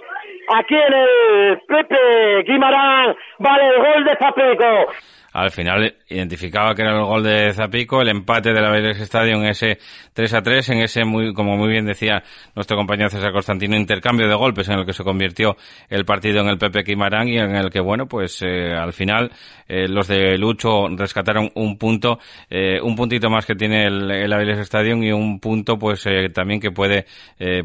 aquí 0.55 0.75
en 0.75 0.93
el 0.93 1.61
Pepe 1.67 2.43
Guimarán, 2.43 3.13
vale 3.39 3.67
el 3.67 3.77
gol 3.77 4.05
de 4.05 4.15
Zapico 4.15 4.91
al 5.33 5.51
final 5.51 5.95
identificaba 6.09 6.75
que 6.75 6.81
era 6.81 6.97
el 6.97 7.03
gol 7.03 7.23
de 7.23 7.53
Zapico, 7.53 8.01
el 8.01 8.09
empate 8.09 8.53
de 8.53 8.61
la 8.61 8.69
Vélez 8.69 8.99
Stadium 9.01 9.43
ese 9.45 9.77
3 10.13 10.33
a 10.33 10.41
3, 10.41 10.69
en 10.69 10.77
ese, 10.79 11.05
muy, 11.05 11.33
como 11.33 11.57
muy 11.57 11.69
bien 11.69 11.85
decía 11.85 12.23
nuestro 12.55 12.77
compañero 12.77 13.09
César 13.09 13.31
Constantino, 13.31 13.77
intercambio 13.77 14.27
de 14.27 14.35
golpes 14.35 14.67
en 14.69 14.79
el 14.79 14.85
que 14.85 14.93
se 14.93 15.03
convirtió 15.03 15.55
el 15.89 16.05
partido 16.05 16.41
en 16.41 16.47
el 16.47 16.57
Pepe 16.57 16.83
Quimarán 16.83 17.27
y 17.27 17.37
en 17.37 17.55
el 17.55 17.69
que, 17.69 17.79
bueno, 17.79 18.07
pues 18.07 18.41
eh, 18.41 18.73
al 18.73 18.93
final 18.93 19.31
eh, 19.67 19.87
los 19.87 20.07
de 20.07 20.37
Lucho 20.37 20.87
rescataron 20.89 21.49
un 21.55 21.77
punto, 21.77 22.19
eh, 22.49 22.79
un 22.81 22.95
puntito 22.95 23.29
más 23.29 23.45
que 23.45 23.55
tiene 23.55 23.85
el, 23.85 24.11
el 24.11 24.49
Stadium 24.61 25.01
y 25.03 25.11
un 25.11 25.39
punto, 25.39 25.77
pues 25.77 26.05
también 26.33 26.59
que 26.59 26.71
puede, 26.71 27.05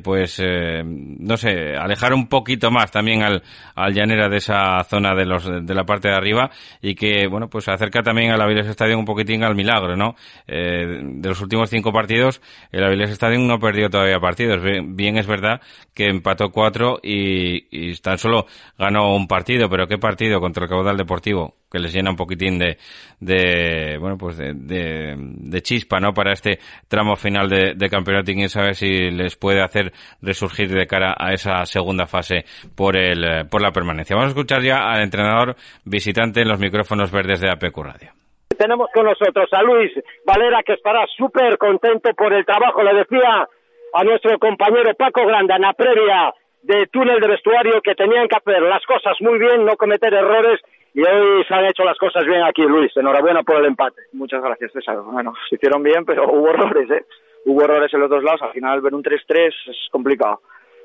pues, 0.03 0.41
no 0.85 1.37
sé, 1.37 1.77
alejar 1.77 2.15
un 2.15 2.29
poquito 2.29 2.71
más 2.71 2.91
también 2.91 3.23
al, 3.23 3.43
al 3.75 3.93
Llanera 3.93 4.29
de 4.29 4.37
esa 4.37 4.83
zona 4.85 5.15
de 5.15 5.25
los, 5.25 5.45
de 5.45 5.75
la 5.75 5.85
parte 5.85 6.09
de 6.09 6.15
arriba 6.15 6.51
y 6.81 6.95
que, 6.95 7.27
bueno, 7.27 7.49
pues 7.49 7.56
acerca 7.69 8.03
también 8.03 8.31
al 8.31 8.41
Avilés 8.41 8.67
Stadium 8.67 9.01
un 9.01 9.05
poquitín 9.05 9.45
al 9.45 9.55
milagro, 9.55 9.97
¿no? 9.97 10.15
de 10.47 11.29
los 11.29 11.41
últimos 11.41 11.71
cinco 11.71 11.93
partidos, 11.93 12.41
el 12.73 12.85
Avilés 12.85 13.11
Stadium 13.11 13.47
no 13.47 13.59
perdió 13.59 13.91
todavía 13.91 14.21
partidos. 14.21 14.61
Bien, 14.63 15.19
es 15.19 15.27
verdad 15.27 15.61
que 15.95 16.09
empató 16.09 16.51
cuatro 16.51 17.01
y, 17.03 17.67
y, 17.71 17.95
tan 17.97 18.19
solo 18.19 18.47
ganó 18.79 19.15
un 19.15 19.27
partido, 19.27 19.69
pero 19.69 19.87
¿qué 19.87 19.99
partido 19.99 20.41
contra 20.41 20.65
el 20.65 20.71
Caudal 20.71 20.97
Deportivo? 20.97 21.55
Que 21.71 21.79
les 21.79 21.93
llena 21.93 22.11
un 22.11 22.17
poquitín 22.17 22.59
de, 22.59 23.99
bueno, 23.99 24.17
pues 24.17 24.37
de, 24.39 25.63
chispa, 25.63 25.99
¿no? 25.99 26.13
Para 26.13 26.33
este 26.33 26.59
tramo 26.89 27.17
final 27.17 27.49
de, 27.49 27.89
campeonato 27.91 28.31
y 28.31 28.35
quién 28.35 28.49
sabe 28.49 28.75
si 28.75 29.11
les 29.11 29.37
puede 29.37 29.63
hacer 29.63 29.93
resurgir 30.23 30.69
de 30.69 30.87
cara 30.87 31.15
a 31.19 31.33
esa 31.33 31.65
segunda 31.67 32.07
fase 32.07 32.45
por 32.77 32.97
el, 32.97 33.49
por 33.49 33.63
la 33.63 33.73
permanencia. 33.73 34.15
Vamos 34.15 34.29
a 34.29 34.35
escuchar 34.37 34.63
ya 34.63 34.89
al 34.89 35.03
entrenador 35.03 35.57
visitante 35.85 36.43
en 36.43 36.49
los 36.49 36.61
micrófonos 36.61 37.11
verdes 37.11 37.41
de 37.41 37.51
APQ 37.51 37.77
Radio. 37.79 38.11
Tenemos 38.57 38.89
con 38.95 39.05
nosotros 39.05 39.49
a 39.53 39.63
Luis 39.63 39.93
Valera, 40.25 40.63
que 40.65 40.75
estará 40.75 41.07
súper 41.17 41.59
contento 41.59 42.11
por 42.15 42.33
el 42.33 42.45
trabajo. 42.45 42.83
Le 42.83 42.95
decía 42.95 43.47
a 43.93 44.05
nuestro 44.05 44.39
compañero 44.39 44.95
Paco 44.95 45.27
Granda 45.27 45.57
en 45.57 45.63
la 45.63 45.73
previa 45.73 46.33
de 46.63 46.87
túnel 46.87 47.21
de 47.21 47.29
vestuario 47.29 47.81
que 47.83 47.95
tenían 47.95 48.29
que 48.29 48.37
hacer 48.37 48.63
las 48.63 48.85
cosas 48.87 49.15
muy 49.21 49.39
bien, 49.39 49.65
no 49.65 49.77
cometer 49.77 50.13
errores 50.13 50.61
y 50.97 51.03
hoy 51.03 51.45
se 51.45 51.53
han 51.53 51.67
hecho 51.67 51.85
las 51.85 51.99
cosas 51.99 52.25
bien 52.25 52.43
aquí, 52.43 52.63
Luis. 52.63 52.91
Enhorabuena 52.97 53.43
por 53.43 53.57
el 53.57 53.67
empate. 53.67 54.01
Muchas 54.15 54.43
gracias, 54.43 54.73
César. 54.73 54.97
Bueno, 55.03 55.35
se 55.47 55.57
hicieron 55.57 55.83
bien, 55.83 56.07
pero 56.07 56.25
hubo 56.33 56.49
errores, 56.49 56.91
¿eh? 56.91 57.05
Hubo 57.45 57.63
errores 57.63 57.93
en 57.93 58.01
los 58.01 58.09
dos 58.09 58.25
lados. 58.25 58.41
Al 58.41 58.53
final, 58.53 58.81
ver 58.81 58.95
un 58.95 59.03
3-3 59.03 59.53
es 59.67 59.77
complicado. 59.91 60.41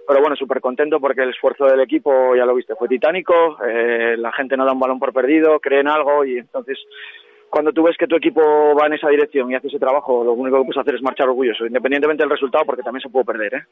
Pero 0.06 0.20
bueno, 0.20 0.36
súper 0.36 0.60
contento 0.60 1.00
porque 1.00 1.22
el 1.22 1.30
esfuerzo 1.30 1.64
del 1.64 1.80
equipo, 1.80 2.36
ya 2.36 2.46
lo 2.46 2.54
viste, 2.54 2.76
fue 2.76 2.90
titánico. 2.90 3.58
Eh, 3.66 4.18
la 4.18 4.34
gente 4.34 4.58
no 4.58 4.66
da 4.66 4.74
un 4.74 4.82
balón 4.82 5.00
por 5.00 5.14
perdido, 5.14 5.62
cree 5.62 5.80
en 5.80 5.88
algo 5.88 6.26
y 6.26 6.40
entonces 6.40 6.78
cuando 7.50 7.72
tú 7.72 7.84
ves 7.84 7.96
que 7.98 8.08
tu 8.08 8.18
equipo 8.18 8.42
va 8.76 8.88
en 8.88 8.94
esa 8.94 9.08
dirección 9.08 9.50
y 9.50 9.56
hace 9.56 9.68
ese 9.68 9.80
trabajo, 9.80 10.26
lo 10.26 10.34
único 10.34 10.58
que 10.58 10.66
puedes 10.66 10.82
hacer 10.82 10.96
es 10.96 11.02
marchar 11.02 11.30
orgulloso, 11.30 11.66
independientemente 11.66 12.24
del 12.24 12.32
resultado, 12.32 12.66
porque 12.66 12.84
también 12.84 13.02
se 13.02 13.10
puede 13.10 13.26
perder, 13.26 13.54
¿eh? 13.54 13.64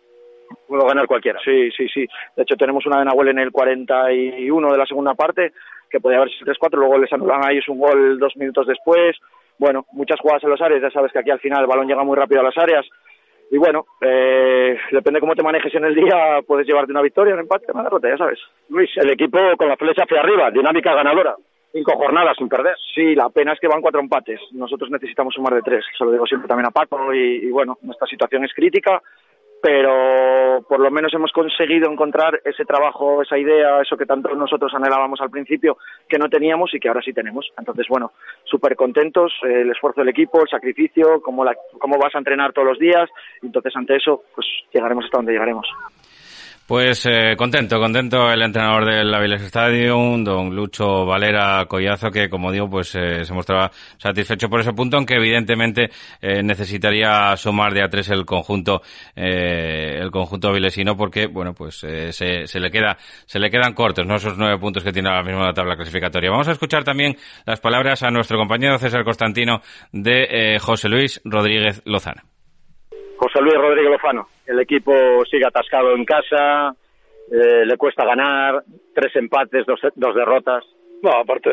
Puedo 0.68 0.86
ganar 0.86 1.06
cualquiera. 1.06 1.40
Sí, 1.44 1.70
sí, 1.72 1.88
sí. 1.88 2.08
De 2.36 2.44
hecho, 2.44 2.56
tenemos 2.56 2.86
una 2.86 3.00
de 3.00 3.06
Nahuel 3.06 3.30
en 3.30 3.40
el 3.40 3.52
41 3.52 4.72
de 4.72 4.78
la 4.78 4.86
segunda 4.86 5.14
parte, 5.14 5.54
que 5.90 6.00
podía 6.00 6.18
haber 6.18 6.30
sido 6.32 6.54
3-4, 6.54 6.78
luego 6.78 6.98
les 6.98 7.12
anulan 7.12 7.44
a 7.44 7.52
ellos 7.52 7.68
un 7.68 7.80
gol 7.80 8.20
dos 8.20 8.36
minutos 8.38 8.68
después. 8.68 9.18
Bueno, 9.58 9.86
muchas 9.92 10.20
jugadas 10.20 10.44
en 10.44 10.52
las 10.52 10.62
áreas, 10.62 10.82
ya 10.82 10.92
sabes 10.92 11.12
que 11.12 11.20
aquí 11.20 11.32
al 11.32 11.40
final 11.40 11.62
el 11.62 11.68
balón 11.68 11.88
llega 11.88 12.04
muy 12.04 12.16
rápido 12.16 12.42
a 12.42 12.46
las 12.46 12.58
áreas. 12.58 12.86
Y 13.52 13.58
bueno, 13.58 13.86
eh, 14.02 14.78
depende 14.92 15.20
cómo 15.20 15.36
te 15.36 15.44
manejes 15.44 15.74
en 15.74 15.86
el 15.86 15.96
día, 15.96 16.40
puedes 16.46 16.68
llevarte 16.68 16.92
una 16.92 17.02
victoria, 17.02 17.34
un 17.34 17.42
empate, 17.42 17.72
una 17.74 17.84
derrota, 17.84 18.10
ya 18.10 18.18
sabes. 18.18 18.40
Luis, 18.70 18.90
el 18.98 19.10
equipo 19.10 19.40
con 19.58 19.68
la 19.68 19.76
flecha 19.76 20.04
hacia 20.04 20.20
arriba, 20.20 20.52
dinámica 20.52 20.94
ganadora 20.94 21.36
cinco 21.72 21.94
jornadas 21.96 22.36
sin 22.38 22.50
perder. 22.50 22.76
Sí, 22.94 23.16
la 23.16 23.30
pena 23.30 23.54
es 23.54 23.60
que 23.60 23.68
van 23.68 23.82
cuatro 23.82 24.02
empates. 24.02 24.40
Nosotros 24.52 24.90
necesitamos 24.90 25.34
sumar 25.34 25.54
de 25.54 25.62
tres. 25.62 25.86
Se 25.98 26.04
lo 26.04 26.12
digo 26.12 26.26
siempre 26.26 26.48
también 26.48 26.68
a 26.68 26.72
Paco. 26.72 27.14
Y, 27.14 27.46
y, 27.46 27.52
bueno, 27.52 27.78
nuestra 27.82 28.08
situación 28.08 28.44
es 28.46 28.54
crítica, 28.54 29.02
pero 29.62 30.64
por 30.68 30.80
lo 30.80 30.92
menos 30.92 31.14
hemos 31.14 31.32
conseguido 31.32 31.92
encontrar 31.92 32.42
ese 32.46 32.66
trabajo, 32.66 33.22
esa 33.22 33.38
idea, 33.38 33.82
eso 33.82 33.98
que 33.98 34.06
tanto 34.06 34.34
nosotros 34.36 34.74
anhelábamos 34.74 35.20
al 35.22 35.30
principio, 35.30 35.78
que 36.08 36.18
no 36.18 36.30
teníamos 36.30 36.74
y 36.74 36.80
que 36.80 36.88
ahora 36.88 37.02
sí 37.02 37.14
tenemos. 37.14 37.52
Entonces, 37.58 37.88
bueno, 37.90 38.12
súper 38.44 38.76
contentos. 38.76 39.34
el 39.44 39.70
esfuerzo 39.70 40.02
del 40.02 40.10
equipo, 40.10 40.42
el 40.42 40.50
sacrificio, 40.50 41.22
cómo, 41.22 41.44
la, 41.44 41.56
cómo 41.80 41.98
vas 41.98 42.16
a 42.16 42.20
entrenar 42.20 42.54
todos 42.54 42.68
los 42.68 42.80
días. 42.80 43.10
Entonces, 43.42 43.76
ante 43.76 43.96
eso, 43.96 44.24
pues 44.34 44.48
llegaremos 44.74 45.06
hasta 45.06 45.18
donde 45.18 45.34
llegaremos. 45.34 45.68
Pues 46.70 47.04
eh, 47.08 47.34
contento, 47.36 47.80
contento 47.80 48.32
el 48.32 48.44
entrenador 48.44 48.86
del 48.86 49.12
Aviles 49.12 49.42
Stadium, 49.42 50.24
don 50.24 50.56
Lucho 50.56 51.04
Valera 51.04 51.66
Collazo, 51.68 52.12
que 52.12 52.30
como 52.30 52.52
digo, 52.52 52.70
pues 52.70 52.94
eh, 52.94 53.26
se 53.26 53.34
mostraba 53.34 53.72
satisfecho 53.98 54.48
por 54.52 54.60
ese 54.60 54.72
punto, 54.74 54.96
aunque 54.96 55.16
evidentemente 55.16 55.90
eh, 56.22 56.44
necesitaría 56.44 57.36
sumar 57.38 57.74
de 57.74 57.82
a 57.82 57.90
tres 57.90 58.10
el 58.12 58.24
conjunto, 58.24 58.84
eh, 59.16 59.98
el 60.00 60.12
conjunto 60.12 60.50
avilesino, 60.50 60.96
porque 60.96 61.26
bueno, 61.26 61.56
pues 61.56 61.84
eh, 61.86 62.14
se, 62.14 62.46
se, 62.46 62.60
le 62.60 62.70
queda, 62.70 63.00
se 63.26 63.40
le 63.40 63.50
quedan 63.50 63.74
cortos, 63.74 64.06
¿no? 64.06 64.18
Esos 64.18 64.38
nueve 64.38 64.60
puntos 64.60 64.84
que 64.84 64.94
tiene 64.94 65.10
ahora 65.10 65.24
mismo 65.24 65.44
la 65.44 65.54
tabla 65.56 65.76
clasificatoria. 65.76 66.30
Vamos 66.30 66.50
a 66.50 66.52
escuchar 66.52 66.84
también 66.84 67.18
las 67.48 67.60
palabras 67.60 68.04
a 68.04 68.12
nuestro 68.12 68.38
compañero 68.38 68.78
César 68.78 69.04
Constantino 69.04 69.64
de 69.92 70.60
José 70.62 70.88
Luis 70.88 71.20
Rodríguez 71.26 71.82
Lozana. 71.86 72.29
José 73.20 73.42
Luis 73.42 73.56
Rodríguez 73.56 73.92
Lozano. 73.92 74.28
El 74.46 74.60
equipo 74.60 74.94
sigue 75.30 75.46
atascado 75.46 75.94
en 75.94 76.06
casa 76.06 76.76
eh, 77.32 77.64
le 77.66 77.78
cuesta 77.78 78.06
ganar, 78.06 78.64
tres 78.94 79.16
empates, 79.16 79.66
dos, 79.66 79.80
dos 79.96 80.16
derrotas. 80.16 80.66
No, 81.04 81.12
aparte, 81.12 81.52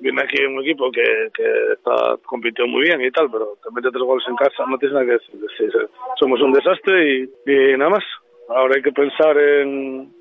viene 0.00 0.22
aquí 0.22 0.44
un 0.44 0.60
equipo 0.60 0.92
que, 0.92 1.30
que 1.34 1.72
está, 1.72 2.16
compitió 2.24 2.66
muy 2.68 2.82
bien 2.82 3.02
y 3.02 3.10
tal, 3.10 3.28
pero 3.30 3.56
te 3.62 3.70
mete 3.74 3.90
tres 3.90 4.02
goles 4.02 4.24
en 4.28 4.36
casa, 4.36 4.64
no 4.68 4.78
tienes 4.78 4.94
nada 4.94 5.06
que 5.06 5.36
decir. 5.36 5.72
Somos 6.20 6.40
un 6.40 6.52
desastre 6.52 7.18
y, 7.18 7.30
y 7.46 7.76
nada 7.76 7.90
más. 7.90 8.04
Ahora 8.48 8.74
hay 8.76 8.82
que 8.82 8.92
pensar 8.92 9.36
en, 9.38 10.12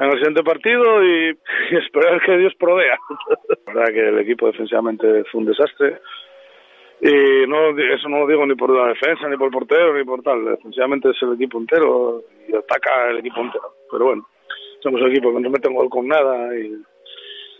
en 0.00 0.06
el 0.06 0.14
siguiente 0.14 0.42
partido 0.42 1.04
y, 1.04 1.38
y 1.70 1.76
esperar 1.76 2.20
que 2.20 2.36
Dios 2.36 2.54
provea. 2.58 2.98
La 3.66 3.72
verdad 3.74 3.94
que 3.94 4.08
el 4.08 4.18
equipo 4.18 4.46
defensivamente 4.46 5.24
fue 5.30 5.40
un 5.40 5.46
desastre. 5.46 6.00
Y 7.00 7.46
no, 7.46 7.78
eso 7.78 8.08
no 8.08 8.20
lo 8.20 8.26
digo 8.26 8.46
ni 8.46 8.54
por 8.54 8.70
la 8.70 8.88
defensa, 8.88 9.28
ni 9.28 9.36
por 9.36 9.46
el 9.46 9.52
portero, 9.52 9.94
ni 9.94 10.04
por 10.04 10.22
tal. 10.22 10.44
Defensivamente 10.44 11.10
es 11.10 11.22
el 11.22 11.34
equipo 11.34 11.58
entero 11.58 12.22
y 12.48 12.54
ataca 12.54 13.10
el 13.10 13.18
equipo 13.18 13.40
entero. 13.40 13.74
Pero 13.90 14.04
bueno, 14.06 14.26
somos 14.82 15.00
un 15.00 15.10
equipo 15.10 15.34
que 15.34 15.40
no 15.40 15.50
mete 15.50 15.72
gol 15.72 15.90
con 15.90 16.08
nada 16.08 16.56
y, 16.56 16.72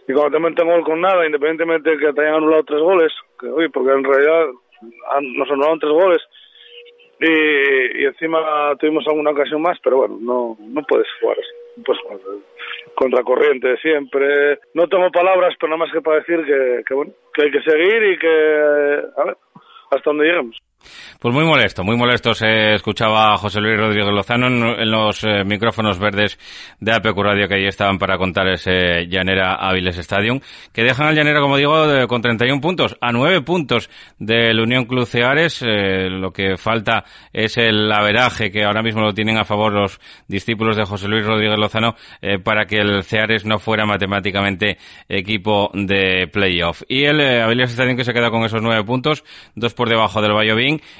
y 0.08 0.12
cuando 0.12 0.30
te 0.30 0.42
meten 0.42 0.66
gol 0.66 0.84
con 0.84 1.00
nada, 1.00 1.26
independientemente 1.26 1.90
de 1.90 1.98
que 1.98 2.12
te 2.12 2.20
hayan 2.22 2.36
anulado 2.36 2.64
tres 2.64 2.80
goles, 2.80 3.12
que, 3.38 3.68
porque 3.72 3.92
en 3.92 4.04
realidad 4.04 4.46
nos 5.20 5.50
anularon 5.50 5.80
tres 5.80 5.92
goles 5.92 6.22
y, 7.20 8.02
y 8.02 8.04
encima 8.04 8.74
tuvimos 8.78 9.06
alguna 9.06 9.30
ocasión 9.30 9.60
más, 9.62 9.78
pero 9.82 9.98
bueno, 9.98 10.18
no, 10.20 10.56
no 10.60 10.82
puedes 10.82 11.06
jugar 11.20 11.36
así. 11.38 11.65
No 11.76 11.82
puedes 11.84 12.02
jugar 12.02 12.18
contra 12.94 13.22
corriente 13.22 13.76
siempre. 13.78 14.58
No 14.74 14.88
tengo 14.88 15.10
palabras, 15.10 15.54
pero 15.60 15.70
nada 15.70 15.84
más 15.84 15.92
que 15.92 16.00
para 16.00 16.18
decir 16.18 16.44
que, 16.44 16.82
que 16.86 16.94
bueno, 16.94 17.12
que 17.34 17.42
hay 17.42 17.50
que 17.50 17.62
seguir 17.62 18.02
y 18.02 18.18
que, 18.18 19.02
a 19.16 19.24
ver, 19.24 19.36
hasta 19.90 20.10
donde 20.10 20.24
lleguemos. 20.24 20.56
Pues 21.18 21.34
muy 21.34 21.44
molesto, 21.44 21.82
muy 21.82 21.96
molesto 21.96 22.34
se 22.34 22.74
escuchaba 22.74 23.32
a 23.32 23.36
José 23.38 23.60
Luis 23.60 23.78
Rodríguez 23.78 24.12
Lozano 24.12 24.48
en, 24.48 24.90
los 24.90 25.24
eh, 25.24 25.44
micrófonos 25.44 25.98
verdes 25.98 26.38
de 26.80 26.92
APQ 26.92 27.18
Radio 27.18 27.48
que 27.48 27.54
ahí 27.54 27.66
estaban 27.66 27.98
para 27.98 28.18
contar 28.18 28.48
ese 28.48 29.06
Llanera 29.06 29.54
Áviles 29.54 29.96
Stadium, 29.98 30.40
que 30.72 30.82
dejan 30.82 31.06
al 31.06 31.14
Llanera, 31.14 31.40
como 31.40 31.56
digo, 31.56 32.06
con 32.06 32.20
31 32.20 32.60
puntos, 32.60 32.96
a 33.00 33.12
9 33.12 33.40
puntos 33.42 33.88
del 34.18 34.60
Unión 34.60 34.84
Club 34.84 35.06
Ceares. 35.06 35.62
Eh, 35.62 36.08
lo 36.10 36.32
que 36.32 36.56
falta 36.56 37.04
es 37.32 37.56
el 37.56 37.90
averaje 37.90 38.50
que 38.50 38.64
ahora 38.64 38.82
mismo 38.82 39.00
lo 39.00 39.14
tienen 39.14 39.38
a 39.38 39.44
favor 39.44 39.72
los 39.72 39.98
discípulos 40.28 40.76
de 40.76 40.84
José 40.84 41.08
Luis 41.08 41.24
Rodríguez 41.24 41.58
Lozano 41.58 41.94
eh, 42.20 42.38
para 42.38 42.66
que 42.66 42.78
el 42.78 43.04
Ceares 43.04 43.44
no 43.44 43.58
fuera 43.58 43.86
matemáticamente 43.86 44.78
equipo 45.08 45.70
de 45.72 46.28
playoff. 46.30 46.82
Y 46.88 47.04
el 47.04 47.20
Áviles 47.20 47.70
Stadium 47.70 47.96
que 47.96 48.04
se 48.04 48.12
queda 48.12 48.30
con 48.30 48.44
esos 48.44 48.60
9 48.60 48.84
puntos, 48.84 49.24
dos 49.54 49.72
por 49.72 49.88
debajo 49.88 50.20
del 50.20 50.32
Valladolid 50.32 50.56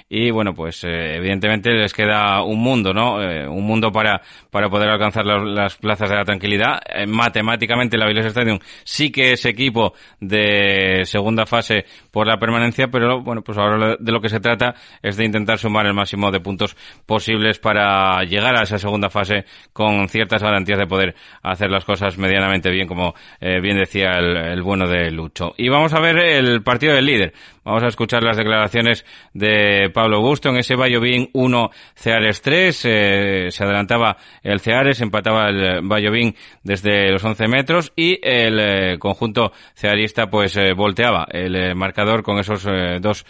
y 0.08 0.30
bueno, 0.30 0.54
pues 0.54 0.84
eh, 0.84 1.16
evidentemente 1.16 1.70
les 1.70 1.92
queda 1.92 2.42
un 2.42 2.60
mundo, 2.60 2.92
¿no? 2.92 3.22
Eh, 3.22 3.46
un 3.46 3.64
mundo 3.64 3.90
para, 3.90 4.20
para 4.50 4.68
poder 4.68 4.88
alcanzar 4.88 5.24
las, 5.24 5.76
plazas 5.76 6.10
de 6.10 6.16
la 6.16 6.24
tranquilidad. 6.24 6.80
Eh, 6.88 7.06
matemáticamente 7.06 7.96
la 7.96 8.06
Avilés 8.06 8.26
Stadium 8.26 8.58
sí 8.84 9.10
que 9.10 9.32
es 9.32 9.44
equipo 9.44 9.94
de 10.20 11.02
segunda 11.04 11.46
fase 11.46 11.84
por 12.10 12.26
la 12.26 12.38
permanencia, 12.38 12.88
pero 12.88 13.22
bueno, 13.22 13.42
pues 13.42 13.58
ahora 13.58 13.96
de 13.98 14.12
lo 14.12 14.20
que 14.20 14.28
se 14.28 14.40
trata 14.40 14.74
es 15.02 15.16
de 15.16 15.24
intentar 15.24 15.58
sumar 15.58 15.86
el 15.86 15.94
máximo 15.94 16.30
de 16.30 16.40
puntos 16.40 16.76
posibles 17.04 17.58
para 17.58 18.22
llegar 18.24 18.56
a 18.56 18.62
esa 18.62 18.78
segunda 18.78 19.10
fase 19.10 19.44
con 19.72 20.08
ciertas 20.08 20.42
garantías 20.42 20.78
de 20.78 20.86
poder 20.86 21.14
hacer 21.42 21.70
las 21.70 21.84
cosas 21.84 22.18
medianamente 22.18 22.70
bien, 22.70 22.86
como 22.86 23.14
bien 23.40 23.78
decía 23.78 24.18
el, 24.18 24.36
el 24.36 24.62
bueno 24.62 24.86
de 24.86 25.10
Lucho. 25.10 25.54
Y 25.56 25.68
vamos 25.68 25.92
a 25.94 26.00
ver 26.00 26.18
el 26.18 26.62
partido 26.62 26.94
del 26.94 27.06
líder. 27.06 27.32
Vamos 27.66 27.82
a 27.82 27.88
escuchar 27.88 28.22
las 28.22 28.36
declaraciones 28.36 29.04
de 29.34 29.90
Pablo 29.92 30.18
Augusto 30.18 30.50
en 30.50 30.58
ese 30.58 30.76
Bayobín 30.76 31.30
1, 31.32 31.70
Ceares 31.96 32.40
3. 32.40 32.84
Eh, 32.84 33.46
se 33.50 33.64
adelantaba 33.64 34.18
el 34.44 34.60
Ceares, 34.60 35.00
empataba 35.00 35.48
el 35.48 35.80
Bayobín 35.82 36.36
desde 36.62 37.10
los 37.10 37.24
11 37.24 37.48
metros 37.48 37.92
y 37.96 38.20
el 38.22 38.60
eh, 38.60 38.98
conjunto 39.00 39.50
cearista 39.74 40.30
pues 40.30 40.56
eh, 40.56 40.74
volteaba 40.74 41.26
el 41.28 41.74
marcador 41.74 42.22
con 42.22 42.38
esos 42.38 42.64
dos 43.00 43.26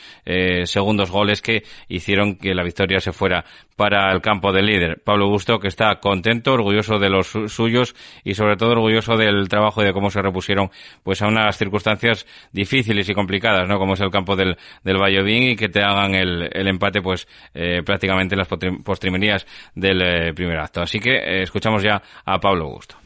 segundos 0.65 1.11
goles 1.11 1.41
que 1.41 1.63
hicieron 1.89 2.37
que 2.37 2.55
la 2.55 2.63
victoria 2.63 3.01
se 3.01 3.13
fuera 3.13 3.43
para 3.77 4.11
el 4.13 4.21
campo 4.23 4.53
del 4.53 4.67
líder. 4.67 5.03
Pablo 5.05 5.27
Augusto 5.27 5.59
que 5.61 5.69
está 5.69 6.01
contento, 6.01 6.55
orgulloso 6.55 6.99
de 6.99 7.11
los 7.11 7.27
su- 7.27 7.49
suyos 7.49 7.95
y 8.25 8.35
sobre 8.35 8.57
todo 8.57 8.73
orgulloso 8.73 9.17
del 9.17 9.49
trabajo 9.49 9.83
y 9.83 9.87
de 9.87 9.93
cómo 9.93 10.11
se 10.11 10.23
repusieron 10.23 10.71
pues 11.03 11.21
a 11.23 11.29
unas 11.29 11.57
circunstancias 11.57 12.27
difíciles 12.53 13.09
y 13.09 13.15
complicadas, 13.15 13.69
¿no? 13.69 13.79
Como 13.79 13.95
es 13.95 14.01
el 14.01 14.11
campo 14.11 14.35
del, 14.35 14.57
del 14.83 14.97
y 15.27 15.57
que 15.57 15.69
te 15.69 15.83
hagan 15.83 16.15
el, 16.15 16.49
el 16.53 16.69
empate 16.69 17.03
pues 17.03 17.29
eh, 17.55 17.83
prácticamente 17.85 18.35
en 18.35 18.39
las 18.39 18.49
postrimerías 18.83 19.47
del 19.75 20.01
eh, 20.03 20.35
primer 20.35 20.59
acto. 20.59 20.81
Así 20.81 20.99
que 20.99 21.17
eh, 21.17 21.43
escuchamos 21.43 21.83
ya 21.83 22.03
a 22.25 22.41
Pablo 22.41 22.65
Augusto. 22.65 22.97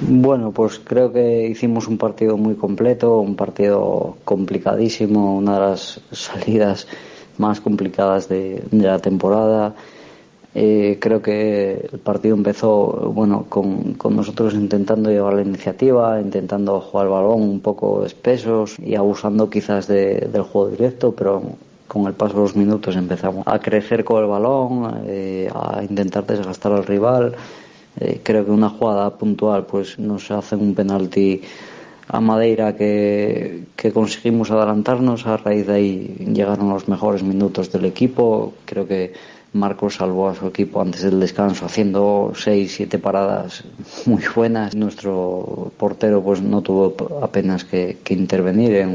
Bueno, 0.00 0.50
pues 0.50 0.80
creo 0.80 1.12
que 1.12 1.46
hicimos 1.46 1.86
un 1.86 1.96
partido 1.96 2.36
muy 2.36 2.56
completo, 2.56 3.18
un 3.18 3.36
partido 3.36 4.18
complicadísimo, 4.24 5.36
una 5.36 5.54
de 5.54 5.60
las 5.60 6.00
salidas 6.10 6.88
más 7.38 7.60
complicadas 7.60 8.28
de 8.28 8.64
la 8.72 8.98
temporada. 8.98 9.74
Eh, 10.58 10.96
creo 11.02 11.20
que 11.20 11.86
el 11.92 11.98
partido 11.98 12.34
empezó 12.34 13.12
bueno 13.14 13.44
con, 13.50 13.94
nosotros 14.16 14.54
intentando 14.54 15.10
llevar 15.10 15.34
la 15.34 15.42
iniciativa, 15.42 16.18
intentando 16.18 16.80
jugar 16.80 17.08
el 17.08 17.12
balón 17.12 17.42
un 17.42 17.60
poco 17.60 18.06
espesos 18.06 18.76
y 18.78 18.94
abusando 18.94 19.50
quizás 19.50 19.86
de- 19.86 20.28
del 20.32 20.42
juego 20.42 20.70
directo, 20.70 21.12
pero 21.12 21.42
con 21.86 22.06
el 22.06 22.14
paso 22.14 22.36
de 22.36 22.40
los 22.40 22.56
minutos 22.56 22.96
empezamos 22.96 23.46
a 23.46 23.58
crecer 23.58 24.02
con 24.02 24.22
el 24.22 24.30
balón, 24.30 25.02
eh, 25.06 25.50
a 25.54 25.82
intentar 25.84 26.24
desgastar 26.26 26.72
al 26.72 26.86
rival. 26.86 27.34
Eh, 28.00 28.20
creo 28.22 28.42
que 28.46 28.50
una 28.50 28.70
jugada 28.70 29.10
puntual 29.10 29.66
pues 29.66 29.98
nos 29.98 30.30
hace 30.30 30.56
un 30.56 30.74
penalti 30.74 31.42
a 32.08 32.18
Madeira 32.20 32.74
que, 32.76 33.64
que 33.76 33.92
conseguimos 33.92 34.50
adelantarnos. 34.50 35.26
A 35.26 35.36
raíz 35.36 35.66
de 35.66 35.74
ahí 35.74 36.16
llegaron 36.32 36.70
los 36.70 36.88
mejores 36.88 37.22
minutos 37.22 37.70
del 37.72 37.84
equipo. 37.84 38.54
Creo 38.64 38.86
que 38.86 39.12
Marcos 39.56 39.96
salvó 39.96 40.28
a 40.28 40.34
su 40.34 40.46
equipo 40.46 40.80
antes 40.80 41.02
del 41.02 41.18
descanso 41.18 41.66
haciendo 41.66 42.32
seis, 42.34 42.74
siete 42.76 42.98
paradas 42.98 43.64
muy 44.06 44.22
buenas. 44.34 44.74
Nuestro 44.74 45.72
portero 45.76 46.22
pues 46.22 46.42
no 46.42 46.62
tuvo 46.62 46.94
apenas 47.22 47.64
que, 47.64 47.98
intervenir 48.10 48.76
en 48.76 48.88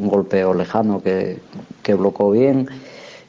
un 0.00 0.08
golpeo 0.08 0.54
lejano 0.54 1.02
que, 1.02 1.38
que 1.82 1.94
bloqueó 1.94 2.30
bien 2.30 2.68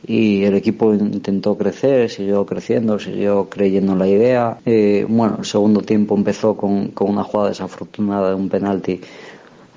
y 0.06 0.46
el 0.46 0.56
equipo 0.56 0.94
intentó 0.94 1.58
crecer, 1.58 2.10
siguió 2.10 2.46
creciendo, 2.46 2.98
siguió 2.98 3.50
creyendo 3.50 3.94
en 3.94 4.00
la 4.00 4.08
idea. 4.08 4.58
Eh, 4.66 5.06
bueno, 5.08 5.38
el 5.40 5.46
segundo 5.46 5.82
tiempo 5.82 6.16
empezó 6.16 6.56
con, 6.56 6.90
con 6.90 7.10
una 7.10 7.24
jugada 7.24 7.50
desafortunada 7.50 8.30
de 8.30 8.36
un 8.36 8.48
penalti 8.48 9.02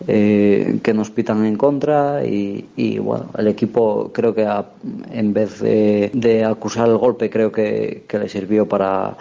eh, 0.06 0.78
que 0.82 0.94
nos 0.94 1.10
pitan 1.10 1.44
en 1.44 1.56
contra 1.56 2.24
y, 2.24 2.66
y, 2.76 2.98
bueno, 2.98 3.26
el 3.36 3.48
equipo 3.48 4.10
creo 4.12 4.34
que 4.34 4.48
en 5.12 5.32
vez 5.32 5.60
de, 5.60 6.10
de 6.14 6.44
acusar 6.44 6.88
el 6.88 6.96
golpe 6.96 7.30
creo 7.30 7.52
que, 7.52 8.04
que 8.08 8.18
le 8.18 8.28
sirvió 8.28 8.66
para 8.66 9.16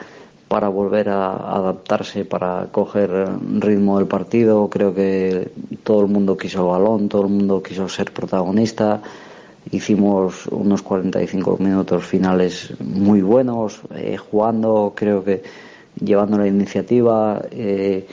para 0.50 0.68
volver 0.68 1.10
a 1.10 1.36
adaptarse, 1.58 2.26
para 2.26 2.68
coger 2.72 3.12
ritmo 3.60 4.00
del 4.00 4.08
partido. 4.08 4.68
Creo 4.68 4.94
que 4.96 5.52
todo 5.84 6.02
el 6.02 6.08
mundo 6.08 6.36
quiso 6.36 6.62
el 6.62 6.68
balón, 6.68 7.08
todo 7.08 7.22
el 7.22 7.30
mundo 7.30 7.62
quiso 7.62 7.88
ser 7.88 8.12
protagonista. 8.12 9.00
Hicimos 9.72 10.48
unos 10.48 10.82
45 10.82 11.58
minutos 11.60 12.04
finales 12.04 12.74
muy 12.80 13.22
buenos, 13.22 13.82
eh, 13.96 14.18
jugando, 14.18 14.94
creo 14.96 15.24
que 15.24 15.44
llevando 16.04 16.40
la 16.40 16.48
iniciativa, 16.48 17.44
eh, 17.52 18.08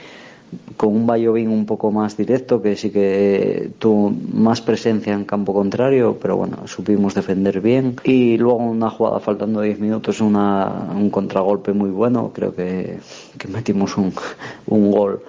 con 0.77 0.95
un 0.95 1.07
Bayobín 1.07 1.49
un 1.49 1.65
poco 1.65 1.91
más 1.91 2.15
directo, 2.15 2.61
que 2.61 2.75
sí 2.75 2.89
que 2.91 3.71
tuvo 3.79 4.13
más 4.33 4.61
presencia 4.61 5.13
en 5.13 5.25
campo 5.25 5.53
contrario, 5.53 6.17
pero 6.21 6.37
bueno, 6.37 6.67
supimos 6.67 7.13
defender 7.15 7.61
bien. 7.61 7.95
Y 8.03 8.37
luego 8.37 8.57
una 8.59 8.89
jugada 8.89 9.19
faltando 9.19 9.61
10 9.61 9.79
minutos, 9.79 10.21
una, 10.21 10.87
un 10.95 11.09
contragolpe 11.09 11.73
muy 11.73 11.89
bueno, 11.89 12.31
creo 12.33 12.53
que, 12.55 12.99
que 13.37 13.47
metimos 13.47 13.97
un, 13.97 14.13
un 14.67 14.91
gol 14.91 15.21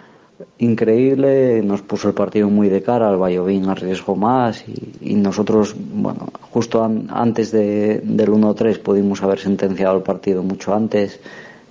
increíble, 0.59 1.63
nos 1.63 1.83
puso 1.83 2.09
el 2.09 2.15
partido 2.15 2.49
muy 2.49 2.69
de 2.69 2.83
cara, 2.83 3.11
el 3.11 3.17
Bayobín 3.17 3.69
arriesgó 3.69 4.15
más 4.17 4.65
y, 4.69 5.13
y 5.13 5.15
nosotros, 5.15 5.75
bueno, 5.77 6.29
justo 6.51 6.85
an- 6.85 7.09
antes 7.11 7.51
de, 7.51 8.01
del 8.05 8.29
1-3 8.31 8.79
pudimos 8.81 9.23
haber 9.23 9.41
sentenciado 9.41 9.97
el 9.97 10.03
partido 10.03 10.43
mucho 10.43 10.75
antes 10.75 11.21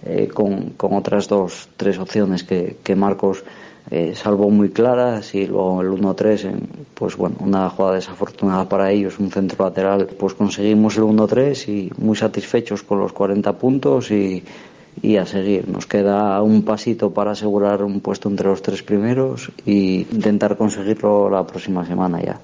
eh, 0.08 0.28
con, 0.28 0.74
otras 0.78 1.28
dos, 1.28 1.70
tres 1.78 1.98
opciones 2.00 2.44
que, 2.44 2.78
que 2.84 2.96
Marcos 2.96 3.44
eh, 3.90 4.14
salvó 4.16 4.50
muy 4.50 4.70
claras 4.70 5.34
y 5.34 5.48
luego 5.48 5.82
el 5.82 5.90
1-3, 5.90 6.46
en, 6.46 6.70
pues 6.94 7.16
bueno, 7.16 7.38
una 7.40 7.70
jugada 7.70 7.96
desafortunada 7.96 8.68
para 8.68 8.92
ellos, 8.92 9.18
un 9.20 9.32
centro 9.32 9.64
lateral, 9.64 10.08
pues 10.20 10.34
conseguimos 10.34 10.98
el 10.98 11.04
1-3 11.04 11.68
y 11.70 11.92
muy 11.98 12.18
satisfechos 12.18 12.84
con 12.84 13.00
los 13.00 13.14
40 13.14 13.58
puntos 13.58 14.12
y, 14.12 14.44
y 15.02 15.16
a 15.16 15.26
seguir. 15.26 15.70
Nos 15.70 15.86
queda 15.86 16.42
un 16.42 16.64
pasito 16.64 17.14
para 17.14 17.32
asegurar 17.32 17.84
un 17.84 18.02
puesto 18.02 18.28
entre 18.28 18.48
los 18.48 18.62
tres 18.62 18.84
primeros 18.84 19.52
y 19.66 20.06
intentar 20.12 20.58
conseguirlo 20.58 21.30
la 21.30 21.46
próxima 21.46 21.86
semana 21.86 22.22
ya. 22.22 22.40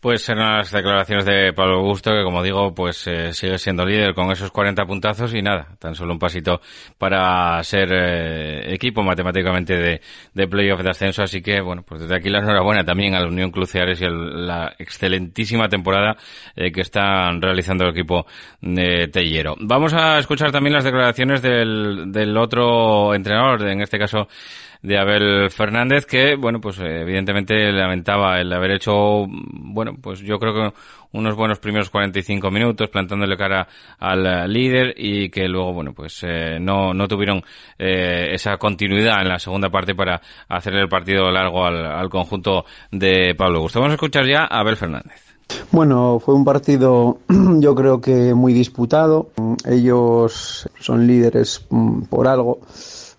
Pues 0.00 0.26
eran 0.30 0.56
las 0.56 0.70
declaraciones 0.70 1.26
de 1.26 1.52
Pablo 1.52 1.76
Augusto, 1.76 2.10
que 2.10 2.24
como 2.24 2.42
digo, 2.42 2.74
pues 2.74 3.06
eh, 3.06 3.34
sigue 3.34 3.58
siendo 3.58 3.84
líder 3.84 4.14
con 4.14 4.32
esos 4.32 4.50
40 4.50 4.86
puntazos 4.86 5.34
y 5.34 5.42
nada, 5.42 5.76
tan 5.78 5.94
solo 5.94 6.14
un 6.14 6.18
pasito 6.18 6.62
para 6.96 7.62
ser 7.62 7.92
eh, 7.92 8.74
equipo 8.74 9.02
matemáticamente 9.02 9.76
de, 9.76 10.00
de 10.32 10.48
playoff 10.48 10.80
de 10.80 10.88
ascenso. 10.88 11.22
Así 11.22 11.42
que, 11.42 11.60
bueno, 11.60 11.82
pues 11.82 12.00
desde 12.00 12.16
aquí 12.16 12.30
la 12.30 12.38
enhorabuena 12.38 12.82
también 12.82 13.14
a 13.14 13.20
la 13.20 13.28
Unión 13.28 13.50
Cruceares 13.50 14.00
y 14.00 14.06
a 14.06 14.10
la 14.10 14.74
excelentísima 14.78 15.68
temporada 15.68 16.16
eh, 16.56 16.72
que 16.72 16.80
están 16.80 17.42
realizando 17.42 17.84
el 17.84 17.90
equipo 17.90 18.24
de 18.62 19.08
Tellero. 19.08 19.54
Vamos 19.60 19.92
a 19.92 20.18
escuchar 20.18 20.50
también 20.50 20.72
las 20.72 20.84
declaraciones 20.84 21.42
del, 21.42 22.10
del 22.10 22.34
otro 22.38 23.14
entrenador, 23.14 23.68
en 23.68 23.82
este 23.82 23.98
caso 23.98 24.28
de 24.82 24.98
Abel 24.98 25.50
Fernández, 25.50 26.06
que, 26.06 26.36
bueno, 26.36 26.60
pues 26.60 26.78
evidentemente 26.78 27.70
lamentaba 27.72 28.40
el 28.40 28.52
haber 28.52 28.72
hecho, 28.72 29.26
bueno, 29.28 29.94
pues 30.00 30.20
yo 30.20 30.38
creo 30.38 30.54
que 30.54 30.72
unos 31.12 31.34
buenos 31.34 31.58
primeros 31.58 31.90
45 31.90 32.50
minutos 32.50 32.88
plantándole 32.88 33.36
cara 33.36 33.66
al 33.98 34.52
líder 34.52 34.94
y 34.96 35.28
que 35.28 35.48
luego, 35.48 35.72
bueno, 35.72 35.92
pues 35.92 36.20
eh, 36.22 36.58
no, 36.60 36.94
no 36.94 37.08
tuvieron 37.08 37.42
eh, 37.78 38.28
esa 38.32 38.56
continuidad 38.56 39.20
en 39.22 39.28
la 39.28 39.38
segunda 39.38 39.70
parte 39.70 39.94
para 39.94 40.20
hacer 40.48 40.74
el 40.74 40.88
partido 40.88 41.30
largo 41.30 41.64
al, 41.64 42.08
conjunto 42.08 42.64
de 42.90 43.34
Pablo 43.36 43.58
Augusto. 43.58 43.80
Vamos 43.80 43.92
a 43.92 43.94
escuchar 43.94 44.26
ya 44.26 44.44
Abel 44.44 44.76
Fernández. 44.76 45.30
Bueno, 45.72 46.20
fue 46.20 46.34
un 46.34 46.44
partido 46.44 47.18
yo 47.58 47.74
creo 47.74 48.00
que 48.00 48.34
muy 48.34 48.52
disputado. 48.52 49.30
Ellos 49.66 50.68
son 50.78 51.06
líderes 51.06 51.66
mm, 51.70 52.02
por 52.02 52.28
algo 52.28 52.60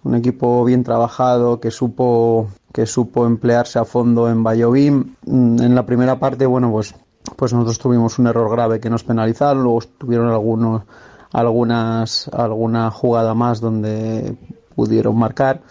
un 0.04 0.16
equipo 0.16 0.64
bien 0.64 0.84
trabajado 0.84 1.60
que 1.60 1.72
supo 1.72 2.50
que 2.74 2.86
supo 2.86 3.26
emplearse 3.26 3.80
a 3.80 3.86
fondo 3.86 4.30
en 4.30 4.44
Bayovim. 4.44 5.16
Mm, 5.26 5.62
en 5.62 5.76
la 5.76 5.86
primera 5.86 6.20
parte, 6.20 6.46
bueno, 6.46 6.72
pues 6.72 6.96
pues 7.36 7.54
nosotros 7.54 7.80
tuvimos 7.80 8.18
un 8.20 8.28
error 8.28 8.50
grave 8.50 8.80
que 8.80 8.90
nos 8.90 9.04
penalizaron, 9.04 9.64
luego 9.64 9.82
tuvieron 9.98 10.30
algunos 10.30 10.84
algunas 11.32 12.28
alguna 12.34 12.92
jugada 12.92 13.34
más 13.34 13.62
donde 13.62 14.36
pudieron 14.76 15.18
marcar 15.18 15.62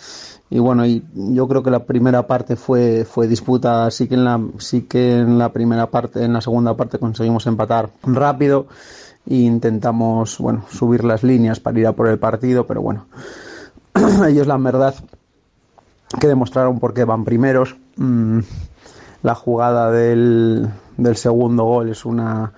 y 0.48 0.58
bueno 0.58 0.86
y 0.86 1.04
yo 1.14 1.46
creo 1.48 1.62
que 1.62 1.70
la 1.70 1.84
primera 1.84 2.26
parte 2.26 2.56
fue 2.56 3.04
fue 3.04 3.28
disputa 3.28 3.90
sí 3.90 4.08
que 4.08 4.14
en 4.14 4.24
la 4.24 4.40
sí 4.58 4.82
que 4.82 5.18
en 5.18 5.38
la 5.38 5.52
primera 5.52 5.90
parte 5.90 6.24
en 6.24 6.32
la 6.32 6.40
segunda 6.40 6.76
parte 6.76 6.98
conseguimos 6.98 7.46
empatar 7.46 7.90
rápido 8.02 8.66
e 9.26 9.36
intentamos 9.36 10.38
bueno 10.38 10.64
subir 10.70 11.04
las 11.04 11.22
líneas 11.22 11.60
para 11.60 11.78
ir 11.78 11.86
a 11.86 11.92
por 11.92 12.08
el 12.08 12.18
partido 12.18 12.66
pero 12.66 12.80
bueno 12.80 13.06
ellos 14.28 14.46
la 14.46 14.56
verdad 14.56 14.94
que 16.18 16.26
demostraron 16.26 16.78
por 16.80 16.94
qué 16.94 17.04
van 17.04 17.24
primeros. 17.24 17.76
Mm, 17.96 18.40
la 19.22 19.34
jugada 19.34 19.90
del, 19.90 20.68
del 20.96 21.16
segundo 21.16 21.64
gol 21.64 21.90
es 21.90 22.04
una 22.04 22.52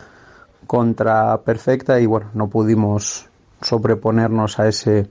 contra 0.67 1.43
perfecta 1.43 2.01
y 2.01 2.07
bueno, 2.07 2.31
no 2.35 2.49
pudimos 2.49 3.27
sobreponernos 3.61 4.59
a 4.59 4.69
ese 4.69 5.11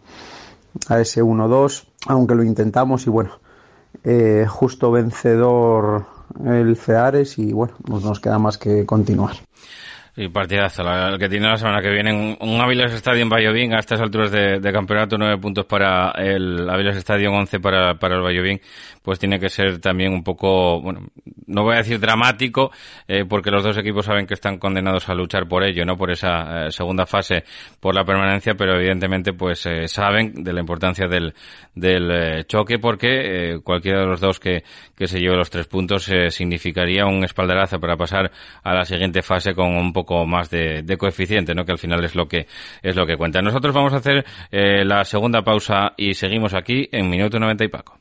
a 0.88 1.00
ese 1.00 1.22
1-2, 1.22 1.86
aunque 2.08 2.36
lo 2.36 2.44
intentamos 2.44 3.06
y 3.06 3.10
bueno, 3.10 3.32
eh, 4.04 4.46
justo 4.48 4.92
vencedor 4.92 6.06
el 6.46 6.78
Ceares 6.78 7.38
y 7.38 7.52
bueno, 7.52 7.74
nos 7.88 8.20
queda 8.20 8.40
más 8.40 8.58
que 8.58 8.86
continuar. 8.86 9.36
Y 10.14 10.28
partidazo, 10.28 10.84
el 10.84 11.18
que 11.18 11.30
tiene 11.30 11.48
la 11.48 11.56
semana 11.56 11.82
que 11.82 11.90
viene. 11.90 12.36
Un, 12.38 12.60
Aviles 12.60 12.92
Stadium 12.96 13.30
Valladolid 13.30 13.72
a 13.72 13.80
estas 13.80 14.02
alturas 14.02 14.30
de, 14.30 14.72
campeonato, 14.74 15.18
nueve 15.18 15.38
puntos 15.38 15.66
para 15.66 16.12
el 16.18 16.70
Aviles 16.70 16.98
Stadium, 16.98 17.34
once 17.34 17.62
para, 17.62 17.96
para 17.96 18.16
el 18.16 18.22
Valladolid, 18.22 18.60
pues 19.02 19.20
tiene 19.20 19.40
que 19.40 19.48
ser 19.48 19.80
también 19.80 20.12
un 20.12 20.22
poco, 20.22 20.82
bueno, 20.82 21.08
no 21.48 21.64
voy 21.64 21.76
a 21.76 21.78
decir 21.78 21.98
dramático, 21.98 22.72
eh, 23.08 23.24
porque 23.24 23.52
los 23.52 23.64
dos 23.64 23.78
equipos 23.78 24.06
saben 24.06 24.28
que 24.28 24.34
están 24.34 24.58
condenados 24.58 25.08
a 25.08 25.14
luchar 25.14 25.48
por 25.48 25.64
ello, 25.64 25.86
¿no? 25.86 25.96
Por 25.96 26.12
esa 26.12 26.68
eh, 26.68 26.72
segunda 26.72 27.06
fase, 27.06 27.46
por 27.80 27.96
la 27.96 28.04
permanencia, 28.04 28.56
pero 28.56 28.76
evidentemente 28.76 29.32
pues 29.32 29.66
eh, 29.66 29.88
saben 29.88 30.44
de 30.44 30.52
la 30.52 30.60
importancia 30.60 31.08
del, 31.08 31.34
del 31.74 32.46
choque, 32.48 32.80
porque 32.80 33.62
cualquiera 33.64 34.02
de 34.02 34.08
los 34.08 34.20
dos 34.20 34.42
que, 34.42 34.64
que 34.96 35.08
se 35.08 35.20
lleve 35.20 35.38
los 35.38 35.50
tres 35.50 35.68
puntos 35.68 36.12
significaría 36.30 37.06
un 37.06 37.24
espaldarazo 37.24 37.80
para 37.80 37.96
pasar 37.96 38.30
a 38.62 38.74
la 38.74 38.84
siguiente 38.84 39.22
fase 39.22 39.54
con 39.54 39.70
un 39.76 39.94
poco 39.94 40.01
poco 40.02 40.26
más 40.26 40.50
de, 40.50 40.98
coeficiente, 40.98 41.54
¿no? 41.56 41.66
Que 41.66 41.72
al 41.72 41.78
final 41.78 42.04
es 42.04 42.16
lo 42.16 42.28
que 42.28 42.48
es 42.82 42.96
lo 42.96 43.06
que 43.06 43.18
cuenta. 43.18 43.42
Nosotros 43.42 43.74
vamos 43.74 43.94
a 43.94 43.98
hacer 43.98 44.26
eh, 44.52 44.84
la 44.86 45.06
segunda 45.06 45.44
pausa 45.44 45.94
y 45.98 46.14
seguimos 46.14 46.54
aquí 46.54 46.90
en 46.92 47.10
minuto 47.10 47.40
90 47.40 47.64
y 47.64 47.68
Paco. 47.68 48.01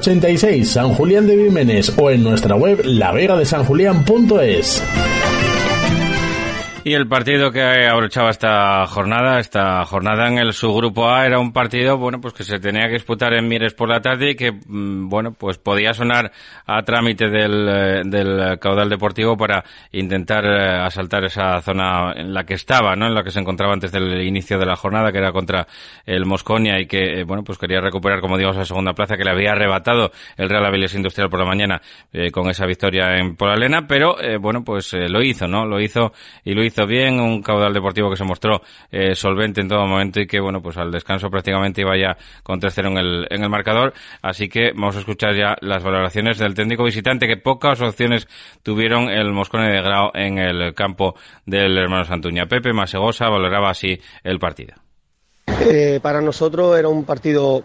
86, 0.01 0.67
San 0.67 0.95
Julián 0.95 1.27
de 1.27 1.35
Vímenes 1.35 1.93
o 1.95 2.09
en 2.09 2.23
nuestra 2.23 2.55
web 2.55 2.81
lavegadesanjulián.es. 2.83 4.81
Y 6.83 6.95
el 6.95 7.07
partido 7.07 7.51
que 7.51 7.61
abrochaba 7.61 8.31
esta 8.31 8.87
jornada, 8.87 9.39
esta 9.39 9.85
jornada 9.85 10.27
en 10.27 10.39
el 10.39 10.51
subgrupo 10.51 11.07
A, 11.07 11.27
era 11.27 11.37
un 11.37 11.53
partido, 11.53 11.99
bueno, 11.99 12.19
pues 12.19 12.33
que 12.33 12.43
se 12.43 12.59
tenía 12.59 12.87
que 12.87 12.93
disputar 12.93 13.33
en 13.33 13.47
Mires 13.47 13.75
por 13.75 13.87
la 13.87 14.01
tarde 14.01 14.31
y 14.31 14.35
que, 14.35 14.51
mm, 14.51 15.07
bueno, 15.07 15.31
pues 15.31 15.59
podía 15.59 15.93
sonar 15.93 16.31
a 16.65 16.81
trámite 16.81 17.29
del, 17.29 17.69
eh, 17.69 18.01
del 18.03 18.57
caudal 18.57 18.89
deportivo 18.89 19.37
para 19.37 19.63
intentar 19.91 20.43
eh, 20.43 20.81
asaltar 20.83 21.23
esa 21.23 21.61
zona 21.61 22.13
en 22.15 22.33
la 22.33 22.45
que 22.45 22.55
estaba, 22.55 22.95
¿no? 22.95 23.05
En 23.05 23.13
la 23.13 23.23
que 23.23 23.29
se 23.29 23.39
encontraba 23.39 23.73
antes 23.73 23.91
del 23.91 24.19
inicio 24.23 24.57
de 24.57 24.65
la 24.65 24.75
jornada, 24.75 25.11
que 25.11 25.19
era 25.19 25.31
contra 25.31 25.67
el 26.07 26.25
Mosconia 26.25 26.79
y 26.79 26.87
que, 26.87 27.19
eh, 27.19 27.23
bueno, 27.25 27.43
pues 27.43 27.59
quería 27.59 27.79
recuperar, 27.79 28.21
como 28.21 28.39
digo, 28.39 28.49
esa 28.49 28.65
segunda 28.65 28.93
plaza 28.93 29.17
que 29.17 29.23
le 29.23 29.29
había 29.29 29.51
arrebatado 29.51 30.11
el 30.35 30.49
Real 30.49 30.65
Avilés 30.65 30.95
Industrial 30.95 31.29
por 31.29 31.41
la 31.41 31.45
mañana 31.45 31.79
con 32.31 32.49
esa 32.49 32.65
victoria 32.65 33.17
en 33.17 33.35
Polalena, 33.35 33.85
pero, 33.87 34.15
bueno, 34.39 34.63
pues 34.63 34.93
lo 34.93 35.21
hizo, 35.21 35.47
¿no? 35.47 35.65
Lo 35.65 35.79
hizo 35.79 36.11
y 36.43 36.53
lo 36.53 36.63
hizo 36.63 36.70
hizo 36.71 36.87
bien, 36.87 37.19
un 37.19 37.41
caudal 37.41 37.73
deportivo 37.73 38.09
que 38.09 38.15
se 38.15 38.23
mostró 38.23 38.61
eh, 38.91 39.15
solvente 39.15 39.61
en 39.61 39.67
todo 39.67 39.85
momento 39.85 40.19
y 40.19 40.27
que, 40.27 40.39
bueno, 40.39 40.61
pues 40.61 40.77
al 40.77 40.91
descanso 40.91 41.29
prácticamente 41.29 41.81
iba 41.81 41.97
ya 41.97 42.17
con 42.43 42.59
3-0 42.59 42.87
en 42.87 42.97
el, 42.97 43.27
en 43.29 43.43
el 43.43 43.49
marcador. 43.49 43.93
Así 44.21 44.49
que 44.49 44.71
vamos 44.73 44.95
a 44.95 44.99
escuchar 44.99 45.35
ya 45.35 45.55
las 45.61 45.83
valoraciones 45.83 46.37
del 46.37 46.53
técnico 46.53 46.83
visitante, 46.83 47.27
que 47.27 47.37
pocas 47.37 47.81
opciones 47.81 48.27
tuvieron 48.63 49.09
el 49.09 49.31
Moscone 49.31 49.71
de 49.71 49.81
Grau 49.81 50.11
en 50.13 50.37
el 50.37 50.73
campo 50.73 51.15
del 51.45 51.77
hermano 51.77 52.05
Santuña. 52.05 52.45
Pepe 52.45 52.73
Masegosa 52.73 53.29
valoraba 53.29 53.69
así 53.69 53.99
el 54.23 54.39
partido. 54.39 54.75
Eh, 55.47 55.99
para 56.01 56.21
nosotros 56.21 56.77
era 56.77 56.87
un 56.87 57.03
partido 57.03 57.63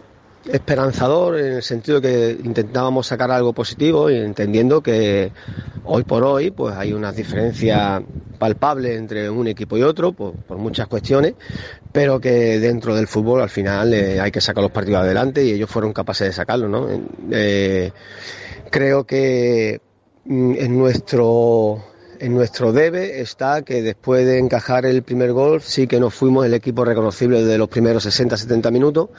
esperanzador 0.53 1.39
en 1.39 1.53
el 1.55 1.63
sentido 1.63 2.01
de 2.01 2.09
que 2.09 2.47
intentábamos 2.47 3.07
sacar 3.07 3.31
algo 3.31 3.53
positivo 3.53 4.11
y 4.11 4.17
entendiendo 4.17 4.83
que 4.83 5.33
hoy 5.85 6.05
por 6.05 6.25
hoy 6.25 6.51
pues 6.51 6.75
hay 6.77 6.93
una 6.93 7.13
diferencia 7.13 8.03
palpable 8.39 8.95
entre 8.95 9.31
un 9.31 9.49
equipo 9.49 9.77
y 9.77 9.83
otro 9.83 10.13
por, 10.13 10.35
muchas 10.57 10.89
cuestiones, 10.89 11.35
pero 11.93 12.21
que 12.21 12.59
dentro 12.61 12.95
del 12.95 13.07
fútbol 13.07 13.41
al 13.41 13.51
final 13.51 13.95
eh, 13.95 14.21
hay 14.21 14.31
que 14.31 14.41
sacar 14.41 14.63
los 14.63 14.73
partidos 14.73 15.03
adelante 15.03 15.45
y 15.45 15.53
ellos 15.53 15.71
fueron 15.71 15.93
capaces 15.93 16.29
de 16.29 16.33
sacarlo, 16.33 16.69
¿no? 16.69 16.89
Eh, 17.31 17.93
creo 18.71 19.05
que 19.05 19.81
mm, 20.25 20.55
en 20.59 20.79
nuestro 20.79 21.83
en 22.19 22.35
nuestro 22.35 22.73
debe 22.73 23.21
está 23.21 23.61
que 23.63 23.83
después 23.83 24.25
de 24.25 24.39
encajar 24.39 24.87
el 24.87 25.03
primer 25.03 25.33
gol 25.33 25.61
sí 25.61 25.87
que 25.87 26.01
nos 26.01 26.15
fuimos 26.15 26.47
el 26.47 26.55
equipo 26.55 26.85
reconocible 26.85 27.45
de 27.45 27.59
los 27.59 27.69
primeros 27.69 28.07
60-70 28.07 28.73
minutos 28.73 29.11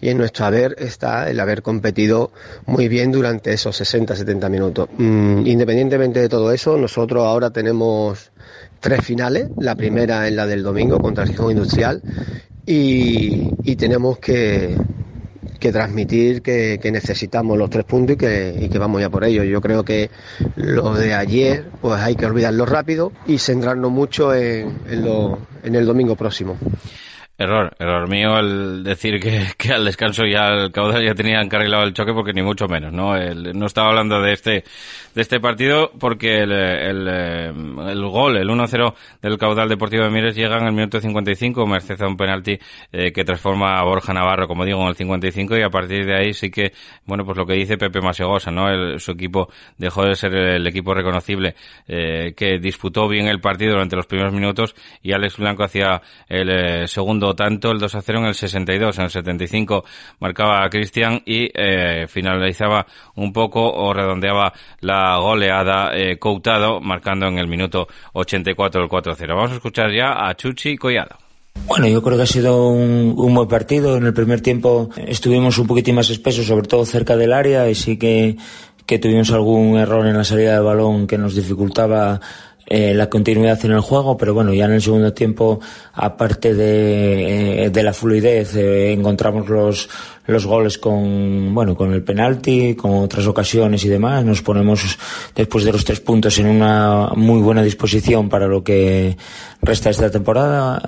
y 0.00 0.08
en 0.08 0.18
nuestro 0.18 0.46
haber 0.46 0.76
está 0.78 1.30
el 1.30 1.38
haber 1.40 1.62
competido 1.62 2.32
muy 2.66 2.88
bien 2.88 3.12
durante 3.12 3.52
esos 3.52 3.80
60-70 3.80 4.48
minutos. 4.48 4.88
Mm, 4.96 5.46
independientemente 5.46 6.20
de 6.20 6.28
todo 6.28 6.52
eso, 6.52 6.76
nosotros 6.76 7.26
ahora 7.26 7.50
tenemos 7.50 8.30
tres 8.80 9.04
finales, 9.04 9.48
la 9.58 9.74
primera 9.74 10.26
es 10.26 10.34
la 10.34 10.46
del 10.46 10.62
domingo 10.62 10.98
contra 10.98 11.24
el 11.24 11.30
Gijón 11.30 11.52
Industrial 11.52 12.02
y, 12.64 13.76
tenemos 13.76 14.18
que, 14.18 14.76
transmitir 15.58 16.42
que, 16.42 16.78
necesitamos 16.92 17.58
los 17.58 17.68
tres 17.68 17.84
puntos 17.84 18.14
y 18.14 18.68
que, 18.68 18.78
vamos 18.78 19.00
ya 19.00 19.10
por 19.10 19.24
ello. 19.24 19.42
Yo 19.44 19.60
creo 19.60 19.84
que 19.84 20.10
lo 20.56 20.94
de 20.94 21.14
ayer, 21.14 21.66
pues 21.80 22.00
hay 22.00 22.14
que 22.14 22.26
olvidarlo 22.26 22.66
rápido 22.66 23.12
y 23.26 23.38
centrarnos 23.38 23.90
mucho 23.90 24.34
en, 24.34 24.76
en 24.88 25.74
el 25.74 25.86
domingo 25.86 26.16
próximo. 26.16 26.56
Error, 27.40 27.74
error 27.78 28.06
mío 28.06 28.38
el 28.38 28.84
decir 28.84 29.18
que, 29.18 29.46
que, 29.56 29.72
al 29.72 29.86
descanso 29.86 30.26
ya 30.26 30.48
el 30.48 30.72
caudal 30.72 31.02
ya 31.02 31.14
tenía 31.14 31.40
encarrilado 31.40 31.84
el 31.84 31.94
choque 31.94 32.12
porque 32.12 32.34
ni 32.34 32.42
mucho 32.42 32.66
menos, 32.68 32.92
¿no? 32.92 33.14
no 33.16 33.64
estaba 33.64 33.88
hablando 33.88 34.20
de 34.20 34.34
este, 34.34 34.64
de 35.14 35.22
este 35.22 35.40
partido 35.40 35.90
porque 35.98 36.40
el, 36.40 36.52
el, 36.52 37.08
el 37.08 38.08
gol, 38.08 38.36
el 38.36 38.46
1-0 38.46 38.94
del 39.22 39.38
caudal 39.38 39.70
deportivo 39.70 40.04
de 40.04 40.10
Mieres 40.10 40.36
llega 40.36 40.58
en 40.58 40.66
el 40.66 40.74
minuto 40.74 41.00
55, 41.00 41.66
merced 41.66 42.02
a 42.02 42.08
un 42.08 42.18
penalti 42.18 42.58
eh, 42.92 43.10
que 43.10 43.24
transforma 43.24 43.78
a 43.78 43.84
Borja 43.84 44.12
Navarro, 44.12 44.46
como 44.46 44.66
digo, 44.66 44.82
en 44.82 44.88
el 44.88 44.96
55 44.96 45.56
y 45.56 45.62
a 45.62 45.70
partir 45.70 46.04
de 46.04 46.14
ahí 46.14 46.34
sí 46.34 46.50
que, 46.50 46.72
bueno, 47.06 47.24
pues 47.24 47.38
lo 47.38 47.46
que 47.46 47.54
dice 47.54 47.78
Pepe 47.78 48.02
Masegosa, 48.02 48.50
¿no? 48.50 48.68
El, 48.68 49.00
su 49.00 49.12
equipo 49.12 49.48
dejó 49.78 50.04
de 50.04 50.14
ser 50.14 50.34
el 50.34 50.66
equipo 50.66 50.92
reconocible 50.92 51.54
eh, 51.88 52.34
que 52.36 52.58
disputó 52.58 53.08
bien 53.08 53.28
el 53.28 53.40
partido 53.40 53.72
durante 53.72 53.96
los 53.96 54.06
primeros 54.06 54.34
minutos 54.34 54.74
y 55.02 55.12
Alex 55.12 55.38
Blanco 55.38 55.64
hacía 55.64 56.02
el 56.28 56.50
eh, 56.50 56.86
segundo 56.86 57.29
tanto, 57.34 57.70
el 57.70 57.78
2 57.78 57.94
a 57.94 58.02
0 58.02 58.18
en 58.20 58.24
el 58.26 58.34
62, 58.34 58.98
en 58.98 59.04
el 59.04 59.10
75 59.10 59.84
marcaba 60.20 60.68
Cristian 60.68 61.22
y 61.24 61.50
eh, 61.54 62.06
finalizaba 62.08 62.86
un 63.16 63.32
poco 63.32 63.70
o 63.72 63.92
redondeaba 63.92 64.52
la 64.80 65.18
goleada 65.18 65.96
eh, 65.96 66.18
Coutado, 66.18 66.80
marcando 66.80 67.26
en 67.26 67.38
el 67.38 67.48
minuto 67.48 67.88
84 68.12 68.82
el 68.82 68.88
4 68.88 69.12
a 69.12 69.16
0. 69.16 69.34
Vamos 69.36 69.52
a 69.52 69.54
escuchar 69.54 69.92
ya 69.92 70.28
a 70.28 70.34
Chuchi 70.34 70.76
Collado. 70.76 71.16
Bueno, 71.66 71.88
yo 71.88 72.02
creo 72.02 72.16
que 72.16 72.22
ha 72.22 72.26
sido 72.26 72.68
un, 72.68 73.14
un, 73.16 73.34
buen 73.34 73.48
partido. 73.48 73.96
En 73.96 74.06
el 74.06 74.14
primer 74.14 74.40
tiempo 74.40 74.90
estuvimos 74.96 75.58
un 75.58 75.66
poquitín 75.66 75.96
más 75.96 76.08
espesos, 76.10 76.46
sobre 76.46 76.66
todo 76.66 76.84
cerca 76.84 77.16
del 77.16 77.32
área, 77.32 77.68
y 77.68 77.74
sí 77.74 77.98
que, 77.98 78.36
que 78.86 78.98
tuvimos 78.98 79.30
algún 79.30 79.76
error 79.76 80.06
en 80.06 80.16
la 80.16 80.24
salida 80.24 80.54
de 80.54 80.60
balón 80.60 81.06
que 81.06 81.18
nos 81.18 81.34
dificultaba 81.34 82.20
eh, 82.72 82.94
la 82.94 83.10
continuidad 83.10 83.58
en 83.64 83.72
el 83.72 83.80
juego, 83.80 84.16
pero 84.16 84.32
bueno, 84.32 84.54
ya 84.54 84.66
en 84.66 84.74
el 84.74 84.80
segundo 84.80 85.12
tiempo, 85.12 85.58
aparte 85.92 86.54
de, 86.54 87.64
eh, 87.64 87.70
de 87.70 87.82
la 87.82 87.92
fluidez, 87.92 88.54
eh, 88.54 88.92
encontramos 88.92 89.48
los, 89.48 89.88
los 90.26 90.46
goles 90.46 90.78
con, 90.78 91.52
bueno, 91.52 91.74
con 91.74 91.92
el 91.92 92.04
penalti, 92.04 92.76
con 92.76 92.92
otras 92.92 93.26
ocasiones 93.26 93.84
y 93.84 93.88
demás. 93.88 94.24
Nos 94.24 94.42
ponemos, 94.42 94.96
después 95.34 95.64
de 95.64 95.72
los 95.72 95.84
tres 95.84 95.98
puntos, 95.98 96.38
en 96.38 96.46
una 96.46 97.08
muy 97.16 97.42
buena 97.42 97.64
disposición 97.64 98.28
para 98.28 98.46
lo 98.46 98.62
que 98.62 99.16
resta 99.62 99.90
esta 99.90 100.08
temporada. 100.08 100.80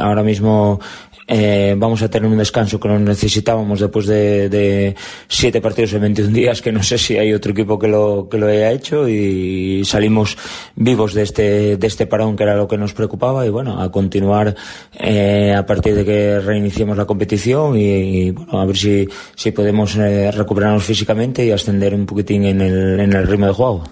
ahora 0.00 0.22
mismo 0.22 0.80
eh, 1.26 1.74
vamos 1.76 2.02
a 2.02 2.10
tener 2.10 2.30
un 2.30 2.38
descanso 2.38 2.80
que 2.80 2.88
no 2.88 2.98
necesitábamos 2.98 3.80
después 3.80 4.06
de, 4.06 4.94
siete 5.28 5.60
partidos 5.60 5.92
en 5.94 6.02
21 6.02 6.32
días, 6.32 6.62
que 6.62 6.72
no 6.72 6.82
sé 6.82 6.98
si 6.98 7.16
hay 7.16 7.32
otro 7.32 7.52
equipo 7.52 7.78
que 7.78 7.88
lo, 7.88 8.28
que 8.30 8.38
lo 8.38 8.46
haya 8.46 8.70
hecho 8.72 9.08
y 9.08 9.84
salimos 9.84 10.36
vivos 10.74 11.14
de 11.14 11.22
este, 11.22 11.76
de 11.76 11.86
este 11.86 12.06
parón 12.06 12.36
que 12.36 12.42
era 12.42 12.56
lo 12.56 12.66
que 12.66 12.76
nos 12.76 12.92
preocupaba 12.92 13.46
y 13.46 13.50
bueno, 13.50 13.80
a 13.80 13.90
continuar 13.90 14.54
eh, 14.98 15.54
a 15.56 15.64
partir 15.64 15.94
de 15.94 16.04
que 16.04 16.40
reiniciemos 16.40 16.96
la 16.96 17.04
competición 17.04 17.76
y, 17.76 18.30
bueno, 18.30 18.60
a 18.60 18.66
ver 18.66 18.76
si, 18.76 19.08
si 19.34 19.52
podemos 19.52 19.96
eh, 19.96 20.30
recuperarnos 20.30 20.84
físicamente 20.84 21.44
y 21.44 21.50
ascender 21.50 21.94
un 21.94 22.06
poquitín 22.06 22.44
en 22.44 22.60
el, 22.60 23.00
en 23.00 23.12
el 23.12 23.26
ritmo 23.26 23.46
de 23.46 23.52
juego. 23.52 23.84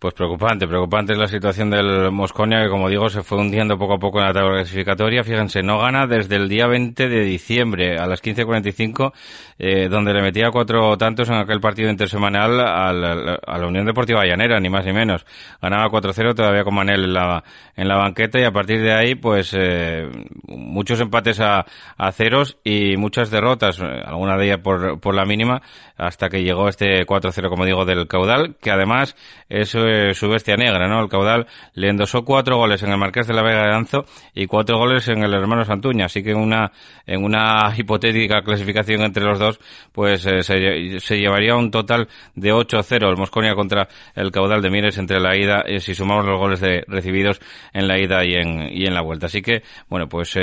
Pues 0.00 0.14
preocupante, 0.14 0.68
preocupante 0.68 1.12
es 1.12 1.18
la 1.18 1.26
situación 1.26 1.70
del 1.70 2.12
Mosconia, 2.12 2.62
que 2.62 2.68
como 2.68 2.88
digo, 2.88 3.08
se 3.08 3.24
fue 3.24 3.36
hundiendo 3.38 3.76
poco 3.76 3.94
a 3.94 3.98
poco 3.98 4.20
en 4.20 4.26
la 4.26 4.32
tabla 4.32 4.58
clasificatoria. 4.58 5.24
Fíjense, 5.24 5.60
no 5.64 5.80
gana 5.80 6.06
desde 6.06 6.36
el 6.36 6.48
día 6.48 6.68
20 6.68 7.08
de 7.08 7.24
diciembre 7.24 7.98
a 7.98 8.06
las 8.06 8.22
15.45, 8.22 9.12
eh, 9.58 9.88
donde 9.88 10.14
le 10.14 10.22
metía 10.22 10.52
cuatro 10.52 10.96
tantos 10.96 11.28
en 11.30 11.34
aquel 11.34 11.60
partido 11.60 11.90
intersemanal 11.90 12.60
a 12.60 12.92
la, 12.92 13.40
a 13.44 13.58
la 13.58 13.66
Unión 13.66 13.86
Deportiva 13.86 14.24
Llanera, 14.24 14.60
ni 14.60 14.70
más 14.70 14.86
ni 14.86 14.92
menos. 14.92 15.26
Ganaba 15.60 15.90
4-0 15.90 16.32
todavía 16.32 16.62
con 16.62 16.76
Manel 16.76 17.02
en 17.02 17.14
la, 17.14 17.42
en 17.74 17.88
la 17.88 17.96
banqueta 17.96 18.38
y 18.38 18.44
a 18.44 18.52
partir 18.52 18.80
de 18.80 18.92
ahí, 18.92 19.16
pues, 19.16 19.52
eh, 19.58 20.08
muchos 20.46 21.00
empates 21.00 21.40
a, 21.40 21.66
a 21.96 22.12
ceros 22.12 22.56
y 22.62 22.96
muchas 22.96 23.32
derrotas, 23.32 23.80
alguna 23.80 24.36
de 24.36 24.44
ellas 24.44 24.60
por, 24.62 25.00
por 25.00 25.16
la 25.16 25.24
mínima, 25.24 25.60
hasta 25.96 26.28
que 26.28 26.44
llegó 26.44 26.68
este 26.68 27.04
4-0, 27.04 27.48
como 27.48 27.64
digo, 27.64 27.84
del 27.84 28.06
caudal, 28.06 28.54
que 28.62 28.70
además 28.70 29.16
es 29.48 29.74
eh, 29.88 30.14
su 30.14 30.28
bestia 30.28 30.56
negra, 30.56 30.88
¿no? 30.88 31.02
El 31.02 31.08
caudal 31.08 31.46
le 31.74 31.88
endosó 31.88 32.24
cuatro 32.24 32.56
goles 32.56 32.82
en 32.82 32.90
el 32.90 32.98
Marqués 32.98 33.26
de 33.26 33.34
la 33.34 33.42
Vega 33.42 33.66
de 33.66 33.74
Anzo 33.74 34.04
y 34.34 34.46
cuatro 34.46 34.78
goles 34.78 35.08
en 35.08 35.22
el 35.22 35.32
Hermano 35.34 35.64
Santuña, 35.64 36.06
así 36.06 36.22
que 36.22 36.30
en 36.32 36.38
una, 36.38 36.72
en 37.06 37.24
una 37.24 37.72
hipotética 37.76 38.42
clasificación 38.42 39.02
entre 39.02 39.24
los 39.24 39.38
dos, 39.38 39.60
pues 39.92 40.26
eh, 40.26 40.42
se, 40.42 41.00
se, 41.00 41.18
llevaría 41.18 41.56
un 41.56 41.70
total 41.70 42.08
de 42.34 42.52
8-0 42.52 43.08
el 43.08 43.16
Mosconia 43.16 43.54
contra 43.54 43.88
el 44.14 44.30
caudal 44.30 44.62
de 44.62 44.70
Mieres 44.70 44.98
entre 44.98 45.20
la 45.20 45.36
ida, 45.36 45.62
eh, 45.66 45.80
si 45.80 45.94
sumamos 45.94 46.26
los 46.26 46.38
goles 46.38 46.60
de, 46.60 46.84
recibidos 46.86 47.40
en 47.72 47.88
la 47.88 47.98
ida 47.98 48.24
y 48.24 48.34
en, 48.34 48.68
y 48.70 48.86
en 48.86 48.94
la 48.94 49.02
vuelta. 49.02 49.26
Así 49.26 49.42
que, 49.42 49.62
bueno, 49.88 50.08
pues 50.08 50.38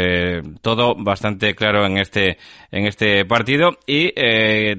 todo 0.61 0.95
bastante 0.95 1.55
claro 1.55 1.85
en 1.85 1.97
este, 1.97 2.37
en 2.71 2.85
este 2.85 3.25
partido 3.25 3.77
y 3.85 4.11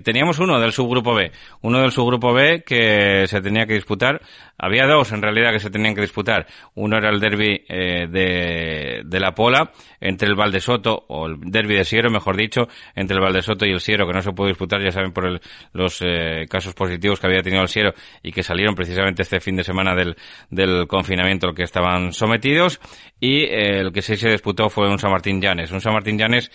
teníamos 0.03 0.39
uno 0.39 0.61
del 0.61 0.73
subgrupo 0.73 1.15
B, 1.15 1.31
uno 1.63 1.81
del 1.81 1.93
subgrupo 1.93 2.33
B 2.33 2.63
que 2.65 3.27
se 3.27 3.41
tenía 3.41 3.67
que 3.67 3.75
disputar 3.75 4.21
había 4.59 4.87
dos 4.87 5.13
en 5.13 5.23
realidad 5.23 5.53
que 5.53 5.61
se 5.61 5.71
tenían 5.71 5.95
que 5.95 6.01
disputar. 6.01 6.47
Uno 6.75 6.97
era 6.97 7.11
el 7.11 7.21
derby 7.21 7.65
eh, 7.69 8.07
de, 9.05 9.21
la 9.21 9.35
Pola 9.35 9.73
entre 10.01 10.29
el 10.29 10.35
Valdesoto, 10.35 11.05
o 11.09 11.27
el 11.27 11.41
derby 11.41 11.75
de 11.75 11.85
Siero, 11.85 12.11
mejor 12.11 12.37
dicho, 12.37 12.69
entre 12.95 13.17
el 13.17 13.23
Valdesoto 13.23 13.67
y 13.67 13.71
el 13.71 13.81
Siero, 13.81 14.07
que 14.07 14.13
no 14.13 14.23
se 14.23 14.33
pudo 14.33 14.49
disputar, 14.49 14.83
ya 14.83 14.91
saben, 14.91 15.13
por 15.13 15.27
el, 15.27 15.41
los 15.73 16.01
eh, 16.03 16.47
casos 16.49 16.75
positivos 16.75 17.21
que 17.21 17.27
había 17.27 17.43
tenido 17.43 17.63
el 17.63 17.69
Siero 17.69 17.93
y 18.23 18.33
que 18.33 18.43
salieron 18.43 18.75
precisamente 18.75 19.23
este 19.23 19.41
fin 19.41 19.57
de 19.57 19.65
semana 19.65 19.95
del, 19.95 20.17
del 20.51 20.87
confinamiento 20.87 21.49
al 21.49 21.55
que 21.55 21.63
estaban 21.63 22.13
sometidos. 22.13 22.81
Y 23.19 23.45
eh, 23.45 23.81
el 23.81 23.93
que 23.93 24.03
sí 24.03 24.17
se 24.17 24.31
disputó 24.31 24.69
fue 24.69 24.89
un 24.89 24.99
San 24.99 25.11
Martín 25.11 25.41
Llanes. 25.41 25.71
Un 25.71 25.81
San 25.81 25.93
Martín 25.93 26.19
Llanes, 26.19 26.51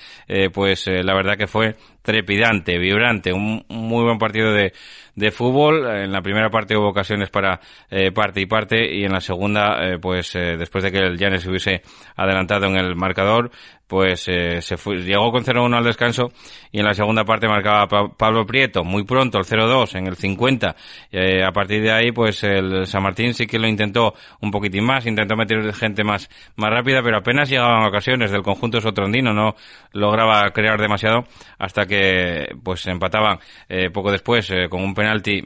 pues 0.53 0.87
la 0.87 1.13
verdad 1.13 1.37
que 1.37 1.47
fue 1.47 1.75
trepidante, 2.01 2.77
vibrante, 2.77 3.33
un 3.33 3.63
muy 3.69 4.03
buen 4.03 4.17
partido 4.17 4.53
de, 4.53 4.73
de 5.21 5.31
fútbol. 5.31 5.87
En 5.87 6.11
la 6.11 6.21
primera 6.21 6.49
parte 6.49 6.75
hubo 6.75 6.89
ocasiones 6.89 7.29
para 7.29 7.61
eh, 7.89 8.11
parte 8.11 8.41
y 8.41 8.45
parte 8.45 8.93
y 8.93 9.05
en 9.05 9.13
la 9.13 9.21
segunda, 9.21 9.77
eh, 9.81 9.99
pues 9.99 10.33
después 10.33 10.83
de 10.83 10.91
que 10.91 10.97
el 10.97 11.17
Llanes 11.17 11.45
hubiese 11.45 11.83
adelantado 12.15 12.65
en 12.65 12.75
el 12.75 12.95
marcador, 12.95 13.51
pues 13.91 14.25
eh, 14.29 14.61
se 14.61 14.77
fue, 14.77 14.99
llegó 14.99 15.33
con 15.33 15.43
0-1 15.43 15.75
al 15.75 15.83
descanso 15.83 16.31
y 16.71 16.79
en 16.79 16.85
la 16.85 16.93
segunda 16.93 17.25
parte 17.25 17.49
marcaba 17.49 18.07
Pablo 18.17 18.45
Prieto. 18.45 18.85
Muy 18.85 19.03
pronto 19.03 19.37
el 19.37 19.43
0-2 19.43 19.97
en 19.97 20.07
el 20.07 20.15
50 20.15 20.77
eh, 21.11 21.43
a 21.43 21.51
partir 21.51 21.81
de 21.81 21.91
ahí 21.91 22.13
pues 22.13 22.41
el 22.45 22.87
San 22.87 23.03
Martín 23.03 23.33
sí 23.33 23.45
que 23.47 23.59
lo 23.59 23.67
intentó 23.67 24.13
un 24.39 24.49
poquitín 24.49 24.85
más 24.85 25.05
intentó 25.05 25.35
meter 25.35 25.73
gente 25.73 26.05
más 26.05 26.29
más 26.55 26.69
rápida 26.69 27.01
pero 27.03 27.17
apenas 27.17 27.49
llegaban 27.49 27.83
ocasiones 27.83 28.31
del 28.31 28.43
conjunto 28.43 28.79
sotrondino 28.79 29.33
no 29.33 29.55
lograba 29.91 30.49
crear 30.51 30.79
demasiado 30.79 31.25
hasta 31.59 31.85
que 31.85 32.47
pues 32.63 32.87
empataban 32.87 33.39
eh, 33.67 33.89
poco 33.89 34.09
después 34.09 34.49
con 34.69 34.81
un 34.81 34.93
penalti 34.93 35.43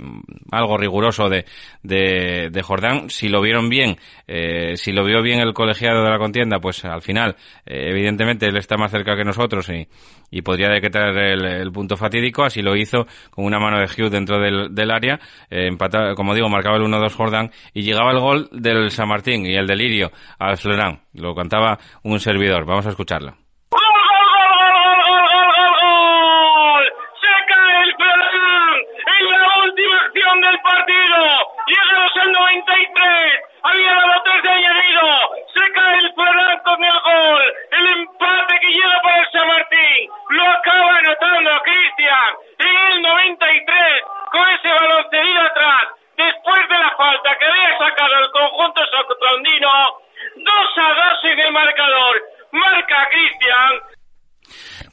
algo 0.52 0.78
riguroso 0.78 1.30
de, 1.30 1.46
de, 1.82 2.50
de 2.52 2.62
Jordán. 2.62 3.10
Si 3.10 3.28
lo 3.28 3.41
vieron 3.41 3.70
bien 3.70 3.98
si 4.28 4.91
lo 4.91 5.04
vio 5.04 5.24
bien 5.24 5.39
el 5.39 5.54
colegiado 5.54 6.04
de 6.04 6.10
la 6.12 6.20
contienda 6.20 6.60
pues 6.60 6.86
al 6.86 7.02
final 7.02 7.36
evidentemente 7.66 8.34
él 8.41 8.57
está 8.57 8.77
más 8.77 8.91
cerca 8.91 9.15
que 9.15 9.23
nosotros 9.23 9.69
y, 9.69 9.88
y 10.31 10.41
podría 10.41 10.69
decretar 10.69 11.15
el, 11.17 11.71
punto 11.71 11.97
fatídico. 11.97 12.43
Así 12.43 12.61
lo 12.61 12.75
hizo 12.75 13.05
con 13.29 13.45
una 13.45 13.59
mano 13.59 13.79
de 13.79 13.86
Hugh 13.86 14.09
dentro 14.09 14.39
del, 14.39 14.91
área. 14.91 15.19
Eh, 15.49 15.69
como 16.15 16.33
digo, 16.33 16.49
marcaba 16.49 16.77
el 16.77 16.83
1-2 16.83 17.13
Jordan 17.13 17.51
y 17.73 17.81
llegaba 17.81 18.11
el 18.11 18.19
gol 18.19 18.49
del 18.51 18.91
San 18.91 19.07
Martín 19.07 19.45
y 19.45 19.55
el 19.55 19.67
delirio 19.67 20.11
al 20.39 20.57
Flerán. 20.57 21.01
Lo 21.13 21.33
cantaba 21.36 21.79
un 22.03 22.19
servidor. 22.19 22.65
Vamos 22.65 22.86
a 22.86 22.89
escucharlo. 22.89 23.36
del 30.41 30.59
partido. 30.59 31.17
Llega 31.67 32.03
los 32.03 32.15
93. 32.33 33.41
Había 33.63 33.91
dado 33.93 34.23
tres 34.23 34.43
de 34.43 34.49
añadido. 34.49 35.05
Se 35.53 35.71
cae 35.71 35.97
el 35.99 36.13
Ferran 36.13 36.59
con 36.63 36.83
el 36.83 36.99
gol. 36.99 37.43
El 37.71 37.88
empate 37.99 38.59
que 38.59 38.67
llega 38.67 39.01
para 39.01 39.21
el 39.21 39.31
San 39.31 39.47
Martín. 39.47 40.14
Lo 40.30 40.43
acaba 40.43 40.95
anotando 40.97 41.51
Cristian 41.63 42.36
en 42.59 42.93
el 42.93 43.01
93 43.01 44.03
con 44.32 44.49
ese 44.49 44.73
balón 44.73 45.05
cedido 45.09 45.41
atrás. 45.41 45.84
Después 46.17 46.69
de 46.69 46.78
la 46.78 46.91
falta 46.97 47.38
que 47.38 47.45
había 47.45 47.78
sacado 47.78 48.19
el 48.19 48.32
conjunto 48.32 48.82
socotrondino. 48.86 49.99
2 50.36 50.78
a 50.78 50.93
2 51.11 51.23
en 51.26 51.39
el 51.39 51.51
marcador. 51.51 52.21
Marca 52.51 53.09
Cristian 53.09 53.82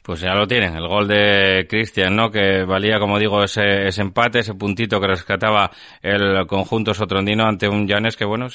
pues 0.03 0.19
ya 0.19 0.33
lo 0.35 0.45
tienen, 0.45 0.75
el 0.75 0.87
gol 0.87 1.07
de 1.07 1.65
Cristian, 1.69 2.15
¿no? 2.15 2.29
Que 2.29 2.65
valía, 2.65 2.99
como 2.99 3.17
digo, 3.17 3.41
ese, 3.41 3.87
ese, 3.87 4.01
empate, 4.01 4.39
ese 4.39 4.53
puntito 4.53 4.99
que 4.99 5.07
rescataba 5.07 5.71
el 6.01 6.45
conjunto 6.45 6.93
sotrondino 6.93 7.45
ante 7.45 7.69
un 7.69 7.87
Llanes 7.87 8.17
que, 8.17 8.25
bueno, 8.25 8.47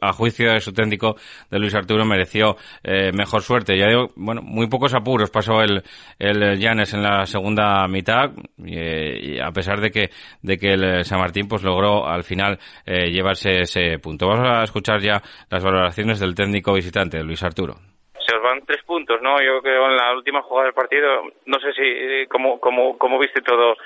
a, 0.00 0.12
juicio 0.12 0.52
de 0.52 0.60
su 0.60 0.72
técnico 0.72 1.16
de 1.50 1.58
Luis 1.58 1.74
Arturo 1.74 2.04
mereció 2.04 2.56
eh, 2.84 3.10
mejor 3.12 3.42
suerte. 3.42 3.76
Ya 3.76 3.88
digo, 3.88 4.12
bueno, 4.14 4.42
muy 4.42 4.68
pocos 4.68 4.94
apuros 4.94 5.28
pasó 5.30 5.60
el, 5.60 5.82
el 6.20 6.58
Llanes 6.60 6.94
en 6.94 7.02
la 7.02 7.26
segunda 7.26 7.86
mitad 7.88 8.30
y, 8.64 9.40
a 9.40 9.50
pesar 9.50 9.80
de 9.80 9.90
que, 9.90 10.10
de 10.42 10.56
que 10.56 10.74
el 10.74 11.04
San 11.04 11.18
Martín 11.18 11.48
pues 11.48 11.64
logró 11.64 12.06
al 12.06 12.22
final 12.22 12.60
eh, 12.86 13.10
llevarse 13.10 13.62
ese 13.62 13.98
punto. 13.98 14.28
Vamos 14.28 14.48
a 14.48 14.62
escuchar 14.62 15.00
ya 15.00 15.20
las 15.50 15.64
valoraciones 15.64 16.20
del 16.20 16.36
técnico 16.36 16.72
visitante, 16.74 17.22
Luis 17.24 17.42
Arturo 17.42 17.91
se 18.26 18.34
os 18.34 18.42
van 18.42 18.64
tres 18.64 18.82
puntos, 18.84 19.20
¿no? 19.22 19.40
Yo 19.42 19.60
creo 19.62 19.86
en 19.86 19.96
la 19.96 20.14
última 20.14 20.42
jugada 20.42 20.66
del 20.66 20.74
partido, 20.74 21.22
no 21.46 21.58
sé 21.60 21.72
si 21.72 22.26
cómo, 22.28 22.60
cómo, 22.60 22.98
cómo 22.98 23.18
viste 23.18 23.40
todo, 23.42 23.76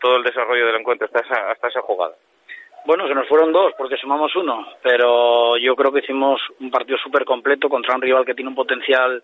todo 0.00 0.16
el 0.16 0.22
desarrollo 0.22 0.66
del 0.66 0.76
encuentro 0.76 1.06
hasta 1.06 1.20
esa, 1.20 1.50
hasta 1.50 1.68
esa 1.68 1.80
jugada. 1.82 2.14
Bueno, 2.86 3.08
se 3.08 3.14
nos 3.14 3.26
fueron 3.28 3.52
dos 3.52 3.72
porque 3.78 3.96
sumamos 3.96 4.34
uno, 4.36 4.66
pero 4.82 5.56
yo 5.56 5.74
creo 5.74 5.90
que 5.90 6.00
hicimos 6.00 6.40
un 6.60 6.70
partido 6.70 6.98
súper 6.98 7.24
completo 7.24 7.68
contra 7.68 7.94
un 7.94 8.02
rival 8.02 8.26
que 8.26 8.34
tiene 8.34 8.50
un 8.50 8.54
potencial 8.54 9.22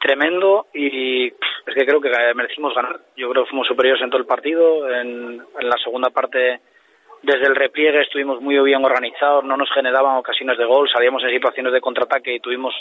tremendo 0.00 0.66
y 0.74 1.28
es 1.28 1.74
que 1.74 1.86
creo 1.86 2.00
que 2.00 2.10
merecimos 2.34 2.74
ganar. 2.74 2.98
Yo 3.16 3.30
creo 3.30 3.44
que 3.44 3.50
fuimos 3.50 3.68
superiores 3.68 4.02
en 4.02 4.10
todo 4.10 4.20
el 4.20 4.26
partido. 4.26 4.90
En, 4.90 5.40
en 5.60 5.68
la 5.68 5.76
segunda 5.76 6.10
parte, 6.10 6.60
desde 7.22 7.46
el 7.46 7.54
repliegue, 7.54 8.00
estuvimos 8.00 8.40
muy 8.40 8.58
bien 8.64 8.84
organizados, 8.84 9.44
no 9.44 9.56
nos 9.56 9.70
generaban 9.70 10.16
ocasiones 10.16 10.58
de 10.58 10.64
gol, 10.64 10.90
salíamos 10.92 11.22
en 11.22 11.30
situaciones 11.30 11.72
de 11.72 11.80
contraataque 11.80 12.34
y 12.34 12.40
tuvimos 12.40 12.74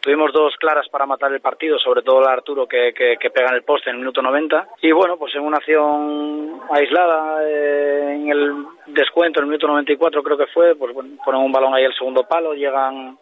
Tuvimos 0.00 0.32
dos 0.32 0.56
claras 0.56 0.88
para 0.88 1.06
matar 1.06 1.32
el 1.32 1.40
partido, 1.40 1.78
sobre 1.78 2.02
todo 2.02 2.20
la 2.20 2.32
Arturo 2.32 2.66
que, 2.68 2.92
que, 2.94 3.30
pega 3.30 3.48
en 3.48 3.56
el 3.56 3.64
poste 3.64 3.90
en 3.90 3.96
el 3.96 4.00
minuto 4.00 4.22
90. 4.22 4.68
Y 4.82 4.92
bueno, 4.92 5.16
pues 5.16 5.34
en 5.34 5.42
una 5.42 5.56
acción 5.56 6.60
aislada, 6.70 7.42
eh, 7.44 8.12
en 8.14 8.30
el 8.30 8.64
descuento, 8.86 9.40
en 9.40 9.44
el 9.44 9.50
minuto 9.50 9.66
94 9.66 10.22
creo 10.22 10.38
que 10.38 10.46
fue, 10.46 10.76
pues 10.76 10.94
bueno, 10.94 11.16
ponen 11.24 11.40
un 11.40 11.52
balón 11.52 11.74
ahí 11.74 11.84
al 11.84 11.94
segundo 11.94 12.22
palo, 12.28 12.54
llegan 12.54 13.18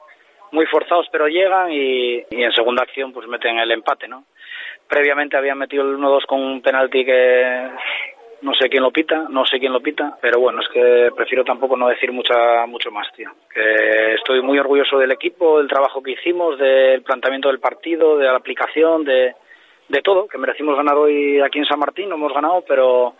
muy 0.52 0.66
forzados 0.66 1.06
pero 1.10 1.26
llegan 1.26 1.72
y, 1.72 2.18
y 2.30 2.42
en 2.42 2.52
segunda 2.52 2.82
acción 2.82 3.12
pues 3.12 3.26
meten 3.26 3.58
el 3.58 3.70
empate, 3.72 4.06
¿no? 4.06 4.24
Previamente 4.88 5.36
habían 5.36 5.58
metido 5.58 5.82
el 5.82 5.96
1-2 5.96 6.26
con 6.26 6.40
un 6.40 6.62
penalti 6.62 7.04
que 7.04 7.68
no 8.42 8.54
sé 8.54 8.68
quién 8.68 8.82
lo 8.82 8.90
pita, 8.90 9.26
no 9.28 9.44
sé 9.46 9.58
quién 9.58 9.72
lo 9.72 9.80
pita, 9.80 10.18
pero 10.20 10.40
bueno, 10.40 10.60
es 10.60 10.68
que 10.68 11.10
prefiero 11.16 11.44
tampoco 11.44 11.76
no 11.76 11.88
decir 11.88 12.12
mucha, 12.12 12.66
mucho 12.66 12.90
más, 12.90 13.10
tío. 13.14 13.30
Que 13.52 14.14
estoy 14.14 14.42
muy 14.42 14.58
orgulloso 14.58 14.98
del 14.98 15.12
equipo, 15.12 15.58
del 15.58 15.68
trabajo 15.68 16.02
que 16.02 16.12
hicimos, 16.12 16.58
del 16.58 17.02
planteamiento 17.02 17.48
del 17.48 17.60
partido, 17.60 18.18
de 18.18 18.26
la 18.26 18.36
aplicación, 18.36 19.04
de, 19.04 19.34
de 19.88 20.02
todo, 20.02 20.26
que 20.28 20.38
merecimos 20.38 20.76
ganar 20.76 20.96
hoy 20.96 21.40
aquí 21.40 21.58
en 21.58 21.66
San 21.66 21.78
Martín, 21.78 22.08
no 22.08 22.16
hemos 22.16 22.32
ganado, 22.32 22.64
pero 22.66 23.14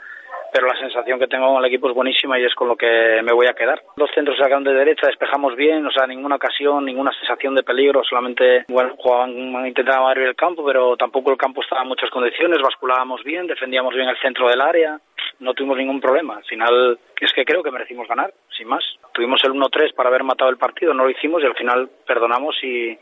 pero 0.52 0.68
la 0.68 0.78
sensación 0.78 1.18
que 1.18 1.26
tengo 1.26 1.48
con 1.48 1.58
el 1.58 1.66
equipo 1.66 1.88
es 1.88 1.94
buenísima 1.94 2.38
y 2.38 2.44
es 2.44 2.54
con 2.54 2.68
lo 2.68 2.76
que 2.76 3.20
me 3.22 3.32
voy 3.32 3.46
a 3.46 3.54
quedar. 3.54 3.82
Los 3.96 4.10
centros 4.14 4.38
sacan 4.38 4.64
de 4.64 4.72
derecha, 4.72 5.06
despejamos 5.06 5.54
bien, 5.54 5.84
o 5.84 5.90
sea, 5.90 6.06
ninguna 6.06 6.36
ocasión, 6.36 6.84
ninguna 6.84 7.12
sensación 7.12 7.54
de 7.54 7.62
peligro, 7.62 8.02
solamente, 8.04 8.64
bueno, 8.68 8.94
jugaban, 8.96 9.32
intentaban 9.66 10.08
abrir 10.08 10.28
el 10.28 10.34
campo, 10.34 10.64
pero 10.64 10.96
tampoco 10.96 11.30
el 11.30 11.36
campo 11.36 11.60
estaba 11.60 11.82
en 11.82 11.88
muchas 11.88 12.08
condiciones, 12.10 12.62
basculábamos 12.62 13.22
bien, 13.22 13.46
defendíamos 13.46 13.94
bien 13.94 14.08
el 14.08 14.18
centro 14.18 14.48
del 14.48 14.62
área, 14.62 14.98
no 15.40 15.52
tuvimos 15.52 15.76
ningún 15.76 16.00
problema. 16.00 16.36
Al 16.36 16.44
final, 16.44 16.98
es 17.20 17.32
que 17.34 17.44
creo 17.44 17.62
que 17.62 17.70
merecimos 17.70 18.08
ganar, 18.08 18.32
sin 18.56 18.68
más. 18.68 18.82
Tuvimos 19.12 19.42
el 19.44 19.52
1-3 19.52 19.94
para 19.94 20.08
haber 20.08 20.24
matado 20.24 20.50
el 20.50 20.56
partido, 20.56 20.94
no 20.94 21.04
lo 21.04 21.10
hicimos 21.10 21.42
y 21.42 21.46
al 21.46 21.54
final 21.54 21.90
perdonamos 22.06 22.56
y, 22.62 22.98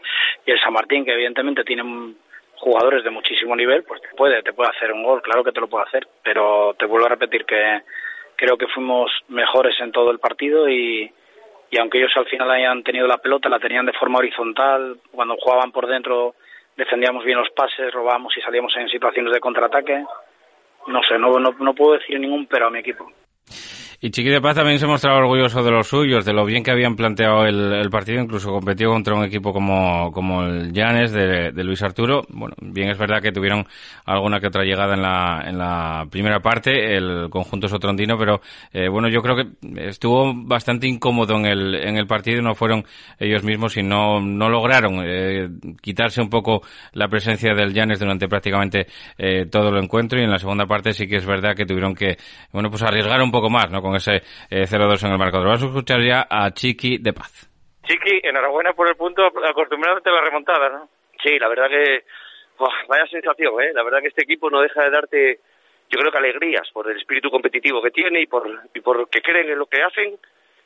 y 0.46 0.50
el 0.50 0.60
San 0.60 0.72
Martín, 0.72 1.04
que 1.04 1.12
evidentemente 1.12 1.62
tiene 1.62 1.84
jugadores 2.56 3.04
de 3.04 3.10
muchísimo 3.10 3.54
nivel, 3.56 3.84
pues 3.84 4.00
te 4.00 4.08
puede, 4.16 4.42
te 4.42 4.52
puede 4.52 4.70
hacer 4.70 4.92
un 4.92 5.02
gol, 5.02 5.22
claro 5.22 5.44
que 5.44 5.52
te 5.52 5.60
lo 5.60 5.68
puede 5.68 5.84
hacer, 5.86 6.06
pero 6.22 6.74
te 6.78 6.86
vuelvo 6.86 7.06
a 7.06 7.10
repetir 7.10 7.44
que 7.44 7.82
creo 8.36 8.56
que 8.56 8.68
fuimos 8.68 9.10
mejores 9.28 9.74
en 9.80 9.92
todo 9.92 10.10
el 10.10 10.18
partido 10.18 10.68
y, 10.68 11.12
y 11.70 11.78
aunque 11.78 11.98
ellos 11.98 12.12
al 12.16 12.26
final 12.26 12.50
hayan 12.50 12.82
tenido 12.82 13.06
la 13.06 13.18
pelota, 13.18 13.48
la 13.48 13.58
tenían 13.58 13.86
de 13.86 13.92
forma 13.92 14.18
horizontal, 14.18 14.98
cuando 15.12 15.36
jugaban 15.36 15.72
por 15.72 15.86
dentro 15.86 16.34
defendíamos 16.76 17.24
bien 17.24 17.38
los 17.38 17.50
pases, 17.50 17.92
robábamos 17.92 18.36
y 18.36 18.40
salíamos 18.40 18.76
en 18.76 18.88
situaciones 18.88 19.32
de 19.32 19.40
contraataque. 19.40 20.04
No 20.86 21.00
sé, 21.02 21.18
no, 21.18 21.38
no, 21.38 21.54
no 21.58 21.74
puedo 21.74 21.94
decir 21.98 22.18
ningún 22.18 22.46
pero 22.46 22.66
a 22.66 22.70
mi 22.70 22.80
equipo. 22.80 23.10
Y 24.04 24.10
Chiqui 24.10 24.28
de 24.28 24.42
Paz 24.42 24.56
también 24.56 24.78
se 24.78 24.86
mostraba 24.86 25.16
orgulloso 25.16 25.62
de 25.62 25.70
los 25.70 25.88
suyos, 25.88 26.26
de 26.26 26.34
lo 26.34 26.44
bien 26.44 26.62
que 26.62 26.70
habían 26.70 26.94
planteado 26.94 27.46
el, 27.46 27.88
partido, 27.88 28.20
incluso 28.20 28.50
competió 28.50 28.90
contra 28.90 29.14
un 29.14 29.24
equipo 29.24 29.50
como, 29.50 30.12
como 30.12 30.42
el 30.42 30.74
Llanes 30.74 31.10
de, 31.10 31.64
Luis 31.64 31.82
Arturo. 31.82 32.20
Bueno, 32.28 32.54
bien 32.60 32.90
es 32.90 32.98
verdad 32.98 33.22
que 33.22 33.32
tuvieron 33.32 33.66
alguna 34.04 34.40
que 34.40 34.48
otra 34.48 34.62
llegada 34.62 34.92
en 34.92 35.00
la, 35.00 35.42
en 35.46 35.56
la 35.56 36.06
primera 36.10 36.40
parte, 36.40 36.94
el 36.94 37.30
conjunto 37.30 37.66
sotrondino, 37.66 38.18
pero 38.18 38.42
eh, 38.74 38.90
bueno, 38.90 39.08
yo 39.08 39.22
creo 39.22 39.36
que 39.36 39.88
estuvo 39.88 40.34
bastante 40.34 40.86
incómodo 40.86 41.38
en 41.38 41.46
el, 41.46 41.74
en 41.74 41.96
el 41.96 42.06
partido, 42.06 42.42
no 42.42 42.54
fueron 42.54 42.84
ellos 43.18 43.42
mismos 43.42 43.74
y 43.78 43.82
no, 43.82 44.20
no 44.20 44.50
lograron 44.50 45.00
eh, 45.02 45.48
quitarse 45.80 46.20
un 46.20 46.28
poco 46.28 46.60
la 46.92 47.08
presencia 47.08 47.54
del 47.54 47.72
Llanes 47.72 48.00
durante 48.00 48.28
prácticamente 48.28 48.86
eh, 49.16 49.46
todo 49.46 49.70
el 49.70 49.82
encuentro 49.82 50.20
y 50.20 50.24
en 50.24 50.30
la 50.30 50.38
segunda 50.38 50.66
parte 50.66 50.92
sí 50.92 51.06
que 51.06 51.16
es 51.16 51.24
verdad 51.24 51.54
que 51.56 51.64
tuvieron 51.64 51.94
que, 51.94 52.18
bueno, 52.52 52.68
pues 52.68 52.82
arriesgar 52.82 53.22
un 53.22 53.30
poco 53.30 53.48
más, 53.48 53.70
¿no? 53.70 53.80
Ese 53.96 54.22
0-2 54.50 55.02
eh, 55.02 55.06
en 55.06 55.12
el 55.12 55.18
marcador. 55.18 55.46
Vamos 55.46 55.62
a 55.62 55.66
escuchar 55.66 56.00
ya 56.00 56.26
a 56.28 56.50
Chiqui 56.52 56.98
de 56.98 57.12
Paz. 57.12 57.50
Chiqui, 57.86 58.20
enhorabuena 58.22 58.72
por 58.72 58.88
el 58.88 58.96
punto, 58.96 59.26
acostumbrándote 59.26 60.10
a 60.10 60.12
la 60.12 60.22
remontada, 60.22 60.68
¿no? 60.70 60.88
Sí, 61.22 61.38
la 61.38 61.48
verdad 61.48 61.68
que 61.68 62.04
vaya 62.88 63.06
sensación, 63.06 63.60
¿eh? 63.62 63.72
La 63.74 63.82
verdad 63.82 64.00
que 64.00 64.08
este 64.08 64.22
equipo 64.22 64.50
no 64.50 64.60
deja 64.60 64.82
de 64.82 64.90
darte, 64.90 65.40
yo 65.90 65.98
creo 65.98 66.12
que 66.12 66.18
alegrías 66.18 66.68
por 66.72 66.90
el 66.90 66.96
espíritu 66.96 67.30
competitivo 67.30 67.82
que 67.82 67.90
tiene 67.90 68.20
y 68.22 68.26
por, 68.26 68.48
y 68.74 68.80
por 68.80 69.08
que 69.08 69.20
creen 69.20 69.50
en 69.50 69.58
lo 69.58 69.66
que 69.66 69.82
hacen. 69.82 70.18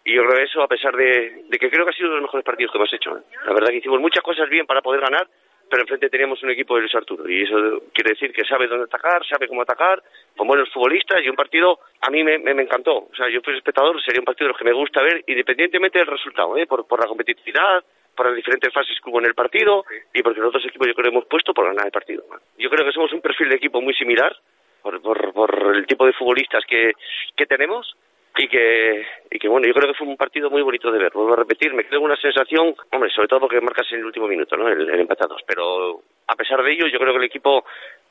Y 0.05 0.15
yo 0.15 0.23
eso, 0.23 0.63
a 0.63 0.69
pesar 0.69 0.95
de, 0.97 1.45
de 1.49 1.59
que 1.59 1.69
creo 1.69 1.85
que 1.85 1.91
ha 1.91 1.95
sido 1.95 2.09
uno 2.09 2.17
de 2.17 2.21
los 2.23 2.29
mejores 2.29 2.45
partidos 2.45 2.73
que 2.73 2.79
hemos 2.79 2.93
hecho. 2.93 3.19
¿eh? 3.19 3.23
La 3.45 3.53
verdad 3.53 3.71
que 3.71 3.77
hicimos 3.77 4.01
muchas 4.01 4.23
cosas 4.23 4.49
bien 4.49 4.65
para 4.67 4.81
poder 4.81 5.01
ganar 5.01 5.29
pero 5.69 5.83
enfrente 5.83 6.11
teníamos 6.11 6.43
un 6.43 6.51
equipo 6.51 6.75
de 6.75 6.83
Luis 6.83 6.95
Arturo 6.95 7.29
y 7.29 7.43
eso 7.43 7.83
quiere 7.93 8.11
decir 8.11 8.33
que 8.33 8.45
sabe 8.45 8.67
dónde 8.67 8.85
atacar, 8.85 9.25
sabe 9.27 9.49
cómo 9.49 9.63
atacar, 9.63 10.03
con 10.37 10.47
buenos 10.47 10.71
futbolistas 10.71 11.21
y 11.23 11.29
un 11.29 11.37
partido 11.37 11.81
a 12.01 12.11
mí 12.11 12.25
me, 12.25 12.39
me, 12.39 12.63
encantó. 12.63 13.09
O 13.11 13.15
sea, 13.17 13.29
yo 13.29 13.41
fui 13.43 13.57
espectador, 13.57 14.03
sería 14.03 14.21
un 14.21 14.25
partido 14.25 14.47
de 14.47 14.53
los 14.53 14.59
que 14.59 14.65
me 14.65 14.73
gusta 14.73 15.03
ver 15.03 15.23
independientemente 15.27 15.99
del 15.99 16.09
resultado, 16.09 16.57
¿eh? 16.57 16.67
por, 16.67 16.87
por 16.87 17.01
la 17.01 17.07
competitividad, 17.07 17.85
por 18.15 18.27
las 18.27 18.37
diferentes 18.37 18.73
fases 18.73 18.99
que 19.03 19.11
hubo 19.11 19.21
en 19.21 19.27
el 19.27 19.35
partido 19.35 19.85
y 20.13 20.23
porque 20.23 20.41
los 20.41 20.49
otros 20.49 20.65
equipos 20.67 20.89
yo 20.89 20.95
creo 20.95 21.05
que 21.05 21.17
hemos 21.17 21.27
puesto 21.27 21.55
por 21.55 21.67
ganar 21.67 21.87
el 21.87 21.93
partido. 21.93 22.25
Yo 22.59 22.71
creo 22.71 22.85
que 22.85 22.93
somos 22.93 23.13
un 23.13 23.21
perfil 23.21 23.49
de 23.49 23.57
equipo 23.57 23.81
muy 23.81 23.95
similar 23.95 24.35
por, 24.83 25.01
por, 25.03 25.33
por 25.33 25.77
el 25.77 25.87
tipo 25.87 26.07
de 26.07 26.13
futbolistas 26.13 26.65
que, 26.67 26.93
que 27.37 27.47
tenemos 27.47 27.97
y 28.39 28.49
que, 28.49 29.05
y 29.31 29.39
que 29.39 29.49
bueno, 29.49 29.67
yo 29.67 29.75
creo 29.75 29.89
que 29.89 29.99
fue 29.99 30.07
un 30.07 30.17
partido 30.17 30.49
muy 30.49 30.63
bonito 30.63 30.91
de 30.93 30.99
ver. 30.99 31.13
Vuelvo 31.13 31.35
a 31.35 31.39
repetir, 31.39 31.75
me 31.75 31.85
quedo 31.85 32.01
una 32.01 32.17
sensación, 32.17 32.75
hombre, 32.93 33.11
sobre 33.11 33.29
todo 33.29 33.41
porque 33.41 33.61
marcas 33.61 33.87
en 33.93 33.99
el 33.99 34.07
último 34.07 34.29
minuto, 34.29 34.57
¿no? 34.57 34.69
El, 34.69 34.89
el. 34.89 35.09
Pero 35.47 36.01
a 36.27 36.37
pesar 36.37 36.63
de 36.63 36.73
ello, 36.73 36.87
yo 36.87 36.99
creo 36.99 37.13
que 37.13 37.19
el 37.19 37.25
equipo 37.25 37.65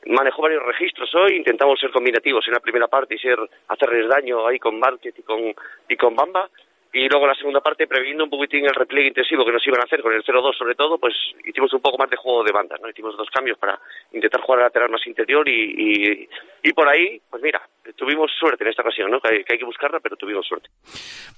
manejó 0.06 0.42
varios 0.42 0.64
registros 0.64 1.12
hoy, 1.14 1.36
intentamos 1.36 1.80
ser 1.80 1.90
combinativos 1.90 2.46
en 2.46 2.54
la 2.54 2.60
primera 2.60 2.88
parte 2.88 3.14
y 3.14 3.18
ser 3.18 3.38
hacerles 3.68 4.08
daño 4.08 4.46
ahí 4.46 4.58
con 4.58 4.78
Market 4.78 5.18
y 5.18 5.22
con, 5.22 5.54
y 5.88 5.96
con 5.96 6.14
Bamba 6.14 6.48
y 6.92 7.08
luego 7.08 7.26
la 7.26 7.34
segunda 7.34 7.60
parte, 7.60 7.86
previendo 7.86 8.24
un 8.24 8.30
poquitín 8.30 8.64
el 8.64 8.74
repliegue 8.74 9.08
intensivo 9.08 9.44
que 9.44 9.52
nos 9.52 9.66
iban 9.66 9.80
a 9.80 9.84
hacer 9.84 10.02
con 10.02 10.12
el 10.12 10.24
0-2 10.24 10.56
sobre 10.56 10.74
todo, 10.74 10.98
pues 10.98 11.14
hicimos 11.44 11.72
un 11.72 11.80
poco 11.80 11.98
más 11.98 12.10
de 12.10 12.16
juego 12.16 12.42
de 12.44 12.52
bandas, 12.52 12.80
¿no? 12.80 12.88
Hicimos 12.88 13.16
dos 13.16 13.28
cambios 13.30 13.58
para 13.58 13.78
intentar 14.12 14.40
jugar 14.40 14.60
a 14.60 14.64
lateral 14.64 14.90
más 14.90 15.06
interior 15.06 15.48
y, 15.48 15.52
y, 15.52 16.28
y 16.62 16.72
por 16.72 16.88
ahí, 16.88 17.20
pues 17.30 17.42
mira, 17.42 17.60
tuvimos 17.96 18.30
suerte 18.38 18.64
en 18.64 18.70
esta 18.70 18.82
ocasión, 18.82 19.10
¿no? 19.10 19.20
Que 19.20 19.28
hay, 19.28 19.44
que 19.44 19.54
hay, 19.54 19.58
que 19.58 19.64
buscarla, 19.64 20.00
pero 20.00 20.16
tuvimos 20.16 20.46
suerte. 20.46 20.68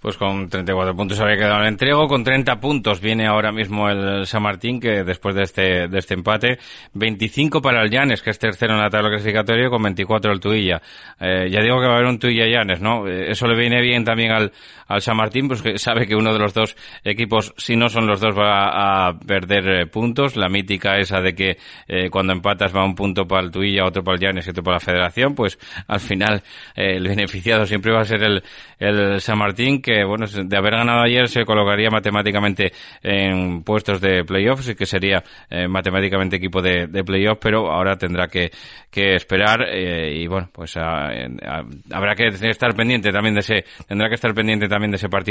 Pues 0.00 0.16
con 0.16 0.48
34 0.48 0.94
puntos 0.94 1.20
había 1.20 1.36
quedado 1.36 1.60
el 1.62 1.68
entrego, 1.68 2.06
con 2.08 2.24
30 2.24 2.60
puntos 2.60 3.00
viene 3.00 3.26
ahora 3.26 3.52
mismo 3.52 3.88
el 3.88 4.26
San 4.26 4.42
Martín, 4.42 4.80
que 4.80 5.04
después 5.04 5.34
de 5.34 5.42
este, 5.42 5.88
de 5.88 5.98
este 5.98 6.14
empate, 6.14 6.58
25 6.94 7.60
para 7.60 7.82
el 7.82 7.90
Llanes, 7.90 8.22
que 8.22 8.30
es 8.30 8.38
tercero 8.38 8.74
en 8.74 8.80
la 8.80 8.90
tabla 8.90 9.10
clasificatoria, 9.10 9.68
con 9.68 9.82
24 9.82 10.32
el 10.32 10.40
Tuilla. 10.40 10.80
Eh, 11.20 11.48
ya 11.50 11.60
digo 11.60 11.80
que 11.80 11.86
va 11.86 11.94
a 11.94 11.96
haber 11.96 12.08
un 12.08 12.18
Tuilla-Llanes, 12.18 12.80
¿no? 12.80 13.06
Eh, 13.06 13.30
eso 13.30 13.46
le 13.46 13.56
viene 13.56 13.80
bien 13.82 14.04
también 14.04 14.32
al, 14.32 14.52
al 14.88 15.00
San 15.00 15.16
Martín, 15.16 15.39
pues 15.48 15.62
sabe 15.80 16.06
que 16.06 16.14
uno 16.14 16.32
de 16.32 16.38
los 16.38 16.54
dos 16.54 16.76
equipos, 17.04 17.54
si 17.56 17.76
no 17.76 17.88
son 17.88 18.06
los 18.06 18.20
dos, 18.20 18.36
va 18.36 19.08
a 19.08 19.18
perder 19.18 19.68
eh, 19.68 19.86
puntos. 19.86 20.36
La 20.36 20.48
mítica 20.48 20.98
esa 20.98 21.20
de 21.20 21.34
que 21.34 21.56
eh, 21.88 22.10
cuando 22.10 22.32
empatas 22.32 22.74
va 22.74 22.84
un 22.84 22.94
punto 22.94 23.26
para 23.26 23.42
el 23.42 23.50
Tuilla, 23.50 23.84
otro 23.84 24.02
para 24.02 24.16
el 24.16 24.20
Llanes 24.20 24.46
y 24.46 24.50
otro 24.50 24.62
para 24.62 24.76
la 24.76 24.80
Federación, 24.80 25.34
pues 25.34 25.58
al 25.86 26.00
final 26.00 26.42
eh, 26.74 26.96
el 26.96 27.06
beneficiado 27.06 27.66
siempre 27.66 27.92
va 27.92 28.00
a 28.00 28.04
ser 28.04 28.22
el, 28.22 28.42
el 28.78 29.20
San 29.20 29.38
Martín, 29.38 29.80
que 29.80 30.04
bueno, 30.04 30.26
de 30.26 30.56
haber 30.56 30.72
ganado 30.72 31.02
ayer 31.02 31.28
se 31.28 31.44
colocaría 31.44 31.90
matemáticamente 31.90 32.72
en 33.02 33.62
puestos 33.62 34.00
de 34.00 34.24
playoffs 34.24 34.68
y 34.70 34.74
que 34.74 34.86
sería 34.86 35.22
matemáticamente 35.68 36.36
equipo 36.36 36.62
de, 36.62 36.86
de 36.86 37.04
playoffs, 37.04 37.40
pero 37.42 37.70
ahora 37.70 37.96
tendrá 37.96 38.28
que, 38.28 38.50
que 38.90 39.14
esperar 39.14 39.66
y 39.74 40.26
bueno, 40.26 40.48
pues 40.52 40.76
a, 40.76 41.10
habrá 41.92 42.14
que 42.14 42.28
estar 42.28 42.74
pendiente 42.74 43.12
también 43.12 43.34
de 43.34 43.40
ese, 43.40 43.64
tendrá 43.86 44.08
que 44.08 44.14
estar 44.14 44.34
pendiente 44.34 44.68
también 44.68 44.90
de 44.90 44.96
ese 44.96 45.08
partido 45.08 45.29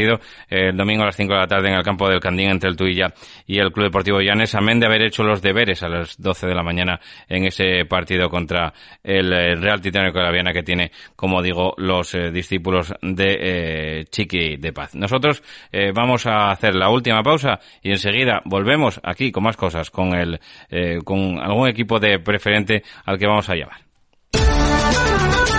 el 0.49 0.77
domingo 0.77 1.03
a 1.03 1.07
las 1.07 1.15
5 1.15 1.33
de 1.33 1.39
la 1.39 1.47
tarde 1.47 1.69
en 1.69 1.75
el 1.75 1.83
campo 1.83 2.09
del 2.09 2.19
Candín 2.19 2.49
entre 2.49 2.69
el 2.69 2.75
Tuilla 2.75 3.13
y 3.45 3.59
el 3.59 3.71
Club 3.71 3.85
Deportivo 3.85 4.21
Llanes, 4.21 4.55
amén 4.55 4.79
de 4.79 4.85
haber 4.85 5.03
hecho 5.03 5.23
los 5.23 5.41
deberes 5.41 5.83
a 5.83 5.89
las 5.89 6.19
12 6.21 6.47
de 6.47 6.55
la 6.55 6.63
mañana 6.63 6.99
en 7.27 7.45
ese 7.45 7.85
partido 7.85 8.29
contra 8.29 8.73
el 9.03 9.29
Real 9.59 9.81
Titánico 9.81 10.19
de 10.19 10.25
la 10.25 10.31
Viana 10.31 10.53
que 10.53 10.63
tiene, 10.63 10.91
como 11.15 11.41
digo, 11.41 11.73
los 11.77 12.13
eh, 12.15 12.31
discípulos 12.31 12.93
de 13.01 13.37
eh, 13.39 14.05
Chiqui 14.09 14.57
de 14.57 14.73
Paz. 14.73 14.95
Nosotros 14.95 15.43
eh, 15.71 15.91
vamos 15.93 16.25
a 16.25 16.51
hacer 16.51 16.75
la 16.75 16.89
última 16.89 17.23
pausa 17.23 17.59
y 17.81 17.91
enseguida 17.91 18.41
volvemos 18.45 18.99
aquí 19.03 19.31
con 19.31 19.43
más 19.43 19.57
cosas, 19.57 19.89
con 19.89 20.13
el, 20.15 20.39
con 21.03 21.39
algún 21.39 21.67
equipo 21.67 21.99
de 21.99 22.19
preferente 22.19 22.83
al 23.05 23.17
que 23.17 23.27
vamos 23.27 23.49
a 23.49 23.55
llamar. 23.55 23.88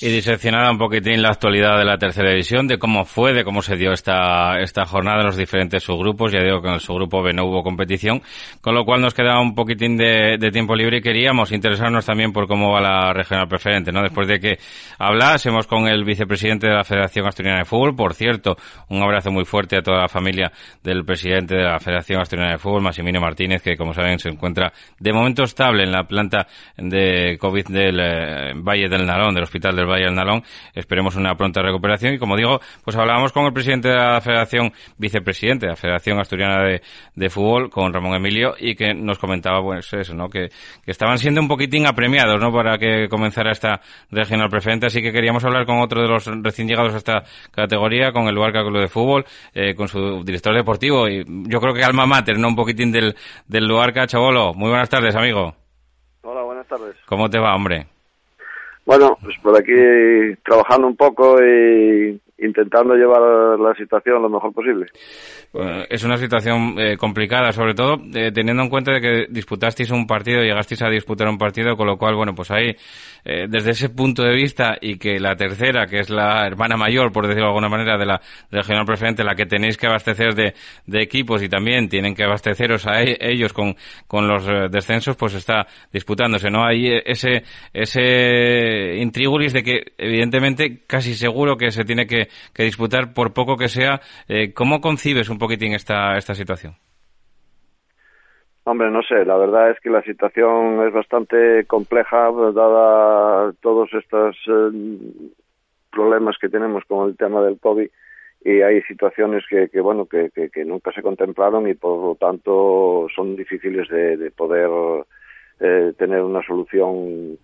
Y 0.00 0.10
diseccionada 0.10 0.70
un 0.70 0.78
poquitín 0.78 1.22
la 1.22 1.30
actualidad 1.30 1.76
de 1.76 1.84
la 1.84 1.98
tercera 1.98 2.30
división, 2.30 2.68
de 2.68 2.78
cómo 2.78 3.04
fue, 3.04 3.32
de 3.32 3.42
cómo 3.42 3.62
se 3.62 3.74
dio 3.74 3.92
esta, 3.92 4.60
esta 4.60 4.86
jornada 4.86 5.22
en 5.22 5.26
los 5.26 5.36
diferentes 5.36 5.82
subgrupos. 5.82 6.30
Ya 6.30 6.40
digo 6.40 6.62
que 6.62 6.68
en 6.68 6.74
el 6.74 6.80
subgrupo 6.80 7.20
B 7.20 7.32
no 7.32 7.46
hubo 7.46 7.64
competición, 7.64 8.22
con 8.60 8.76
lo 8.76 8.84
cual 8.84 9.00
nos 9.00 9.12
quedaba 9.12 9.40
un 9.40 9.56
poquitín 9.56 9.96
de, 9.96 10.36
de 10.38 10.50
tiempo 10.52 10.76
libre 10.76 10.98
y 10.98 11.00
queríamos 11.00 11.50
interesarnos 11.50 12.06
también 12.06 12.32
por 12.32 12.46
cómo 12.46 12.70
va 12.70 12.80
la 12.80 13.12
regional 13.12 13.48
preferente, 13.48 13.90
¿no? 13.90 14.02
Después 14.02 14.28
de 14.28 14.38
que 14.38 14.58
hablásemos 15.00 15.66
con 15.66 15.88
el 15.88 16.04
vicepresidente 16.04 16.68
de 16.68 16.74
la 16.74 16.84
Federación 16.84 17.26
Asturiana 17.26 17.58
de 17.58 17.64
Fútbol, 17.64 17.96
por 17.96 18.14
cierto, 18.14 18.56
un 18.90 19.02
abrazo 19.02 19.32
muy 19.32 19.46
fuerte 19.46 19.78
a 19.78 19.82
toda 19.82 20.02
la 20.02 20.08
familia 20.08 20.52
del 20.80 21.04
presidente 21.04 21.56
de 21.56 21.64
la 21.64 21.80
Federación 21.80 22.20
Asturiana 22.20 22.52
de 22.52 22.58
Fútbol, 22.58 22.82
Massimino 22.82 23.20
Martínez, 23.20 23.62
que 23.62 23.76
como 23.76 23.92
saben 23.92 24.20
se 24.20 24.28
encuentra 24.28 24.72
de 25.00 25.12
momento 25.12 25.42
estable 25.42 25.82
en 25.82 25.90
la 25.90 26.04
planta 26.04 26.46
de 26.76 27.36
COVID 27.36 27.66
del 27.66 27.98
eh, 27.98 28.52
Valle 28.54 28.88
del 28.88 29.04
Nalón, 29.04 29.34
del 29.34 29.42
Hospital 29.42 29.74
del 29.74 29.87
Nalón. 29.88 30.42
Esperemos 30.74 31.16
una 31.16 31.34
pronta 31.34 31.62
recuperación 31.62 32.14
y 32.14 32.18
como 32.18 32.36
digo, 32.36 32.60
pues 32.84 32.96
hablábamos 32.96 33.32
con 33.32 33.44
el 33.46 33.52
presidente 33.52 33.88
de 33.88 33.96
la 33.96 34.20
Federación, 34.20 34.72
vicepresidente 34.96 35.66
de 35.66 35.70
la 35.72 35.76
Federación 35.76 36.18
Asturiana 36.20 36.62
de, 36.62 36.82
de 37.14 37.30
Fútbol, 37.30 37.70
con 37.70 37.92
Ramón 37.92 38.14
Emilio, 38.14 38.54
y 38.58 38.74
que 38.74 38.94
nos 38.94 39.18
comentaba 39.18 39.62
pues 39.62 39.92
eso, 39.92 40.14
¿no? 40.14 40.28
Que, 40.28 40.48
que 40.84 40.90
estaban 40.90 41.18
siendo 41.18 41.40
un 41.40 41.48
poquitín 41.48 41.86
apremiados, 41.86 42.40
¿no? 42.40 42.52
Para 42.52 42.78
que 42.78 43.08
comenzara 43.08 43.52
esta 43.52 43.80
regional 44.10 44.48
preferente, 44.48 44.86
así 44.86 45.02
que 45.02 45.12
queríamos 45.12 45.44
hablar 45.44 45.66
con 45.66 45.80
otro 45.80 46.02
de 46.02 46.08
los 46.08 46.26
recién 46.42 46.68
llegados 46.68 46.94
a 46.94 46.98
esta 46.98 47.22
categoría, 47.50 48.12
con 48.12 48.28
el 48.28 48.34
Luarca 48.34 48.62
Club 48.62 48.80
de 48.80 48.88
Fútbol, 48.88 49.24
eh, 49.54 49.74
con 49.74 49.88
su 49.88 50.22
director 50.24 50.54
deportivo 50.54 51.08
y 51.08 51.24
yo 51.26 51.60
creo 51.60 51.74
que 51.74 51.84
alma 51.84 52.06
mater, 52.06 52.38
¿no? 52.38 52.48
Un 52.48 52.56
poquitín 52.56 52.92
del, 52.92 53.14
del 53.46 53.66
Luarca, 53.66 54.06
Chabolo. 54.06 54.54
Muy 54.54 54.68
buenas 54.68 54.88
tardes, 54.88 55.14
amigo. 55.14 55.54
Hola, 56.22 56.42
buenas 56.42 56.66
tardes. 56.66 56.96
¿Cómo 57.06 57.28
te 57.30 57.38
va, 57.38 57.54
hombre? 57.54 57.86
Bueno, 58.88 59.18
pues 59.22 59.36
por 59.42 59.54
aquí 59.54 59.74
trabajando 60.42 60.86
un 60.86 60.96
poco 60.96 61.44
y, 61.44 62.18
intentando 62.38 62.94
llevar 62.94 63.58
la 63.58 63.74
situación 63.74 64.22
lo 64.22 64.28
mejor 64.28 64.52
posible. 64.52 64.86
es 65.88 66.04
una 66.04 66.16
situación 66.16 66.74
eh, 66.78 66.96
complicada, 66.96 67.52
sobre 67.52 67.74
todo 67.74 67.96
eh, 68.14 68.30
teniendo 68.32 68.62
en 68.62 68.68
cuenta 68.68 68.92
de 68.92 69.00
que 69.00 69.26
disputasteis 69.28 69.90
un 69.90 70.06
partido, 70.06 70.42
llegasteis 70.42 70.82
a 70.82 70.88
disputar 70.88 71.28
un 71.28 71.38
partido, 71.38 71.76
con 71.76 71.86
lo 71.86 71.96
cual, 71.96 72.14
bueno, 72.14 72.34
pues 72.34 72.50
ahí, 72.50 72.76
eh, 73.24 73.46
desde 73.48 73.70
ese 73.70 73.88
punto 73.88 74.22
de 74.22 74.34
vista 74.34 74.76
y 74.80 74.98
que 74.98 75.18
la 75.18 75.34
tercera, 75.34 75.86
que 75.86 75.98
es 75.98 76.10
la 76.10 76.46
hermana 76.46 76.76
mayor, 76.76 77.12
por 77.12 77.26
decirlo 77.26 77.46
de 77.46 77.50
alguna 77.50 77.68
manera, 77.68 77.98
de 77.98 78.06
la 78.06 78.20
regional 78.50 78.84
preferente, 78.86 79.24
la 79.24 79.34
que 79.34 79.46
tenéis 79.46 79.76
que 79.76 79.88
abastecer 79.88 80.34
de, 80.34 80.54
de 80.86 81.02
equipos 81.02 81.42
y 81.42 81.48
también 81.48 81.88
tienen 81.88 82.14
que 82.14 82.22
abasteceros 82.22 82.86
a 82.86 83.02
e, 83.02 83.16
ellos 83.20 83.52
con, 83.52 83.74
con 84.06 84.28
los 84.28 84.46
descensos, 84.70 85.16
pues 85.16 85.34
está 85.34 85.66
disputándose, 85.92 86.50
¿no? 86.50 86.64
Hay 86.64 87.00
ese, 87.04 87.42
ese 87.72 88.96
intrigulis 88.98 89.52
de 89.52 89.62
que, 89.62 89.92
evidentemente, 89.98 90.82
casi 90.86 91.14
seguro 91.14 91.56
que 91.56 91.70
se 91.72 91.84
tiene 91.84 92.06
que 92.06 92.27
que, 92.54 92.64
disputar, 92.64 93.12
por 93.14 93.32
poco 93.32 93.56
que 93.56 93.68
sea. 93.68 94.00
Eh, 94.28 94.52
¿Cómo 94.52 94.80
concibes 94.80 95.28
un 95.28 95.38
poquitín 95.38 95.72
esta, 95.74 96.16
esta 96.16 96.34
situación? 96.34 96.74
Hombre, 98.64 98.90
no 98.90 99.02
sé, 99.02 99.24
la 99.24 99.36
verdad 99.36 99.70
es 99.70 99.80
que 99.80 99.88
la 99.88 100.02
situación 100.02 100.86
es 100.86 100.92
bastante 100.92 101.64
compleja, 101.66 102.30
dada 102.54 103.52
todos 103.62 103.88
estos 103.94 104.36
eh, 104.46 104.70
problemas 105.90 106.36
que 106.38 106.50
tenemos 106.50 106.84
con 106.84 107.08
el 107.08 107.16
tema 107.16 107.40
del 107.40 107.58
COVID 107.58 107.88
y 108.44 108.62
hay 108.62 108.82
situaciones 108.82 109.44
que, 109.48 109.68
que 109.68 109.80
bueno, 109.80 110.06
que, 110.06 110.30
que, 110.30 110.64
nunca 110.64 110.92
se 110.92 111.02
contemplaron 111.02 111.68
y 111.68 111.74
por 111.74 111.98
lo 111.98 112.14
tanto 112.14 113.06
son 113.14 113.36
difíciles 113.36 113.88
de, 113.88 114.30
poder 114.30 114.70
eh, 115.60 115.92
tener 115.98 116.22
una 116.22 116.42
solución 116.42 117.38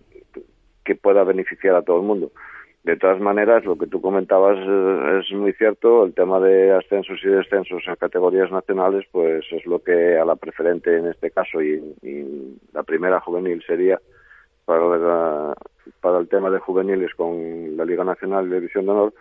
que 0.83 0.95
pueda 0.95 1.23
beneficiar 1.23 1.75
a 1.75 1.81
todo 1.81 1.97
el 1.97 2.07
mundo. 2.07 2.31
De 2.85 2.97
todas 2.97 3.19
maneras, 3.19 3.65
lo 3.65 3.79
que 3.79 3.87
tú 3.87 3.99
comentabas 3.99 4.59
eh, 4.59 5.19
es 5.19 5.35
muy 5.35 5.53
cierto. 5.53 6.05
El 6.05 6.13
tema 6.13 6.39
de 6.39 6.71
ascensos 6.71 7.19
y 7.23 7.27
descensos 7.29 7.81
a 7.87 7.95
categorías 7.95 8.51
nacionales, 8.51 9.07
pues 9.11 9.43
es 9.51 9.65
lo 9.65 9.79
que 9.79 10.19
a 10.19 10.23
la 10.23 10.35
preferente 10.35 10.95
en 10.95 11.07
este 11.07 11.31
caso 11.31 11.63
y, 11.63 11.81
la 12.73 12.83
primera 12.83 13.19
juvenil 13.21 13.63
sería 13.65 13.99
para, 14.65 15.55
para 15.99 16.19
el 16.19 16.27
tema 16.27 16.51
de 16.51 16.59
juveniles 16.59 17.15
con 17.15 17.75
la 17.75 17.85
Liga 17.85 18.03
Nacional 18.03 18.51
de 18.51 18.57
División 18.57 18.85
de 18.85 18.91
Honor, 18.91 19.13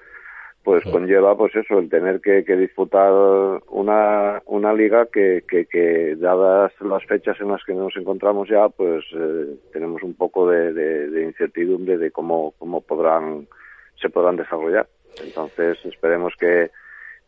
pues 0.64 0.82
conlleva 0.84 1.36
pues 1.36 1.54
eso, 1.54 1.78
el 1.78 1.90
tener 1.90 2.22
que, 2.22 2.42
disputar 2.56 3.12
una, 3.68 4.42
una 4.46 4.72
liga 4.72 5.06
que, 5.12 5.44
que, 5.46 6.16
dadas 6.16 6.72
las 6.80 7.04
fechas 7.04 7.38
en 7.40 7.48
las 7.48 7.62
que 7.64 7.74
nos 7.74 7.94
encontramos 7.98 8.48
ya, 8.48 8.70
pues 8.70 9.04
eh, 9.14 9.56
tenemos 9.74 10.02
un 10.02 10.14
poco 10.14 10.48
de, 10.48 10.72
de, 10.72 11.22
incertidumbre 11.22 11.98
de 11.98 12.10
cómo, 12.10 12.54
cómo 12.58 12.80
podrán 12.80 13.46
se 14.00 14.08
podrán 14.08 14.36
desarrollar. 14.36 14.88
Entonces 15.22 15.78
esperemos 15.84 16.32
que, 16.40 16.70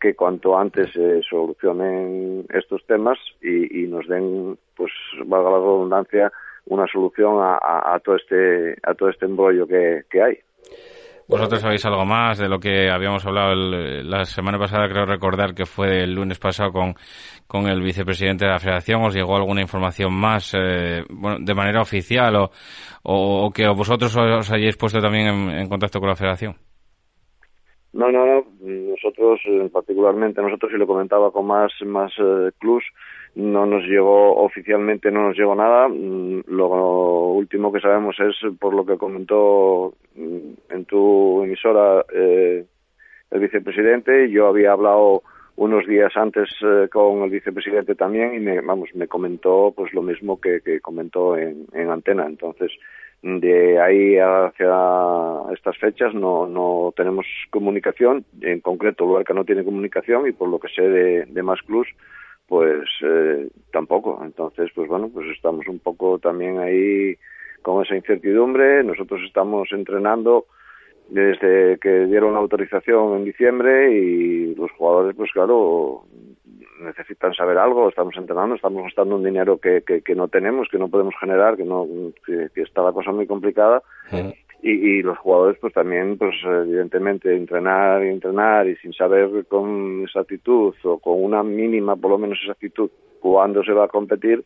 que 0.01 0.15
cuanto 0.15 0.59
antes 0.59 0.91
se 0.93 1.23
solucionen 1.23 2.47
estos 2.55 2.87
temas 2.87 3.19
y, 3.43 3.83
y, 3.83 3.87
nos 3.87 4.09
den, 4.09 4.59
pues 4.75 4.91
valga 5.27 5.51
la 5.51 5.59
redundancia, 5.59 6.33
una 6.65 6.87
solución 6.87 7.37
a, 7.41 7.59
a, 7.95 8.01
todo 8.01 8.17
este 8.17 8.77
a 8.83 8.95
todo 8.95 9.11
este 9.11 9.27
embrollo 9.27 9.67
que, 9.67 10.05
que 10.11 10.23
hay. 10.23 10.39
¿Vosotros 11.29 11.61
sabéis 11.61 11.85
algo 11.85 12.05
más 12.05 12.39
de 12.39 12.49
lo 12.49 12.61
que 12.61 12.89
habíamos 12.89 13.27
hablado 13.27 13.53
la 13.55 14.25
semana 14.25 14.59
pasada? 14.59 14.89
Creo 14.89 15.07
recordar 15.07 15.55
que 15.55 15.67
fue 15.67 16.05
el 16.05 16.15
lunes 16.15 16.39
pasado 16.39 16.71
con, 16.71 16.95
con 17.49 17.67
el 17.67 17.83
vicepresidente 17.83 18.45
de 18.45 18.53
la 18.53 18.61
Federación. 18.61 19.03
¿Os 19.03 19.15
llegó 19.15 19.35
alguna 19.35 19.61
información 19.61 20.15
más 20.15 20.55
eh, 20.55 21.03
bueno, 21.11 21.39
de 21.41 21.55
manera 21.55 21.83
oficial 21.83 22.37
o, 22.37 22.51
o, 23.03 23.51
que 23.51 23.67
vosotros 23.67 24.17
os 24.17 24.53
hayáis 24.53 24.77
puesto 24.77 25.01
también 25.01 25.51
en, 25.51 25.69
contacto 25.69 25.99
con 25.99 26.11
la 26.11 26.15
Federación? 26.15 26.55
No, 27.93 28.09
no, 28.13 28.25
no. 28.25 28.45
Nosotros, 28.61 29.41
eh, 29.47 29.69
particularmente, 29.73 30.41
nosotros, 30.41 30.71
y 30.75 30.79
lo 30.79 30.87
comentaba 30.87 31.33
con 31.33 31.47
más, 31.47 31.73
más 31.85 32.13
eh, 32.19 32.51
clubs, 32.61 32.85
no 33.37 33.67
nos 33.67 33.85
llegó 33.85 34.35
oficialmente, 34.37 35.11
no 35.11 35.29
nos 35.29 35.37
llegó 35.37 35.55
nada. 35.55 35.89
Mm, 35.89 36.45
lo 36.49 36.69
último 37.29 37.71
que 37.71 37.81
sabemos 37.81 38.17
es 38.19 38.35
por 38.59 38.75
lo 38.75 38.87
que 38.87 38.97
comentó 38.97 39.95
mm, 40.15 40.73
en 40.73 40.85
tu 40.87 41.43
emisora 41.43 42.05
eh, 42.15 42.65
el 43.31 43.41
vicepresidente. 43.41 44.31
Yo 44.31 44.47
había 44.49 44.73
hablado 44.73 45.23
unos 45.57 45.87
días 45.87 46.17
antes 46.17 46.49
eh, 46.63 46.89
con 46.91 47.25
el 47.25 47.31
vicepresidente 47.31 47.95
también 47.95 48.35
y 48.35 48.41
me, 48.41 48.63
vamos, 48.63 48.89
me 48.95 49.07
comentó 49.07 49.73
pues 49.77 49.93
lo 49.93 50.01
mismo 50.01 50.41
que, 50.41 50.63
que 50.63 50.81
comentó 50.81 51.37
en, 51.37 51.67
en 51.75 51.91
antena. 51.91 52.25
Entonces, 52.25 52.73
de 53.23 53.79
ahí 53.79 54.17
hacia 54.17 55.53
estas 55.53 55.77
fechas 55.77 56.15
no, 56.15 56.47
no 56.47 56.95
tenemos 56.97 57.27
comunicación, 57.51 58.25
en 58.41 58.61
concreto 58.61 59.05
Luarca 59.05 59.35
no 59.35 59.45
tiene 59.45 59.65
comunicación 59.65 60.27
y 60.27 60.33
por 60.33 60.49
lo 60.49 60.59
que 60.59 60.69
sé 60.69 60.83
de, 60.83 61.27
de 61.27 61.43
más 61.43 61.61
clubs 61.61 61.89
pues 62.47 62.89
eh, 63.03 63.49
tampoco. 63.73 64.21
Entonces, 64.23 64.71
pues 64.75 64.89
bueno, 64.89 65.11
pues 65.13 65.27
estamos 65.35 65.67
un 65.69 65.79
poco 65.79 66.19
también 66.19 66.59
ahí 66.59 67.17
con 67.63 67.85
esa 67.85 67.97
incertidumbre. 67.97 68.85
Nosotros 68.85 69.21
estamos 69.27 69.69
entrenando 69.73 70.47
desde 71.09 71.79
que 71.79 72.07
dieron 72.07 72.33
la 72.33 72.41
autorización 72.41 73.17
en 73.17 73.25
diciembre 73.25 73.93
y 73.93 74.55
los 74.55 74.71
jugadores, 74.73 75.15
pues 75.17 75.31
claro, 75.33 76.05
necesitan 76.81 77.35
saber 77.35 77.59
algo. 77.59 77.89
Estamos 77.89 78.17
entrenando, 78.17 78.55
estamos 78.55 78.83
gastando 78.85 79.17
un 79.17 79.25
dinero 79.25 79.59
que, 79.59 79.83
que, 79.83 80.15
no 80.15 80.29
tenemos, 80.29 80.69
que 80.71 80.79
no 80.79 80.89
podemos 80.89 81.15
generar, 81.21 81.57
que 81.57 81.65
no 81.65 81.87
que, 82.25 82.49
que 82.55 82.63
está 82.63 82.83
la 82.83 82.93
cosa 82.93 83.13
muy 83.13 83.27
complicada 83.27 83.83
y, 84.63 84.71
y, 84.71 85.03
los 85.03 85.19
jugadores 85.19 85.59
pues 85.61 85.73
también 85.73 86.17
pues 86.19 86.35
evidentemente 86.45 87.35
entrenar 87.35 88.05
y 88.05 88.09
entrenar 88.09 88.67
y 88.67 88.77
sin 88.77 88.93
saber 88.93 89.47
con 89.47 90.03
exactitud 90.03 90.75
o 90.83 90.99
con 90.99 91.23
una 91.23 91.43
mínima 91.43 91.97
por 91.97 92.13
lo 92.13 92.19
menos 92.19 92.39
exactitud 92.41 92.91
cuándo 93.21 93.63
se 93.63 93.73
va 93.73 93.85
a 93.85 93.89
competir 93.89 94.45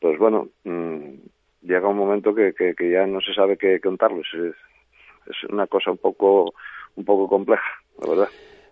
pues 0.00 0.18
bueno 0.18 0.48
mmm, 0.64 1.14
llega 1.62 1.88
un 1.88 1.96
momento 1.96 2.34
que, 2.34 2.54
que, 2.54 2.74
que, 2.74 2.90
ya 2.90 3.06
no 3.06 3.20
se 3.20 3.34
sabe 3.34 3.56
qué 3.56 3.80
contarles. 3.80 4.26
Es, 4.34 4.54
es 5.26 5.50
una 5.50 5.66
cosa 5.66 5.90
un 5.90 5.98
poco 5.98 6.54
un 6.94 7.04
poco 7.04 7.28
compleja 7.28 7.64
la 8.00 8.08
verdad 8.10 8.28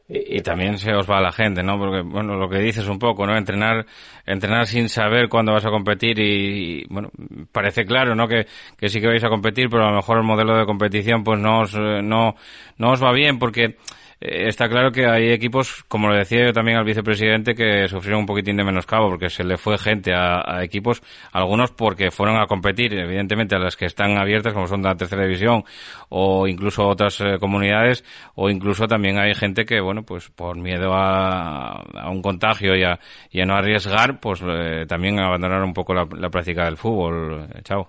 y, 0.07 0.41
también 0.43 0.79
se 0.79 0.95
os 0.95 1.09
va 1.09 1.21
la 1.21 1.33
gente, 1.33 1.63
¿no? 1.63 1.79
Porque, 1.79 2.03
bueno, 2.03 2.37
lo 2.37 2.49
que 2.49 2.59
dices 2.59 2.87
un 2.89 2.99
poco, 2.99 3.27
¿no? 3.27 3.37
Entrenar, 3.37 3.87
entrenar 4.27 4.67
sin 4.67 4.89
saber 4.89 5.29
cuándo 5.29 5.53
vas 5.53 5.65
a 5.65 5.71
competir 5.71 6.19
y, 6.21 6.85
bueno, 6.91 7.11
parece 7.53 7.87
claro, 7.87 8.15
¿no? 8.15 8.29
Que, 8.29 8.47
que 8.77 8.89
sí 8.89 9.01
que 9.01 9.07
vais 9.07 9.25
a 9.25 9.31
competir, 9.31 9.69
pero 9.71 9.85
a 9.85 9.91
lo 9.91 9.97
mejor 9.97 10.19
el 10.19 10.25
modelo 10.25 10.59
de 10.59 10.67
competición, 10.67 11.25
pues 11.25 11.41
no 11.41 11.61
os, 11.61 11.75
no, 11.75 12.35
no 12.77 12.91
os 12.91 13.03
va 13.03 13.13
bien 13.13 13.39
porque, 13.39 13.65
eh, 13.65 13.77
está 14.25 14.69
claro 14.71 14.91
que 14.91 15.05
hay 15.07 15.31
equipos, 15.31 15.85
como 15.85 16.09
lo 16.09 16.17
decía 16.17 16.47
yo 16.47 16.53
también 16.53 16.79
al 16.79 16.85
vicepresidente, 16.85 17.55
que 17.55 17.87
sufrieron 17.89 18.21
un 18.21 18.27
poquitín 18.27 18.57
de 18.57 18.65
menoscabo 18.65 19.11
porque 19.11 19.29
se 19.29 19.45
le 19.45 19.59
fue 19.59 19.77
gente 19.77 20.15
a, 20.15 20.65
equipos, 20.65 21.03
algunos 21.33 21.73
porque 21.73 22.11
fueron 22.11 22.37
a 22.37 22.47
competir, 22.47 22.95
evidentemente 22.95 23.55
a 23.55 23.59
las 23.59 23.77
que 23.77 23.85
están 23.85 24.17
abiertas, 24.17 24.55
como 24.55 24.67
son 24.67 24.81
de 24.81 24.89
la 24.89 24.97
tercera 24.97 25.25
división, 25.25 25.65
o 26.09 26.47
incluso 26.49 26.89
otras 26.89 27.21
eh, 27.21 27.39
comunidades, 27.39 28.03
o 28.35 28.49
incluso 28.49 28.87
también 28.87 29.19
hay 29.19 29.35
gente 29.35 29.67
que, 29.67 29.81
bueno, 29.81 30.03
pues 30.03 30.31
por 30.31 30.57
miedo 30.59 30.93
a, 30.95 31.85
un 32.11 32.23
contagio 32.23 32.75
y 32.77 32.83
a, 32.83 32.99
no 33.45 33.55
arriesgar, 33.55 34.21
pues 34.21 34.43
eh, 34.47 34.87
también 34.89 35.21
abandonaron 35.21 35.65
un 35.65 35.75
poco 35.75 35.93
la, 35.93 36.09
la 36.17 36.31
práctica 36.31 36.65
del 36.65 36.79
fútbol. 36.79 37.47
Chao. 37.63 37.89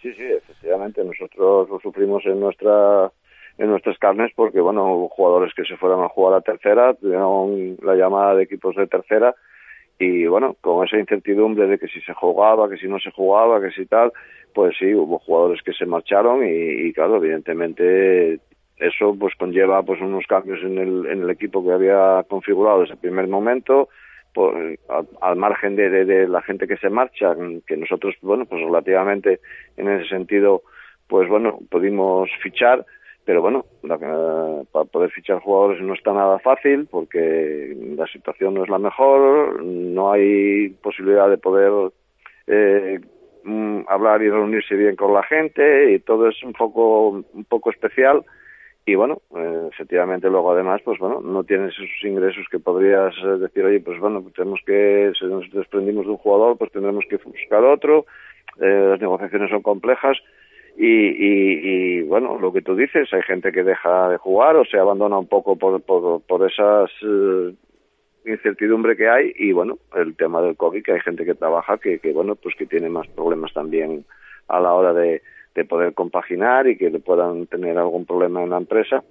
Sí, 0.00 0.12
sí, 0.12 0.22
efectivamente, 0.22 1.02
nosotros 1.02 1.68
lo 1.70 1.80
sufrimos 1.80 2.24
en 2.26 2.38
nuestra 2.38 3.10
en 3.58 3.70
nuestras 3.70 3.98
carnes 3.98 4.32
porque, 4.34 4.60
bueno, 4.60 4.94
hubo 4.94 5.08
jugadores 5.08 5.52
que 5.54 5.64
se 5.64 5.76
fueron 5.76 6.02
a 6.02 6.08
jugar 6.08 6.38
a 6.38 6.40
tercera, 6.40 6.94
tuvieron 6.94 7.76
la 7.82 7.94
llamada 7.94 8.34
de 8.34 8.44
equipos 8.44 8.74
de 8.76 8.86
tercera 8.86 9.34
y, 9.98 10.26
bueno, 10.26 10.56
con 10.60 10.84
esa 10.86 10.98
incertidumbre 10.98 11.66
de 11.66 11.78
que 11.78 11.88
si 11.88 12.00
se 12.00 12.14
jugaba, 12.14 12.68
que 12.68 12.76
si 12.76 12.88
no 12.88 12.98
se 12.98 13.12
jugaba, 13.12 13.60
que 13.60 13.70
si 13.70 13.86
tal, 13.86 14.12
pues 14.52 14.76
sí, 14.78 14.92
hubo 14.94 15.18
jugadores 15.18 15.62
que 15.62 15.72
se 15.72 15.86
marcharon 15.86 16.42
y, 16.44 16.92
claro, 16.92 17.16
evidentemente 17.16 18.40
eso 18.76 19.16
pues 19.18 19.34
conlleva 19.36 19.84
pues 19.84 20.00
unos 20.00 20.26
cambios 20.26 20.60
en 20.62 20.78
el, 20.78 21.06
en 21.06 21.22
el 21.22 21.30
equipo 21.30 21.64
que 21.64 21.72
había 21.72 22.24
configurado 22.28 22.80
desde 22.80 22.94
el 22.94 23.00
primer 23.00 23.28
momento, 23.28 23.88
pues, 24.32 24.80
al, 25.20 25.36
margen 25.36 25.76
de, 25.76 26.04
de, 26.04 26.26
la 26.26 26.42
gente 26.42 26.66
que 26.66 26.76
se 26.76 26.90
marcha, 26.90 27.36
que 27.66 27.76
nosotros, 27.76 28.16
bueno, 28.20 28.46
pues 28.46 28.62
relativamente 28.62 29.40
en 29.76 29.88
ese 29.88 30.08
sentido, 30.08 30.62
pues 31.06 31.28
bueno, 31.28 31.60
pudimos 31.70 32.28
fichar, 32.42 32.84
pero 33.24 33.40
bueno, 33.40 33.64
para 33.82 34.84
poder 34.84 35.10
fichar 35.10 35.40
jugadores 35.40 35.80
no 35.80 35.94
está 35.94 36.12
nada 36.12 36.38
fácil 36.40 36.86
porque 36.90 37.74
la 37.96 38.06
situación 38.06 38.54
no 38.54 38.64
es 38.64 38.68
la 38.68 38.78
mejor, 38.78 39.62
no 39.62 40.12
hay 40.12 40.68
posibilidad 40.82 41.30
de 41.30 41.38
poder 41.38 41.72
eh, 42.46 43.00
mm, 43.44 43.80
hablar 43.88 44.22
y 44.22 44.28
reunirse 44.28 44.74
bien 44.74 44.96
con 44.96 45.14
la 45.14 45.22
gente 45.22 45.92
y 45.92 46.00
todo 46.00 46.28
es 46.28 46.42
un 46.42 46.52
poco 46.52 47.08
un 47.08 47.44
poco 47.48 47.70
especial. 47.70 48.24
Y 48.86 48.96
bueno, 48.96 49.22
eh, 49.34 49.68
efectivamente 49.72 50.28
luego 50.28 50.52
además 50.52 50.82
pues 50.84 50.98
bueno, 50.98 51.22
no 51.22 51.44
tienes 51.44 51.72
esos 51.72 52.04
ingresos 52.04 52.44
que 52.50 52.58
podrías 52.58 53.14
eh, 53.24 53.38
decir, 53.38 53.64
oye, 53.64 53.80
pues 53.80 53.98
bueno, 53.98 54.22
tenemos 54.36 54.60
que, 54.66 55.12
si 55.18 55.24
nos 55.24 55.50
desprendimos 55.50 56.04
de 56.04 56.12
un 56.12 56.18
jugador, 56.18 56.58
pues 56.58 56.70
tendremos 56.72 57.06
que 57.08 57.16
buscar 57.16 57.64
otro, 57.64 58.04
las 58.58 59.00
negociaciones 59.00 59.50
son 59.50 59.62
complejas 59.62 60.18
y, 60.76 60.86
y, 60.86 61.98
y, 61.98 62.02
bueno, 62.02 62.38
lo 62.38 62.52
que 62.52 62.62
tú 62.62 62.74
dices, 62.74 63.12
hay 63.12 63.22
gente 63.22 63.52
que 63.52 63.62
deja 63.62 64.08
de 64.08 64.16
jugar 64.18 64.56
o 64.56 64.64
se 64.64 64.78
abandona 64.78 65.18
un 65.18 65.28
poco 65.28 65.56
por, 65.56 65.80
por, 65.82 66.20
por 66.22 66.50
esas 66.50 66.90
eh, 67.02 67.54
incertidumbre 68.26 68.96
que 68.96 69.08
hay 69.08 69.32
y 69.36 69.52
bueno, 69.52 69.78
el 69.94 70.16
tema 70.16 70.42
del 70.42 70.56
COVID, 70.56 70.82
que 70.82 70.92
hay 70.92 71.00
gente 71.00 71.24
que 71.24 71.34
trabaja 71.34 71.78
que, 71.78 71.98
que 72.00 72.12
bueno, 72.12 72.34
pues 72.34 72.56
que 72.56 72.66
tiene 72.66 72.88
más 72.88 73.06
problemas 73.08 73.52
también 73.52 74.04
a 74.48 74.58
la 74.60 74.72
hora 74.72 74.92
de, 74.92 75.22
de 75.54 75.64
poder 75.64 75.94
compaginar 75.94 76.66
y 76.66 76.76
que 76.76 76.90
puedan 76.90 77.46
tener 77.46 77.78
algún 77.78 78.04
problema 78.04 78.42
en 78.42 78.50
la 78.50 78.58
empresa 78.58 79.04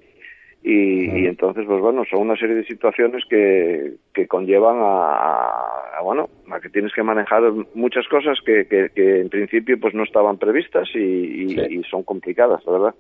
y, 0.64 1.24
y, 1.24 1.26
entonces 1.26 1.66
pues 1.68 1.82
bueno 1.82 2.04
son 2.10 2.22
una 2.22 2.38
serie 2.38 2.56
de 2.56 2.64
situaciones 2.64 3.24
que, 3.30 3.96
que 4.14 4.28
conllevan 4.28 4.78
a, 4.80 5.98
a, 5.98 6.02
bueno 6.02 6.30
a 6.50 6.60
que 6.62 6.70
tienes 6.70 6.94
que 6.94 7.04
manejar 7.04 7.42
muchas 7.76 8.08
cosas 8.08 8.38
que, 8.46 8.66
que, 8.68 8.90
que 8.96 9.22
en 9.22 9.30
principio 9.30 9.78
pues 9.80 9.94
no 9.94 10.04
estaban 10.04 10.38
previstas 10.38 10.88
y, 10.96 11.00
y, 11.00 11.50
sí. 11.50 11.62
y 11.70 11.84
son 11.84 12.04
complicadas 12.04 12.66
la 12.66 12.72
verdad. 12.72 12.96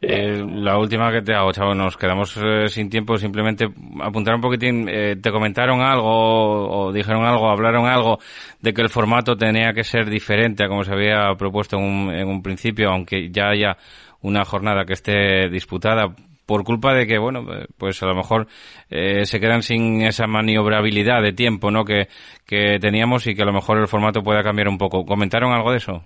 Eh, 0.00 0.44
la 0.46 0.78
última 0.78 1.10
que 1.10 1.22
te 1.22 1.34
hago 1.34 1.52
chavo 1.52 1.74
nos 1.74 1.96
quedamos 1.96 2.36
eh, 2.36 2.68
sin 2.68 2.88
tiempo 2.88 3.16
simplemente 3.16 3.66
apuntar 4.00 4.36
un 4.36 4.40
poquitín 4.40 4.88
eh, 4.88 5.16
te 5.20 5.32
comentaron 5.32 5.80
algo 5.80 6.08
o 6.08 6.92
dijeron 6.92 7.24
algo 7.24 7.50
hablaron 7.50 7.86
algo 7.86 8.18
de 8.60 8.72
que 8.72 8.82
el 8.82 8.90
formato 8.90 9.36
tenía 9.36 9.72
que 9.72 9.82
ser 9.82 10.08
diferente 10.08 10.62
a 10.64 10.68
como 10.68 10.84
se 10.84 10.92
había 10.92 11.34
propuesto 11.36 11.78
en 11.78 11.82
un, 11.82 12.14
en 12.14 12.28
un 12.28 12.42
principio 12.42 12.90
aunque 12.90 13.28
ya 13.30 13.48
haya 13.48 13.76
una 14.20 14.44
jornada 14.44 14.84
que 14.84 14.92
esté 14.92 15.48
disputada 15.48 16.14
por 16.46 16.64
culpa 16.64 16.94
de 16.94 17.06
que, 17.06 17.18
bueno, 17.18 17.44
pues 17.78 18.02
a 18.02 18.06
lo 18.06 18.14
mejor 18.14 18.46
eh, 18.90 19.24
se 19.24 19.40
quedan 19.40 19.62
sin 19.62 20.02
esa 20.02 20.26
maniobrabilidad 20.26 21.22
de 21.22 21.32
tiempo, 21.32 21.70
¿no? 21.70 21.84
Que, 21.84 22.08
que 22.46 22.78
teníamos 22.80 23.26
y 23.26 23.34
que 23.34 23.42
a 23.42 23.46
lo 23.46 23.52
mejor 23.52 23.78
el 23.78 23.88
formato 23.88 24.22
pueda 24.22 24.42
cambiar 24.42 24.68
un 24.68 24.78
poco. 24.78 25.04
¿Comentaron 25.04 25.52
algo 25.52 25.70
de 25.70 25.78
eso? 25.78 26.02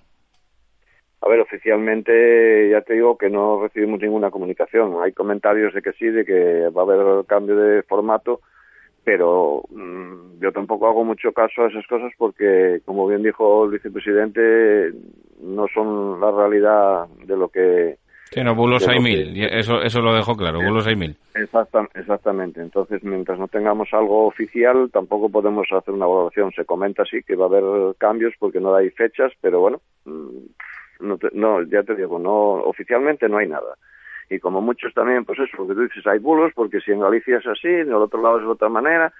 A 1.21 1.29
ver, 1.29 1.39
oficialmente 1.39 2.69
ya 2.69 2.81
te 2.81 2.93
digo 2.93 3.17
que 3.17 3.29
no 3.29 3.61
recibimos 3.61 3.99
ninguna 3.99 4.29
comunicación. 4.29 5.01
Hay 5.03 5.13
comentarios 5.13 5.73
de 5.73 5.81
que 5.81 5.91
sí, 5.93 6.05
de 6.05 6.23
que 6.23 6.69
va 6.69 6.83
a 6.83 6.85
haber 6.85 7.25
cambio 7.25 7.57
de 7.57 7.81
formato, 7.83 8.41
pero 9.03 9.63
mmm, 9.69 10.39
yo 10.39 10.51
tampoco 10.51 10.87
hago 10.87 11.03
mucho 11.03 11.31
caso 11.31 11.63
a 11.63 11.69
esas 11.69 11.87
cosas 11.87 12.13
porque, 12.17 12.81
como 12.85 13.07
bien 13.07 13.23
dijo 13.23 13.65
el 13.65 13.71
vicepresidente, 13.71 14.91
no 15.41 15.65
son 15.73 16.21
la 16.21 16.31
realidad 16.31 17.07
de 17.25 17.35
lo 17.35 17.49
que 17.49 17.97
Sí, 18.29 18.43
no, 18.43 18.55
bulos 18.55 18.87
hay 18.87 18.99
mil, 18.99 19.33
que... 19.33 19.59
eso, 19.59 19.81
eso 19.81 20.01
lo 20.01 20.13
dejó 20.13 20.35
claro, 20.35 20.59
bulos 20.59 20.85
hay 20.85 20.95
mil. 20.95 21.15
Exacta, 21.33 21.87
exactamente, 21.93 22.61
entonces 22.61 23.03
mientras 23.03 23.39
no 23.39 23.47
tengamos 23.47 23.87
algo 23.93 24.27
oficial 24.27 24.89
tampoco 24.91 25.29
podemos 25.29 25.65
hacer 25.71 25.93
una 25.93 26.05
valoración. 26.05 26.51
Se 26.51 26.65
comenta 26.65 27.05
sí 27.05 27.23
que 27.23 27.35
va 27.35 27.45
a 27.45 27.47
haber 27.47 27.95
cambios 27.97 28.33
porque 28.37 28.59
no 28.59 28.75
hay 28.75 28.89
fechas, 28.89 29.31
pero 29.39 29.59
bueno, 29.61 29.81
no, 30.99 31.17
te, 31.17 31.29
no 31.33 31.63
ya 31.63 31.83
te 31.83 31.95
digo, 31.95 32.19
no 32.19 32.53
oficialmente 32.63 33.29
no 33.29 33.37
hay 33.37 33.47
nada. 33.47 33.77
Y 34.29 34.39
como 34.39 34.61
muchos 34.61 34.93
también, 34.93 35.23
pues 35.23 35.39
eso, 35.39 35.55
lo 35.57 35.67
que 35.67 35.73
tú 35.73 35.81
dices, 35.83 36.05
hay 36.05 36.19
bulos 36.19 36.51
porque 36.53 36.81
si 36.81 36.91
en 36.91 36.99
Galicia 36.99 37.37
es 37.37 37.47
así, 37.47 37.69
en 37.69 37.87
el 37.87 37.95
otro 37.95 38.21
lado 38.21 38.39
es 38.39 38.43
de 38.43 38.49
otra 38.49 38.67
manera, 38.67 39.13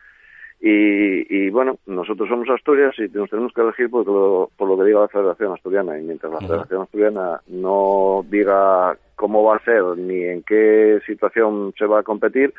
y, 0.60 1.46
y, 1.46 1.50
bueno, 1.52 1.78
nosotros 1.86 2.28
somos 2.28 2.50
Asturias 2.50 2.96
y 2.98 3.08
nos 3.16 3.30
tenemos 3.30 3.54
que 3.54 3.62
elegir 3.62 3.90
por 3.92 4.08
lo, 4.08 4.50
por 4.58 4.68
lo 4.68 4.78
que 4.78 4.86
diga 4.86 5.02
la 5.02 5.08
Federación 5.08 5.54
Asturiana. 5.54 6.00
Y 6.00 6.04
mientras 6.04 6.32
la 6.32 6.40
Federación 6.40 6.82
Asturiana 6.82 7.42
no 7.48 8.26
diga 8.28 8.98
cómo 9.16 9.44
va 9.44 9.58
a 9.58 9.64
ser 9.64 9.84
ni 9.98 10.24
en 10.24 10.42
qué 10.44 11.00
situación 11.06 11.74
se 11.78 11.86
va 11.86 12.00
a 12.00 12.04
competir, 12.04 12.54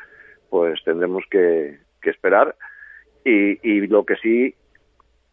pues 0.49 0.81
tendremos 0.85 1.23
que, 1.29 1.77
que 2.01 2.09
esperar. 2.09 2.55
Y, 3.25 3.59
y 3.69 3.87
lo 3.87 4.05
que 4.05 4.15
sí 4.15 4.55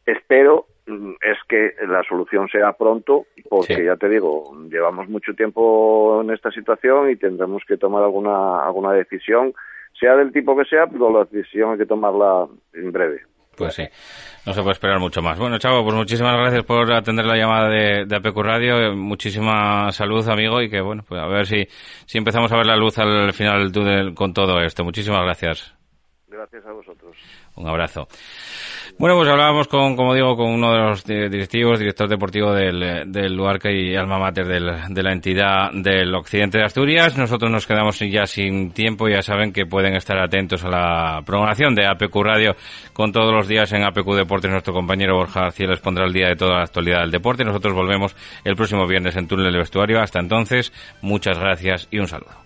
espero 0.04 0.66
es 0.86 1.38
que 1.48 1.74
la 1.86 2.02
solución 2.04 2.48
sea 2.48 2.72
pronto, 2.72 3.26
porque 3.48 3.76
sí. 3.76 3.84
ya 3.84 3.96
te 3.96 4.08
digo, 4.08 4.56
llevamos 4.68 5.08
mucho 5.08 5.34
tiempo 5.34 6.20
en 6.22 6.30
esta 6.30 6.50
situación 6.50 7.10
y 7.10 7.16
tendremos 7.16 7.62
que 7.66 7.76
tomar 7.76 8.04
alguna, 8.04 8.60
alguna 8.60 8.92
decisión 8.92 9.52
sea 9.98 10.14
del 10.16 10.32
tipo 10.32 10.56
que 10.56 10.64
sea, 10.64 10.86
pero 10.86 11.10
la 11.10 11.24
decisión 11.24 11.72
hay 11.72 11.78
que 11.78 11.86
tomarla 11.86 12.46
en 12.74 12.92
breve. 12.92 13.22
Pues 13.56 13.74
sí, 13.74 13.84
no 14.44 14.52
se 14.52 14.60
puede 14.60 14.72
esperar 14.72 14.98
mucho 15.00 15.22
más. 15.22 15.38
Bueno, 15.38 15.58
Chavo, 15.58 15.82
pues 15.82 15.94
muchísimas 15.94 16.36
gracias 16.36 16.62
por 16.64 16.92
atender 16.92 17.24
la 17.24 17.36
llamada 17.36 17.70
de, 17.70 18.04
de 18.04 18.16
APQ 18.16 18.36
Radio. 18.38 18.94
Muchísima 18.94 19.90
salud, 19.92 20.28
amigo, 20.28 20.60
y 20.60 20.68
que 20.68 20.82
bueno, 20.82 21.02
pues 21.08 21.20
a 21.20 21.26
ver 21.26 21.46
si, 21.46 21.66
si 22.04 22.18
empezamos 22.18 22.52
a 22.52 22.56
ver 22.56 22.66
la 22.66 22.76
luz 22.76 22.98
al 22.98 23.32
final 23.32 23.60
del 23.60 23.72
túnel 23.72 24.14
con 24.14 24.34
todo 24.34 24.60
esto. 24.60 24.84
Muchísimas 24.84 25.22
gracias. 25.22 25.74
Gracias 26.28 26.66
a 26.66 26.72
vosotros. 26.72 27.16
Un 27.56 27.66
abrazo. 27.66 28.06
Bueno, 28.98 29.16
pues 29.16 29.28
hablábamos 29.28 29.68
con, 29.68 29.94
como 29.94 30.14
digo, 30.14 30.36
con 30.36 30.46
uno 30.46 30.72
de 30.72 30.78
los 30.78 31.04
directivos, 31.04 31.78
director 31.78 32.08
deportivo 32.08 32.54
del, 32.54 33.12
del 33.12 33.34
Luarca 33.34 33.70
y 33.70 33.94
alma 33.94 34.18
mater 34.18 34.46
del, 34.46 34.72
de 34.88 35.02
la 35.02 35.12
entidad 35.12 35.70
del 35.70 36.14
occidente 36.14 36.56
de 36.56 36.64
Asturias. 36.64 37.14
Nosotros 37.18 37.50
nos 37.50 37.66
quedamos 37.66 37.98
ya 37.98 38.24
sin 38.24 38.70
tiempo, 38.70 39.06
ya 39.06 39.20
saben 39.20 39.52
que 39.52 39.66
pueden 39.66 39.96
estar 39.96 40.16
atentos 40.18 40.64
a 40.64 40.70
la 40.70 41.22
programación 41.26 41.74
de 41.74 41.84
APQ 41.86 42.16
Radio 42.22 42.56
con 42.94 43.12
todos 43.12 43.34
los 43.34 43.46
días 43.46 43.70
en 43.72 43.84
APQ 43.84 44.14
Deportes. 44.14 44.50
Nuestro 44.50 44.72
compañero 44.72 45.16
Borja 45.16 45.42
García 45.42 45.66
les 45.66 45.80
pondrá 45.80 46.06
el 46.06 46.14
día 46.14 46.28
de 46.28 46.36
toda 46.36 46.56
la 46.56 46.62
actualidad 46.62 47.00
del 47.00 47.10
deporte. 47.10 47.44
Nosotros 47.44 47.74
volvemos 47.74 48.16
el 48.44 48.56
próximo 48.56 48.86
viernes 48.86 49.14
en 49.16 49.28
Túnel 49.28 49.52
del 49.52 49.58
Vestuario. 49.58 50.00
Hasta 50.00 50.20
entonces, 50.20 50.72
muchas 51.02 51.38
gracias 51.38 51.86
y 51.90 51.98
un 51.98 52.08
saludo. 52.08 52.45